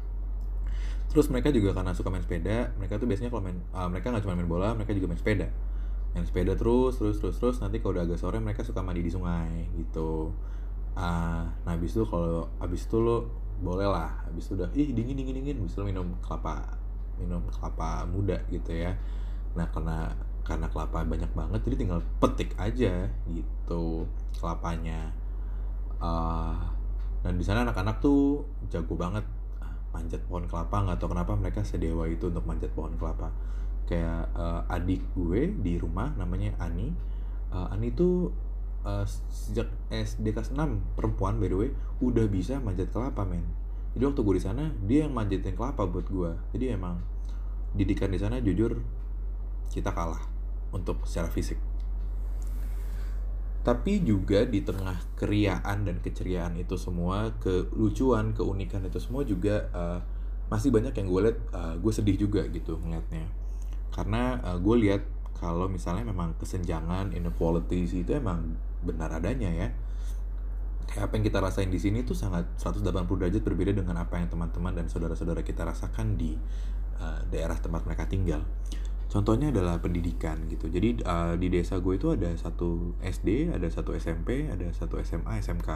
terus 1.13 1.29
mereka 1.29 1.53
juga 1.53 1.77
karena 1.77 1.93
suka 1.93 2.09
main 2.09 2.25
sepeda 2.25 2.73
mereka 2.81 2.97
tuh 2.97 3.05
biasanya 3.05 3.29
kalau 3.29 3.45
main 3.45 3.61
uh, 3.69 3.85
mereka 3.85 4.09
nggak 4.09 4.25
cuma 4.25 4.33
main 4.33 4.49
bola 4.49 4.73
mereka 4.73 4.97
juga 4.97 5.13
main 5.13 5.21
sepeda. 5.21 5.47
Main 6.17 6.25
sepeda 6.25 6.57
terus 6.57 6.97
terus 6.97 7.21
terus 7.21 7.37
terus 7.37 7.57
nanti 7.61 7.77
kalau 7.77 7.93
udah 7.93 8.03
agak 8.09 8.17
sore 8.17 8.41
mereka 8.41 8.65
suka 8.65 8.81
mandi 8.81 9.05
di 9.05 9.13
sungai 9.13 9.69
gitu. 9.77 10.33
Uh, 10.97 11.45
nah 11.65 11.71
habis 11.77 11.93
itu 11.93 12.01
kalau 12.09 12.49
habis 12.57 12.89
itu 12.89 12.97
lo 12.97 13.29
boleh 13.61 13.85
lah 13.85 14.25
habis 14.25 14.49
itu 14.49 14.57
udah 14.57 14.69
ih 14.73 14.89
dingin 14.89 15.13
dingin 15.13 15.35
dingin. 15.37 15.55
Habis 15.61 15.77
itu 15.77 15.79
lo 15.81 15.85
minum 15.85 16.07
kelapa 16.25 16.81
minum 17.21 17.45
kelapa 17.53 18.09
muda 18.09 18.41
gitu 18.49 18.73
ya. 18.73 18.97
Nah 19.53 19.69
karena 19.69 20.17
karena 20.43 20.67
kelapa 20.67 21.05
banyak 21.07 21.31
banget 21.31 21.61
jadi 21.61 21.75
tinggal 21.77 22.01
petik 22.17 22.57
aja 22.57 23.05
gitu 23.29 24.09
kelapanya. 24.33 25.13
Uh, 26.01 26.57
dan 27.23 27.39
di 27.39 27.45
sana 27.45 27.63
anak-anak 27.63 28.03
tuh 28.03 28.43
jago 28.67 28.99
banget 28.99 29.23
manjat 29.93 30.19
pohon 30.25 30.49
kelapa 30.49 30.83
nggak 30.83 30.97
tahu 30.97 31.13
kenapa 31.13 31.37
mereka 31.37 31.61
sedewa 31.61 32.09
itu 32.09 32.33
untuk 32.33 32.43
manjat 32.43 32.73
pohon 32.73 32.97
kelapa. 32.97 33.29
Kayak 33.85 34.33
uh, 34.33 34.65
adik 34.67 35.05
gue 35.13 35.53
di 35.53 35.77
rumah 35.77 36.11
namanya 36.17 36.57
Ani. 36.57 36.89
Uh, 37.53 37.69
Ani 37.69 37.93
tuh 37.93 38.33
uh, 38.83 39.05
sejak 39.29 39.69
SD 39.93 40.33
kelas 40.33 40.51
6 40.51 40.97
perempuan 40.97 41.37
by 41.37 41.47
the 41.47 41.57
way 41.57 41.69
udah 42.01 42.25
bisa 42.25 42.57
manjat 42.57 42.89
kelapa 42.89 43.23
men. 43.23 43.45
Jadi 43.93 44.03
waktu 44.09 44.21
gue 44.25 44.35
di 44.35 44.43
sana 44.43 44.63
dia 44.83 45.05
yang 45.05 45.13
manjatin 45.13 45.53
kelapa 45.53 45.85
buat 45.85 46.09
gue. 46.09 46.33
Jadi 46.57 46.73
emang 46.73 46.97
didikan 47.77 48.09
di 48.09 48.17
sana 48.17 48.41
jujur 48.41 48.81
kita 49.69 49.93
kalah 49.93 50.21
untuk 50.73 51.05
secara 51.05 51.29
fisik 51.29 51.72
tapi 53.63 54.03
juga 54.03 54.43
di 54.43 54.59
tengah 54.59 54.99
keriaan 55.15 55.87
dan 55.87 56.03
keceriaan 56.03 56.59
itu 56.59 56.75
semua 56.75 57.31
kelucuan 57.39 58.35
keunikan 58.35 58.83
itu 58.83 58.99
semua 58.99 59.23
juga 59.23 59.71
uh, 59.71 59.99
masih 60.51 60.69
banyak 60.69 60.91
yang 60.91 61.07
gue 61.07 61.21
lihat 61.31 61.39
uh, 61.55 61.75
gue 61.79 61.91
sedih 61.95 62.19
juga 62.19 62.43
gitu 62.51 62.75
ngeliatnya 62.83 63.23
karena 63.95 64.43
uh, 64.43 64.59
gue 64.59 64.75
lihat 64.83 65.07
kalau 65.39 65.71
misalnya 65.71 66.03
memang 66.03 66.35
kesenjangan 66.35 67.15
inequalities 67.15 67.95
itu 67.95 68.11
emang 68.11 68.59
benar 68.83 69.15
adanya 69.15 69.47
ya 69.47 69.71
kayak 70.87 71.09
apa 71.09 71.13
yang 71.17 71.25
kita 71.25 71.39
rasain 71.39 71.71
di 71.71 71.79
sini 71.79 72.03
tuh 72.03 72.13
sangat 72.13 72.45
180 72.59 72.83
derajat 73.07 73.41
berbeda 73.41 73.71
dengan 73.71 73.97
apa 74.03 74.19
yang 74.19 74.27
teman-teman 74.27 74.75
dan 74.75 74.85
saudara-saudara 74.91 75.41
kita 75.41 75.63
rasakan 75.63 76.19
di 76.19 76.35
uh, 76.99 77.23
daerah 77.31 77.57
tempat 77.57 77.87
mereka 77.87 78.05
tinggal. 78.05 78.43
Contohnya 79.13 79.53
adalah 79.53 79.77
pendidikan 79.77 80.49
gitu. 80.49 80.73
Jadi 80.73 81.05
uh, 81.05 81.37
di 81.37 81.53
desa 81.53 81.77
gue 81.77 82.01
itu 82.01 82.09
ada 82.09 82.33
satu 82.33 82.97
SD, 82.97 83.53
ada 83.53 83.69
satu 83.69 83.93
SMP, 83.93 84.49
ada 84.49 84.65
satu 84.73 84.97
SMA, 85.05 85.37
SMK. 85.37 85.69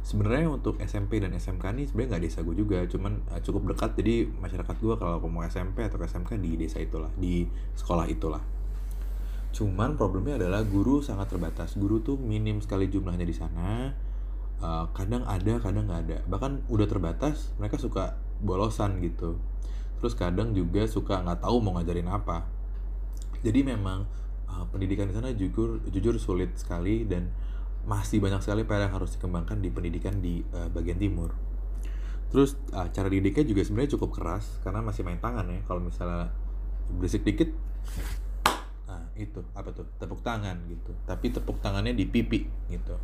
Sebenarnya 0.00 0.48
untuk 0.48 0.80
SMP 0.80 1.20
dan 1.20 1.36
SMK 1.36 1.76
ini 1.76 1.84
sebenarnya 1.84 2.16
nggak 2.16 2.22
desa 2.24 2.40
gue 2.40 2.56
juga, 2.56 2.80
cuman 2.88 3.20
uh, 3.28 3.44
cukup 3.44 3.76
dekat. 3.76 3.92
Jadi 4.00 4.32
masyarakat 4.40 4.76
gue 4.80 4.94
kalau 4.96 5.20
mau 5.28 5.44
SMP 5.44 5.84
atau 5.84 6.00
SMK 6.00 6.40
di 6.40 6.56
desa 6.56 6.80
itulah, 6.80 7.12
di 7.20 7.44
sekolah 7.76 8.08
itulah. 8.08 8.40
Cuman 9.52 10.00
problemnya 10.00 10.40
adalah 10.40 10.64
guru 10.64 11.04
sangat 11.04 11.28
terbatas. 11.28 11.76
Guru 11.76 12.00
tuh 12.00 12.16
minim 12.16 12.64
sekali 12.64 12.88
jumlahnya 12.88 13.28
di 13.28 13.36
sana. 13.36 13.92
Uh, 14.64 14.88
kadang 14.96 15.28
ada, 15.28 15.60
kadang 15.60 15.92
nggak 15.92 16.00
ada. 16.08 16.18
Bahkan 16.24 16.72
udah 16.72 16.88
terbatas, 16.88 17.52
mereka 17.60 17.76
suka 17.76 18.16
bolosan 18.40 19.04
gitu. 19.04 19.36
Terus 20.00 20.16
kadang 20.16 20.56
juga 20.56 20.88
suka 20.88 21.20
nggak 21.20 21.44
tahu 21.44 21.60
mau 21.60 21.76
ngajarin 21.76 22.08
apa 22.08 22.56
jadi 23.42 23.60
memang 23.62 24.08
uh, 24.48 24.64
pendidikan 24.72 25.06
di 25.06 25.14
sana 25.14 25.30
jujur 25.30 25.84
jujur 25.88 26.14
sulit 26.18 26.56
sekali 26.58 27.04
dan 27.04 27.30
masih 27.88 28.20
banyak 28.20 28.44
sekali 28.44 28.68
PR 28.68 28.88
yang 28.88 28.94
harus 29.00 29.16
dikembangkan 29.16 29.64
di 29.64 29.68
pendidikan 29.72 30.20
di 30.20 30.44
uh, 30.52 30.68
bagian 30.68 31.00
timur. 31.00 31.32
Terus 32.28 32.58
uh, 32.76 32.88
cara 32.92 33.08
didiknya 33.08 33.44
juga 33.48 33.64
sebenarnya 33.64 33.96
cukup 33.96 34.20
keras 34.20 34.60
karena 34.60 34.84
masih 34.84 35.02
main 35.06 35.16
tangan 35.16 35.48
ya. 35.48 35.60
Kalau 35.64 35.80
misalnya 35.80 36.28
berisik 36.88 37.24
dikit 37.24 37.52
nah 38.88 39.04
itu 39.20 39.44
apa 39.52 39.72
tuh 39.72 39.88
tepuk 39.96 40.20
tangan 40.20 40.60
gitu. 40.68 40.92
Tapi 41.08 41.32
tepuk 41.32 41.64
tangannya 41.64 41.96
di 41.96 42.04
pipi 42.04 42.44
gitu. 42.68 42.96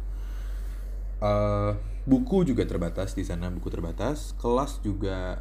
Uh, 1.25 1.73
buku 2.05 2.45
juga 2.45 2.69
terbatas 2.69 3.17
di 3.17 3.25
sana 3.25 3.49
buku 3.49 3.73
terbatas. 3.73 4.37
Kelas 4.37 4.85
juga 4.85 5.41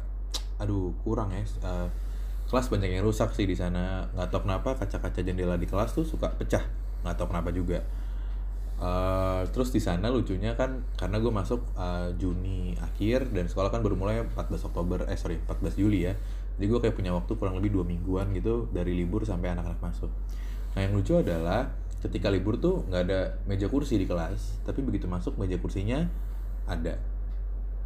aduh 0.56 0.94
kurang 1.02 1.34
ya 1.34 1.42
uh, 1.66 1.90
kelas 2.54 2.70
banyak 2.70 2.94
yang 2.94 3.02
rusak 3.02 3.34
sih 3.34 3.50
di 3.50 3.58
sana. 3.58 4.06
Nggak 4.14 4.30
tahu 4.30 4.46
kenapa 4.46 4.78
kaca-kaca 4.78 5.26
jendela 5.26 5.58
di 5.58 5.66
kelas 5.66 5.90
tuh 5.90 6.06
suka 6.06 6.30
pecah. 6.38 6.62
Nggak 7.02 7.18
tahu 7.18 7.34
kenapa 7.34 7.50
juga. 7.50 7.82
Uh, 8.78 9.42
terus 9.50 9.74
di 9.74 9.82
sana 9.82 10.06
lucunya 10.06 10.54
kan 10.54 10.86
karena 10.94 11.18
gue 11.18 11.34
masuk 11.34 11.62
uh, 11.74 12.14
Juni 12.14 12.78
akhir 12.78 13.34
dan 13.34 13.50
sekolah 13.50 13.74
kan 13.74 13.82
baru 13.82 13.98
mulai 13.98 14.22
14 14.22 14.70
Oktober 14.70 15.02
eh 15.10 15.18
sorry 15.18 15.42
14 15.42 15.74
Juli 15.74 16.06
ya. 16.06 16.14
Jadi 16.54 16.66
gue 16.70 16.78
kayak 16.78 16.94
punya 16.94 17.10
waktu 17.10 17.34
kurang 17.34 17.58
lebih 17.58 17.74
dua 17.74 17.82
mingguan 17.82 18.30
gitu 18.30 18.70
dari 18.70 18.94
libur 18.94 19.26
sampai 19.26 19.50
anak-anak 19.50 19.82
masuk. 19.82 20.14
Nah 20.78 20.80
yang 20.86 20.94
lucu 20.94 21.18
adalah 21.18 21.74
ketika 22.06 22.30
libur 22.30 22.62
tuh 22.62 22.86
nggak 22.86 23.02
ada 23.10 23.34
meja 23.50 23.66
kursi 23.66 23.98
di 23.98 24.06
kelas 24.06 24.62
tapi 24.62 24.78
begitu 24.86 25.10
masuk 25.10 25.34
meja 25.42 25.58
kursinya 25.58 26.06
ada. 26.70 27.02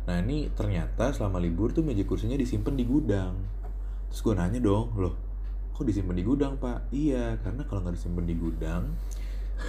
Nah 0.04 0.20
ini 0.20 0.52
ternyata 0.52 1.08
selama 1.16 1.40
libur 1.40 1.72
tuh 1.72 1.80
meja 1.80 2.04
kursinya 2.04 2.36
disimpan 2.36 2.76
di 2.76 2.84
gudang 2.84 3.57
terus 4.08 4.20
gue 4.24 4.34
nanya 4.34 4.60
dong 4.60 4.96
loh 4.96 5.28
kok 5.78 5.86
disimpan 5.86 6.18
di 6.18 6.26
gudang 6.26 6.58
pak? 6.58 6.90
Iya 6.90 7.38
karena 7.38 7.62
kalau 7.62 7.86
nggak 7.86 7.94
disimpan 7.94 8.26
di 8.26 8.34
gudang 8.34 8.98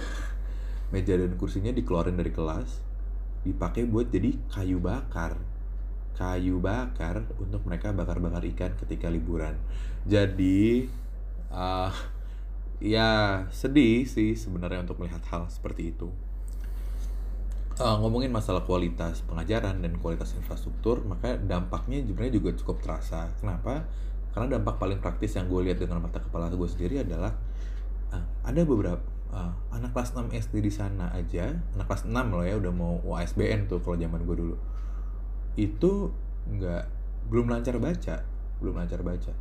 meja 0.92 1.14
dan 1.14 1.38
kursinya 1.38 1.70
dikeluarin 1.70 2.18
dari 2.18 2.34
kelas 2.34 2.82
dipakai 3.46 3.86
buat 3.86 4.10
jadi 4.10 4.34
kayu 4.50 4.82
bakar. 4.82 5.38
Kayu 6.18 6.58
bakar 6.58 7.30
untuk 7.38 7.62
mereka 7.62 7.94
bakar-bakar 7.94 8.42
ikan 8.42 8.74
ketika 8.74 9.06
liburan. 9.06 9.54
Jadi 10.02 10.90
uh, 11.54 11.94
ya 12.82 13.46
sedih 13.54 14.02
sih 14.02 14.34
sebenarnya 14.34 14.82
untuk 14.82 14.98
melihat 14.98 15.22
hal 15.30 15.46
seperti 15.46 15.94
itu. 15.94 16.10
Uh, 17.78 17.96
ngomongin 18.02 18.34
masalah 18.34 18.66
kualitas 18.66 19.22
pengajaran 19.24 19.78
dan 19.78 19.96
kualitas 20.02 20.36
infrastruktur 20.36 21.00
maka 21.06 21.38
dampaknya 21.38 22.02
sebenarnya 22.02 22.34
juga 22.34 22.50
cukup 22.58 22.82
terasa. 22.82 23.30
Kenapa 23.38 23.86
karena 24.30 24.58
dampak 24.58 24.78
paling 24.78 25.02
praktis 25.02 25.34
yang 25.34 25.50
gue 25.50 25.60
lihat 25.66 25.82
dengan 25.82 25.98
mata 25.98 26.22
kepala 26.22 26.46
gue 26.50 26.68
sendiri 26.70 27.02
adalah 27.02 27.34
uh, 28.14 28.24
ada 28.46 28.62
beberapa 28.62 29.02
uh, 29.34 29.50
anak 29.74 29.90
kelas 29.90 30.14
6 30.14 30.30
SD 30.30 30.54
di 30.62 30.72
sana 30.72 31.10
aja 31.10 31.50
anak 31.74 31.86
kelas 31.90 32.06
6 32.06 32.14
loh 32.14 32.46
ya 32.46 32.54
udah 32.58 32.72
mau 32.74 33.02
UASBN 33.02 33.66
tuh 33.66 33.82
kalau 33.82 33.98
zaman 33.98 34.22
gue 34.22 34.36
dulu. 34.38 34.56
Itu 35.58 36.14
nggak 36.46 36.84
belum 37.30 37.50
lancar 37.50 37.78
baca 37.82 38.22
belum 38.62 38.74
lancar 38.78 39.00
baca. 39.02 39.32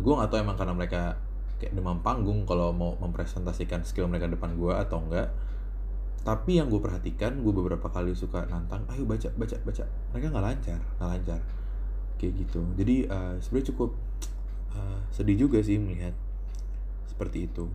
Gue 0.00 0.12
nggak 0.18 0.28
tahu 0.32 0.38
emang 0.42 0.56
karena 0.58 0.74
mereka 0.74 1.02
kayak 1.62 1.78
demam 1.78 2.02
panggung 2.02 2.42
kalau 2.42 2.74
mau 2.74 2.98
mempresentasikan 2.98 3.86
skill 3.86 4.10
mereka 4.10 4.26
depan 4.26 4.58
gue 4.58 4.74
atau 4.74 4.98
enggak 4.98 5.30
tapi 6.22 6.58
yang 6.58 6.70
gue 6.70 6.78
perhatikan 6.78 7.42
gue 7.42 7.50
beberapa 7.50 7.90
kali 7.90 8.14
suka 8.14 8.46
nantang 8.46 8.86
ayo 8.90 9.06
baca 9.06 9.30
baca 9.34 9.56
baca. 9.62 9.84
Mereka 10.14 10.26
nggak 10.30 10.44
lancar 10.46 10.80
nggak 10.98 11.10
lancar 11.18 11.40
kayak 12.20 12.34
gitu. 12.46 12.60
Jadi 12.76 13.06
uh, 13.06 13.36
sebenarnya 13.40 13.68
cukup 13.74 13.90
uh, 14.74 14.98
sedih 15.12 15.46
juga 15.48 15.60
sih 15.60 15.76
melihat 15.76 16.14
seperti 17.08 17.48
itu. 17.50 17.68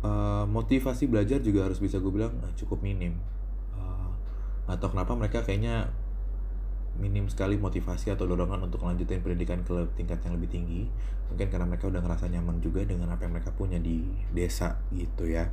Uh, 0.00 0.48
motivasi 0.48 1.04
belajar 1.12 1.44
juga 1.44 1.68
harus 1.68 1.76
bisa 1.76 2.00
gue 2.00 2.08
bilang 2.08 2.32
uh, 2.40 2.52
cukup 2.56 2.80
minim. 2.80 3.18
Uh, 3.76 4.10
atau 4.70 4.88
kenapa 4.88 5.12
mereka 5.12 5.44
kayaknya 5.44 5.92
minim 6.98 7.30
sekali 7.30 7.56
motivasi 7.56 8.12
atau 8.12 8.26
dorongan 8.26 8.66
untuk 8.66 8.82
melanjutkan 8.82 9.22
pendidikan 9.22 9.60
ke 9.62 9.76
tingkat 9.94 10.20
yang 10.26 10.36
lebih 10.36 10.50
tinggi. 10.50 10.82
Mungkin 11.30 11.46
karena 11.52 11.66
mereka 11.68 11.86
udah 11.86 12.02
ngerasa 12.02 12.26
nyaman 12.32 12.58
juga 12.58 12.82
dengan 12.82 13.12
apa 13.12 13.28
yang 13.28 13.38
mereka 13.38 13.54
punya 13.54 13.78
di 13.78 14.02
desa 14.34 14.80
gitu 14.90 15.28
ya. 15.30 15.46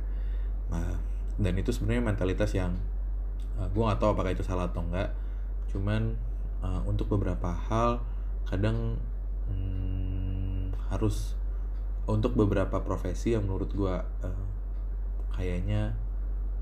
Nah, 0.68 0.98
dan 1.38 1.54
itu 1.54 1.70
sebenarnya 1.70 2.02
mentalitas 2.02 2.50
yang 2.52 2.74
uh, 3.58 3.68
gue 3.70 3.82
gak 3.82 3.98
tahu 4.02 4.10
apakah 4.14 4.34
itu 4.34 4.42
salah 4.42 4.70
atau 4.70 4.82
enggak 4.82 5.14
cuman 5.68 6.16
uh, 6.62 6.82
untuk 6.86 7.10
beberapa 7.12 7.54
hal 7.54 8.02
kadang 8.48 8.96
hmm, 9.50 10.72
harus 10.88 11.36
untuk 12.08 12.32
beberapa 12.32 12.80
profesi 12.80 13.36
yang 13.36 13.44
menurut 13.44 13.68
gue 13.76 13.96
uh, 14.24 14.46
kayaknya 15.36 15.92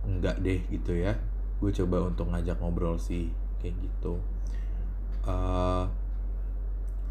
enggak 0.03 0.43
deh 0.43 0.61
gitu 0.71 0.93
ya. 0.95 1.15
Gue 1.63 1.73
coba 1.73 2.11
untuk 2.11 2.29
ngajak 2.35 2.59
ngobrol 2.59 2.99
sih 2.99 3.31
kayak 3.63 3.79
gitu. 3.81 4.19
Uh, 5.27 5.87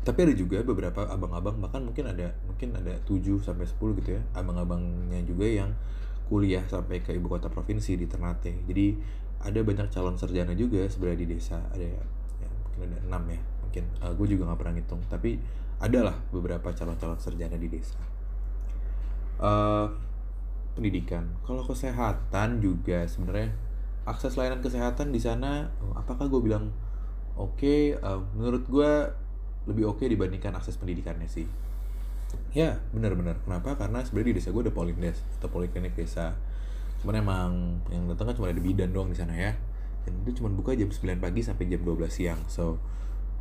tapi 0.06 0.22
ada 0.22 0.34
juga 0.38 0.62
beberapa 0.62 1.02
abang-abang 1.10 1.58
bahkan 1.58 1.82
mungkin 1.82 2.06
ada 2.06 2.30
mungkin 2.46 2.78
ada 2.78 2.94
7 3.10 3.42
sampai 3.42 3.66
10 3.66 4.00
gitu 4.06 4.10
ya 4.14 4.22
abang-abangnya 4.38 5.18
juga 5.26 5.50
yang 5.50 5.74
kuliah 6.30 6.62
sampai 6.70 7.02
ke 7.02 7.10
ibu 7.18 7.26
kota 7.26 7.50
provinsi 7.50 7.98
di 7.98 8.06
Ternate. 8.06 8.54
Jadi 8.70 8.98
ada 9.42 9.60
banyak 9.62 9.90
calon 9.94 10.18
sarjana 10.18 10.54
juga 10.54 10.86
sebenarnya 10.86 11.20
di 11.26 11.28
desa. 11.38 11.58
Ada 11.74 11.90
ada 12.84 13.00
enam 13.08 13.24
ya 13.32 13.40
mungkin 13.64 13.84
uh, 14.04 14.12
gue 14.12 14.28
juga 14.36 14.52
nggak 14.52 14.60
pernah 14.60 14.74
ngitung 14.76 15.02
tapi 15.08 15.40
adalah 15.80 16.16
beberapa 16.32 16.72
calon-calon 16.72 17.20
sarjana 17.20 17.60
di 17.60 17.68
desa. 17.68 18.00
Uh, 19.36 19.92
pendidikan. 20.76 21.28
Kalau 21.44 21.64
kesehatan 21.68 22.64
juga 22.64 23.04
sebenarnya 23.04 23.52
akses 24.08 24.40
layanan 24.40 24.64
kesehatan 24.64 25.12
di 25.12 25.20
sana 25.20 25.68
apakah 25.96 26.32
gue 26.32 26.40
bilang 26.40 26.72
oke? 27.36 27.60
Okay, 27.60 27.96
uh, 28.00 28.24
menurut 28.36 28.64
gue 28.68 28.92
lebih 29.68 29.92
oke 29.92 30.00
okay 30.00 30.08
dibandingkan 30.08 30.56
akses 30.56 30.80
pendidikannya 30.80 31.28
sih. 31.28 31.48
Ya 32.56 32.80
benar-benar 32.96 33.40
kenapa? 33.44 33.76
Karena 33.76 34.04
sebenarnya 34.04 34.32
di 34.32 34.36
desa 34.40 34.56
gue 34.56 34.64
ada 34.64 34.72
polindes 34.72 35.20
atau 35.40 35.52
poliklinik 35.52 35.96
desa. 35.96 36.36
Cuman 37.04 37.16
emang 37.20 37.52
yang 37.92 38.08
datang 38.08 38.32
kan 38.32 38.36
cuma 38.40 38.48
ada 38.48 38.64
bidan 38.64 38.96
doang 38.96 39.12
di 39.12 39.20
sana 39.20 39.36
ya 39.36 39.52
dan 40.06 40.14
itu 40.22 40.40
cuma 40.40 40.54
buka 40.54 40.78
jam 40.78 40.88
9 40.88 41.18
pagi 41.18 41.42
sampai 41.42 41.66
jam 41.66 41.82
12 41.82 42.06
siang. 42.14 42.42
So 42.46 42.78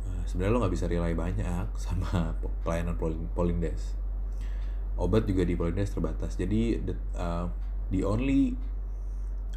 uh, 0.03 0.23
sebenarnya 0.25 0.51
lo 0.51 0.59
nggak 0.65 0.73
bisa 0.73 0.85
rely 0.89 1.13
banyak 1.13 1.69
sama 1.85 2.33
pelayanan 2.65 2.97
polindes 3.37 3.95
obat 4.95 5.27
juga 5.27 5.43
di 5.43 5.53
polindes 5.55 5.91
terbatas. 5.91 6.39
Jadi 6.39 6.79
the, 6.81 6.95
uh, 7.15 7.47
the 7.91 8.01
only 8.03 8.55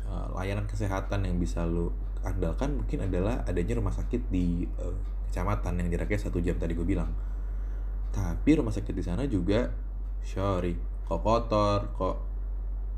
uh, 0.06 0.28
layanan 0.34 0.66
kesehatan 0.66 1.24
yang 1.26 1.38
bisa 1.38 1.64
lo 1.64 1.94
andalkan 2.26 2.82
mungkin 2.82 3.06
adalah 3.06 3.46
adanya 3.46 3.78
rumah 3.78 3.94
sakit 3.94 4.26
di 4.28 4.66
uh, 4.82 4.94
kecamatan 5.30 5.78
yang 5.78 5.88
jaraknya 5.94 6.18
satu 6.18 6.42
jam 6.42 6.58
tadi 6.58 6.74
gue 6.74 6.86
bilang. 6.86 7.10
Tapi 8.10 8.50
rumah 8.58 8.74
sakit 8.74 8.94
di 8.94 9.04
sana 9.04 9.24
juga 9.30 9.70
sorry 10.26 10.74
kok 11.06 11.24
kotor 11.24 11.88
kok 11.96 12.16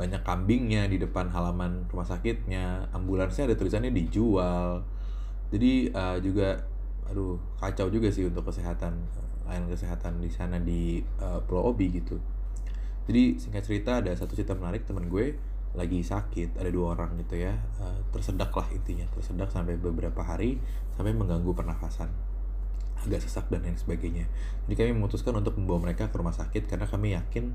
banyak 0.00 0.24
kambingnya 0.24 0.88
di 0.88 0.96
depan 0.96 1.28
halaman 1.28 1.84
rumah 1.92 2.08
sakitnya. 2.08 2.88
Ambulansnya 2.96 3.52
ada 3.52 3.56
tulisannya 3.60 3.92
dijual. 3.92 4.80
Jadi 5.52 5.92
uh, 5.92 6.16
juga 6.24 6.56
aduh 7.04 7.36
kacau 7.60 7.92
juga 7.92 8.08
sih 8.08 8.24
untuk 8.24 8.48
kesehatan 8.48 8.96
layanan 9.44 9.68
kesehatan 9.68 10.22
di 10.22 10.30
sana 10.30 10.56
di 10.56 11.04
uh, 11.20 11.44
Pulau 11.44 11.76
Obi 11.76 11.92
gitu. 12.00 12.16
Jadi 13.04 13.36
singkat 13.36 13.66
cerita 13.66 14.00
ada 14.00 14.14
satu 14.16 14.32
cerita 14.32 14.56
menarik 14.56 14.88
teman 14.88 15.10
gue 15.10 15.36
lagi 15.70 16.02
sakit 16.02 16.56
ada 16.56 16.70
dua 16.72 16.96
orang 16.96 17.20
gitu 17.20 17.36
ya. 17.36 17.52
Uh, 17.76 18.00
tersedak 18.14 18.54
lah 18.56 18.64
intinya 18.72 19.04
tersedak 19.12 19.52
sampai 19.52 19.76
beberapa 19.76 20.24
hari 20.24 20.56
sampai 20.96 21.12
mengganggu 21.12 21.52
pernafasan. 21.52 22.08
Agak 23.04 23.20
sesak 23.20 23.52
dan 23.52 23.66
lain 23.66 23.76
sebagainya. 23.76 24.24
Jadi 24.64 24.74
kami 24.80 24.90
memutuskan 24.96 25.36
untuk 25.36 25.60
membawa 25.60 25.90
mereka 25.90 26.08
ke 26.08 26.16
rumah 26.16 26.32
sakit 26.32 26.70
karena 26.70 26.88
kami 26.88 27.12
yakin 27.18 27.52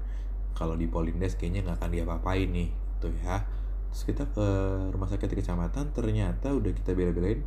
kalau 0.56 0.80
di 0.80 0.88
Polindes 0.88 1.36
kayaknya 1.36 1.68
nggak 1.68 1.78
akan 1.84 1.92
diapa-apain 1.92 2.50
nih 2.50 2.70
tuh 3.04 3.12
ya. 3.22 3.44
Terus 3.92 4.04
kita 4.08 4.24
ke 4.32 4.48
rumah 4.92 5.08
sakit 5.08 5.28
di 5.28 5.38
kecamatan 5.40 5.92
ternyata 5.92 6.52
udah 6.56 6.72
kita 6.72 6.96
bela-belain 6.96 7.44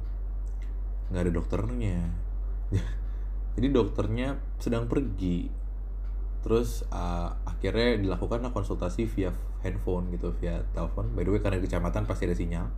nggak 1.08 1.22
ada 1.24 1.32
dokternya. 1.32 1.98
Jadi 3.58 3.66
dokternya 3.72 4.36
sedang 4.60 4.86
pergi. 4.86 5.48
Terus 6.44 6.86
uh, 6.92 7.34
akhirnya 7.48 7.98
dilakukanlah 7.98 8.54
konsultasi 8.54 9.08
via 9.10 9.34
handphone 9.64 10.12
gitu 10.14 10.30
via 10.38 10.62
telepon. 10.76 11.10
By 11.16 11.26
the 11.26 11.32
way 11.34 11.40
karena 11.42 11.58
di 11.58 11.66
kecamatan 11.66 12.06
pasti 12.06 12.28
ada 12.28 12.36
sinyal. 12.36 12.68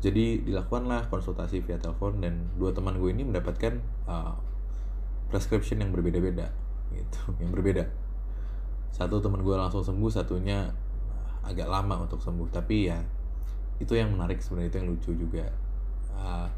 Jadi 0.00 0.48
dilakukanlah 0.48 1.12
konsultasi 1.12 1.60
via 1.60 1.76
telepon 1.76 2.24
dan 2.24 2.48
dua 2.56 2.72
teman 2.72 2.96
gue 2.96 3.12
ini 3.12 3.28
mendapatkan 3.28 3.76
uh, 4.08 4.32
prescription 5.28 5.78
yang 5.78 5.94
berbeda-beda 5.94 6.50
gitu 6.90 7.20
yang 7.38 7.54
berbeda 7.54 7.86
satu 8.90 9.22
teman 9.22 9.40
gue 9.40 9.56
langsung 9.56 9.82
sembuh 9.82 10.10
satunya 10.10 10.70
agak 11.46 11.66
lama 11.66 12.04
untuk 12.04 12.20
sembuh 12.20 12.48
tapi 12.52 12.90
ya 12.90 13.00
itu 13.80 13.96
yang 13.96 14.12
menarik 14.12 14.44
sebenarnya 14.44 14.68
itu 14.70 14.78
yang 14.78 14.88
lucu 14.92 15.10
juga 15.16 15.44
uh, 16.12 16.48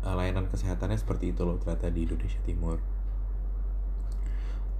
layanan 0.00 0.48
kesehatannya 0.48 0.96
seperti 0.96 1.36
itu 1.36 1.44
loh 1.44 1.60
ternyata 1.60 1.92
di 1.92 2.08
Indonesia 2.08 2.40
Timur 2.48 2.80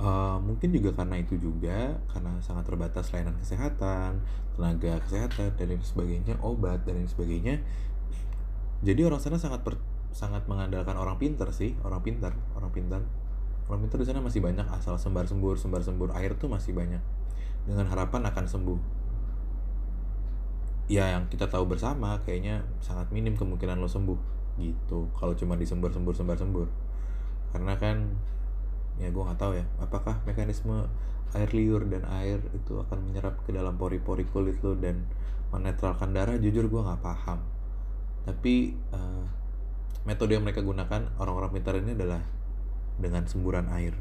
Uh, 0.01 0.41
mungkin 0.41 0.73
juga 0.73 0.97
karena 0.97 1.21
itu 1.21 1.37
juga 1.37 1.93
karena 2.09 2.33
sangat 2.41 2.65
terbatas 2.65 3.13
layanan 3.13 3.37
kesehatan, 3.37 4.25
tenaga 4.57 4.97
kesehatan 5.05 5.53
dan 5.61 5.67
lain 5.69 5.85
sebagainya, 5.85 6.41
obat 6.41 6.89
dan 6.89 7.05
lain 7.05 7.05
sebagainya. 7.05 7.61
Jadi 8.81 9.01
orang 9.05 9.21
sana 9.21 9.37
sangat 9.37 9.61
per, 9.61 9.77
sangat 10.17 10.49
mengandalkan 10.49 10.97
orang 10.97 11.21
pintar 11.21 11.53
sih, 11.53 11.77
orang 11.85 12.01
pintar, 12.01 12.33
orang 12.57 12.73
pintar. 12.73 13.05
Orang 13.71 13.87
pintar 13.87 14.03
di 14.03 14.07
sana 14.11 14.19
masih 14.19 14.43
banyak 14.43 14.67
asal 14.75 14.99
sembar 14.99 15.31
sembur, 15.31 15.55
sembar 15.55 15.87
sembur 15.87 16.11
air 16.19 16.35
tuh 16.35 16.51
masih 16.51 16.75
banyak. 16.75 16.99
Dengan 17.71 17.87
harapan 17.87 18.27
akan 18.27 18.45
sembuh. 18.51 18.81
Ya 20.91 21.15
yang 21.15 21.31
kita 21.31 21.47
tahu 21.47 21.71
bersama 21.71 22.19
kayaknya 22.27 22.67
sangat 22.83 23.15
minim 23.15 23.39
kemungkinan 23.39 23.79
lo 23.79 23.87
sembuh 23.87 24.19
gitu. 24.59 25.07
Kalau 25.15 25.39
cuma 25.39 25.55
disembur 25.55 25.95
sembur 25.95 26.19
sembar 26.19 26.35
sembur 26.35 26.67
karena 27.55 27.79
kan 27.79 28.11
ya 28.99 29.11
gue 29.11 29.23
nggak 29.23 29.39
tahu 29.39 29.59
ya 29.59 29.67
apakah 29.83 30.23
mekanisme 30.23 30.87
air 31.35 31.51
liur 31.55 31.87
dan 31.87 32.03
air 32.11 32.43
itu 32.55 32.79
akan 32.79 33.11
menyerap 33.11 33.39
ke 33.47 33.55
dalam 33.55 33.79
pori-pori 33.79 34.27
kulit 34.27 34.59
lo 34.67 34.75
dan 34.75 35.07
menetralkan 35.55 36.11
darah? 36.11 36.35
Jujur 36.39 36.67
gue 36.67 36.83
nggak 36.83 37.03
paham. 37.03 37.39
Tapi 38.27 38.75
uh, 38.91 39.23
metode 40.03 40.35
yang 40.35 40.43
mereka 40.43 40.59
gunakan 40.59 41.07
orang-orang 41.23 41.55
pintar 41.55 41.79
ini 41.79 41.95
adalah 41.95 42.19
dengan 43.01 43.25
semburan 43.25 43.67
air. 43.73 43.97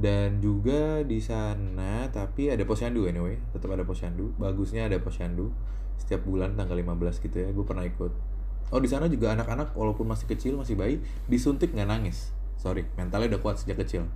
Dan 0.00 0.40
juga 0.40 1.04
di 1.04 1.20
sana 1.20 2.08
tapi 2.08 2.48
ada 2.48 2.64
posyandu 2.64 3.04
anyway 3.04 3.36
tetap 3.52 3.74
ada 3.74 3.84
posyandu. 3.84 4.32
Bagusnya 4.40 4.86
ada 4.88 4.96
posyandu 5.00 5.52
setiap 6.00 6.24
bulan 6.24 6.56
tanggal 6.56 6.78
15 6.78 7.20
gitu 7.20 7.36
ya 7.36 7.48
gue 7.52 7.64
pernah 7.66 7.84
ikut. 7.84 8.12
Oh 8.70 8.78
di 8.78 8.86
sana 8.86 9.10
juga 9.10 9.34
anak-anak 9.34 9.74
walaupun 9.74 10.06
masih 10.06 10.30
kecil 10.30 10.56
masih 10.56 10.78
bayi 10.78 11.02
disuntik 11.26 11.74
nggak 11.74 11.90
nangis. 11.90 12.32
Sorry 12.56 12.86
mentalnya 12.96 13.36
udah 13.36 13.40
kuat 13.42 13.60
sejak 13.60 13.82
kecil. 13.84 14.08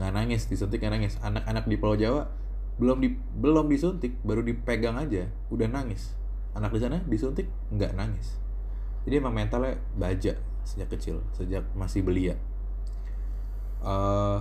Nggak 0.00 0.12
nangis 0.16 0.48
disuntik 0.48 0.82
nggak 0.82 0.94
nangis. 0.98 1.14
Anak-anak 1.22 1.68
di 1.68 1.76
Pulau 1.78 1.94
Jawa 1.94 2.26
belum 2.80 2.98
di 3.04 3.12
belum 3.36 3.68
disuntik 3.68 4.16
baru 4.24 4.40
dipegang 4.42 4.96
aja 4.98 5.28
udah 5.52 5.68
nangis. 5.68 6.16
Anak 6.56 6.74
di 6.74 6.80
sana 6.82 6.98
disuntik 7.06 7.46
nggak 7.70 7.94
nangis. 7.94 8.40
Jadi 9.06 9.14
emang 9.20 9.36
mentalnya 9.36 9.78
baja 9.94 10.34
sejak 10.64 10.92
kecil 10.92 11.24
sejak 11.34 11.64
masih 11.74 12.04
belia 12.04 12.36
uh, 13.84 14.38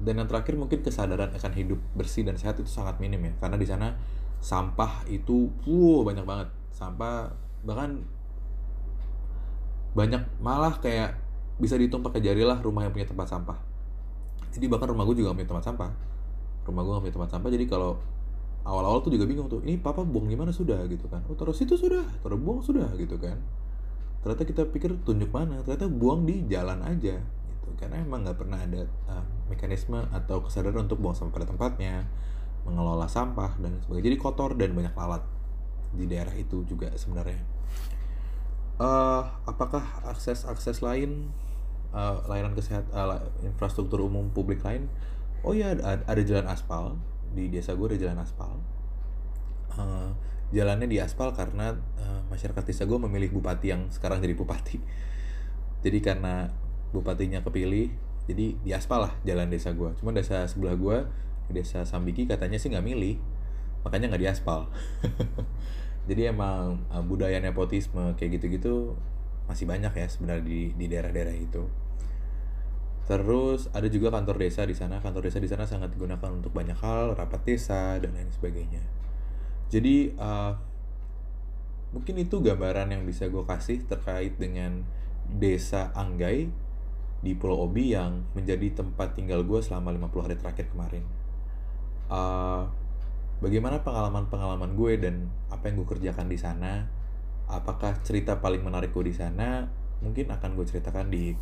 dan 0.00 0.14
yang 0.18 0.28
terakhir 0.28 0.58
mungkin 0.58 0.82
kesadaran 0.82 1.30
akan 1.30 1.52
hidup 1.54 1.78
bersih 1.94 2.26
dan 2.26 2.34
sehat 2.34 2.58
itu 2.58 2.66
sangat 2.66 2.98
minim 2.98 3.22
ya. 3.22 3.32
Karena 3.38 3.56
di 3.60 3.66
sana 3.68 3.94
sampah 4.42 5.06
itu 5.06 5.52
wow 5.68 6.02
banyak 6.02 6.26
banget. 6.26 6.48
Sampah 6.74 7.30
bahkan 7.62 8.02
banyak 9.94 10.22
malah 10.42 10.74
kayak 10.82 11.14
bisa 11.62 11.78
dihitung 11.78 12.02
pakai 12.02 12.18
jari 12.18 12.42
lah 12.42 12.58
rumah 12.58 12.82
yang 12.82 12.90
punya 12.90 13.06
tempat 13.06 13.30
sampah. 13.30 13.58
Jadi 14.50 14.66
bahkan 14.66 14.90
rumah 14.90 15.06
gue 15.06 15.22
juga 15.22 15.30
gak 15.30 15.38
punya 15.38 15.50
tempat 15.54 15.64
sampah. 15.70 15.90
Rumah 16.66 16.80
gue 16.82 16.92
gak 16.92 17.04
punya 17.06 17.14
tempat 17.14 17.30
sampah 17.30 17.50
jadi 17.54 17.64
kalau 17.70 17.92
awal-awal 18.66 19.04
tuh 19.06 19.14
juga 19.14 19.28
bingung 19.28 19.46
tuh 19.46 19.62
ini 19.62 19.78
papa 19.78 20.02
buang 20.02 20.26
di 20.26 20.34
mana? 20.34 20.50
Sudah 20.50 20.82
gitu 20.90 21.06
kan. 21.06 21.22
Oh 21.30 21.38
taruh 21.38 21.54
situ 21.54 21.78
sudah 21.78 22.02
taruh 22.26 22.38
buang 22.38 22.58
sudah 22.58 22.90
gitu 22.98 23.14
kan. 23.22 23.38
Ternyata 24.26 24.42
kita 24.42 24.62
pikir 24.66 24.98
tunjuk 25.06 25.30
mana 25.30 25.62
ternyata 25.62 25.86
buang 25.86 26.26
di 26.26 26.42
jalan 26.50 26.82
aja 26.82 27.22
gitu. 27.64 27.72
Karena 27.80 28.04
emang 28.04 28.28
nggak 28.28 28.36
pernah 28.36 28.60
ada 28.60 28.84
uh, 29.08 29.24
mekanisme 29.48 29.96
atau 30.12 30.44
kesadaran 30.44 30.84
untuk 30.84 31.00
buang 31.00 31.16
sampah 31.16 31.32
pada 31.40 31.48
tempatnya 31.48 32.04
mengelola 32.68 33.08
sampah 33.08 33.56
dan 33.60 33.80
sebagainya. 33.80 34.12
Jadi 34.12 34.16
kotor 34.20 34.50
dan 34.56 34.76
banyak 34.76 34.92
lalat 34.92 35.24
di 35.96 36.04
daerah 36.04 36.32
itu 36.36 36.64
juga 36.68 36.92
sebenarnya. 36.92 37.40
Uh, 38.74 39.22
apakah 39.46 39.84
akses 40.02 40.42
akses 40.44 40.82
lain 40.82 41.30
uh, 41.94 42.18
layanan 42.26 42.58
kesehatan 42.58 42.90
uh, 42.90 43.22
infrastruktur 43.46 44.02
umum 44.02 44.28
publik 44.34 44.60
lain? 44.66 44.90
Oh 45.46 45.52
ya 45.54 45.76
ada, 45.76 46.02
ada 46.04 46.22
jalan 46.24 46.48
aspal. 46.50 46.98
Di 47.32 47.52
desa 47.52 47.76
gue 47.76 47.86
ada 47.94 47.98
jalan 48.00 48.18
aspal. 48.18 48.52
Uh, 49.74 50.10
jalannya 50.50 50.86
di 50.90 50.98
aspal 50.98 51.34
karena 51.34 51.74
uh, 52.00 52.20
masyarakat 52.30 52.62
desa 52.66 52.82
gue 52.88 52.98
memilih 52.98 53.34
bupati 53.38 53.70
yang 53.70 53.86
sekarang 53.92 54.18
jadi 54.18 54.34
bupati. 54.34 54.78
Jadi 55.84 55.98
karena 56.00 56.48
bupatinya 56.94 57.42
kepilih. 57.42 57.90
Jadi 58.24 58.56
diaspal 58.62 59.10
lah 59.10 59.12
jalan 59.26 59.50
desa 59.52 59.74
gue 59.74 59.92
cuma 60.00 60.14
desa 60.14 60.48
sebelah 60.48 60.78
gue 60.78 61.04
desa 61.52 61.84
Sambiki 61.84 62.24
katanya 62.24 62.56
sih 62.56 62.70
nggak 62.70 62.86
milih. 62.86 63.18
Makanya 63.82 64.14
nggak 64.14 64.22
diaspal 64.22 64.70
jadi 66.08 66.32
emang 66.36 66.84
uh, 66.92 67.00
budaya 67.00 67.40
nepotisme 67.40 68.12
kayak 68.16 68.40
gitu-gitu 68.40 68.92
masih 69.48 69.68
banyak 69.68 69.92
ya 69.92 70.06
sebenarnya 70.08 70.44
di 70.44 70.60
di 70.76 70.86
daerah-daerah 70.88 71.36
itu. 71.36 71.64
Terus 73.04 73.68
ada 73.76 73.84
juga 73.92 74.08
kantor 74.08 74.40
desa 74.40 74.64
di 74.64 74.72
sana. 74.72 75.00
Kantor 75.00 75.28
desa 75.28 75.36
di 75.36 75.48
sana 75.48 75.68
sangat 75.68 75.92
digunakan 75.92 76.32
untuk 76.32 76.56
banyak 76.56 76.76
hal 76.80 77.12
rapat 77.12 77.44
desa 77.44 78.00
dan 78.00 78.16
lain 78.16 78.32
sebagainya. 78.32 78.80
Jadi 79.68 80.16
uh, 80.16 80.56
mungkin 81.92 82.16
itu 82.20 82.40
gambaran 82.40 82.92
yang 82.96 83.04
bisa 83.04 83.28
gue 83.28 83.44
kasih 83.44 83.84
terkait 83.84 84.36
dengan 84.40 84.84
desa 85.28 85.92
Anggai 85.92 86.48
di 87.24 87.32
Pulau 87.32 87.64
Obi 87.64 87.96
yang 87.96 88.28
menjadi 88.36 88.84
tempat 88.84 89.16
tinggal 89.16 89.40
gue 89.48 89.64
selama 89.64 89.96
50 89.96 90.24
hari 90.28 90.36
terakhir 90.36 90.68
kemarin. 90.68 91.04
Uh, 92.12 92.68
bagaimana 93.40 93.80
pengalaman-pengalaman 93.80 94.76
gue 94.76 94.92
dan 95.00 95.32
apa 95.48 95.72
yang 95.72 95.80
gue 95.80 95.88
kerjakan 95.88 96.28
di 96.28 96.36
sana? 96.36 96.84
Apakah 97.48 97.96
cerita 98.04 98.44
paling 98.44 98.60
menarik 98.60 98.92
gue 98.92 99.08
di 99.08 99.16
sana? 99.16 99.64
Mungkin 100.04 100.28
akan 100.28 100.52
gue 100.52 100.68
ceritakan 100.68 101.08
di 101.08 101.32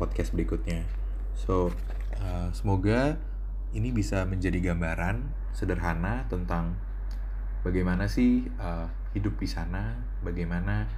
podcast 0.00 0.32
berikutnya. 0.32 0.88
So 1.36 1.68
uh, 2.16 2.48
semoga 2.56 3.20
ini 3.76 3.92
bisa 3.92 4.24
menjadi 4.24 4.72
gambaran 4.72 5.28
sederhana 5.52 6.24
tentang 6.32 6.80
bagaimana 7.60 8.08
sih 8.08 8.48
uh, 8.56 8.88
hidup 9.12 9.36
di 9.36 9.48
sana 9.48 10.00
bagaimana 10.24 10.88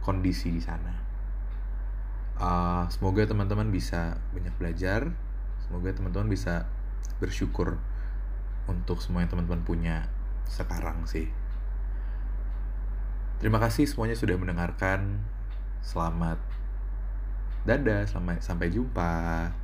kondisi 0.00 0.54
di 0.54 0.62
sana 0.62 1.03
uh, 2.38 2.84
semoga 2.90 3.26
teman-teman 3.26 3.68
bisa 3.70 4.18
banyak 4.32 4.54
belajar 4.56 5.10
semoga 5.64 5.90
teman-teman 5.96 6.28
bisa 6.28 6.68
bersyukur 7.18 7.80
untuk 8.68 9.00
semua 9.00 9.24
yang 9.24 9.30
teman-teman 9.32 9.64
punya 9.64 9.96
sekarang 10.48 11.04
sih. 11.08 11.28
Terima 13.40 13.60
kasih 13.60 13.84
semuanya 13.84 14.16
sudah 14.16 14.36
mendengarkan. 14.40 15.20
Selamat 15.84 16.40
dadah, 17.68 18.08
selamat 18.08 18.40
sampai 18.40 18.72
jumpa. 18.72 19.63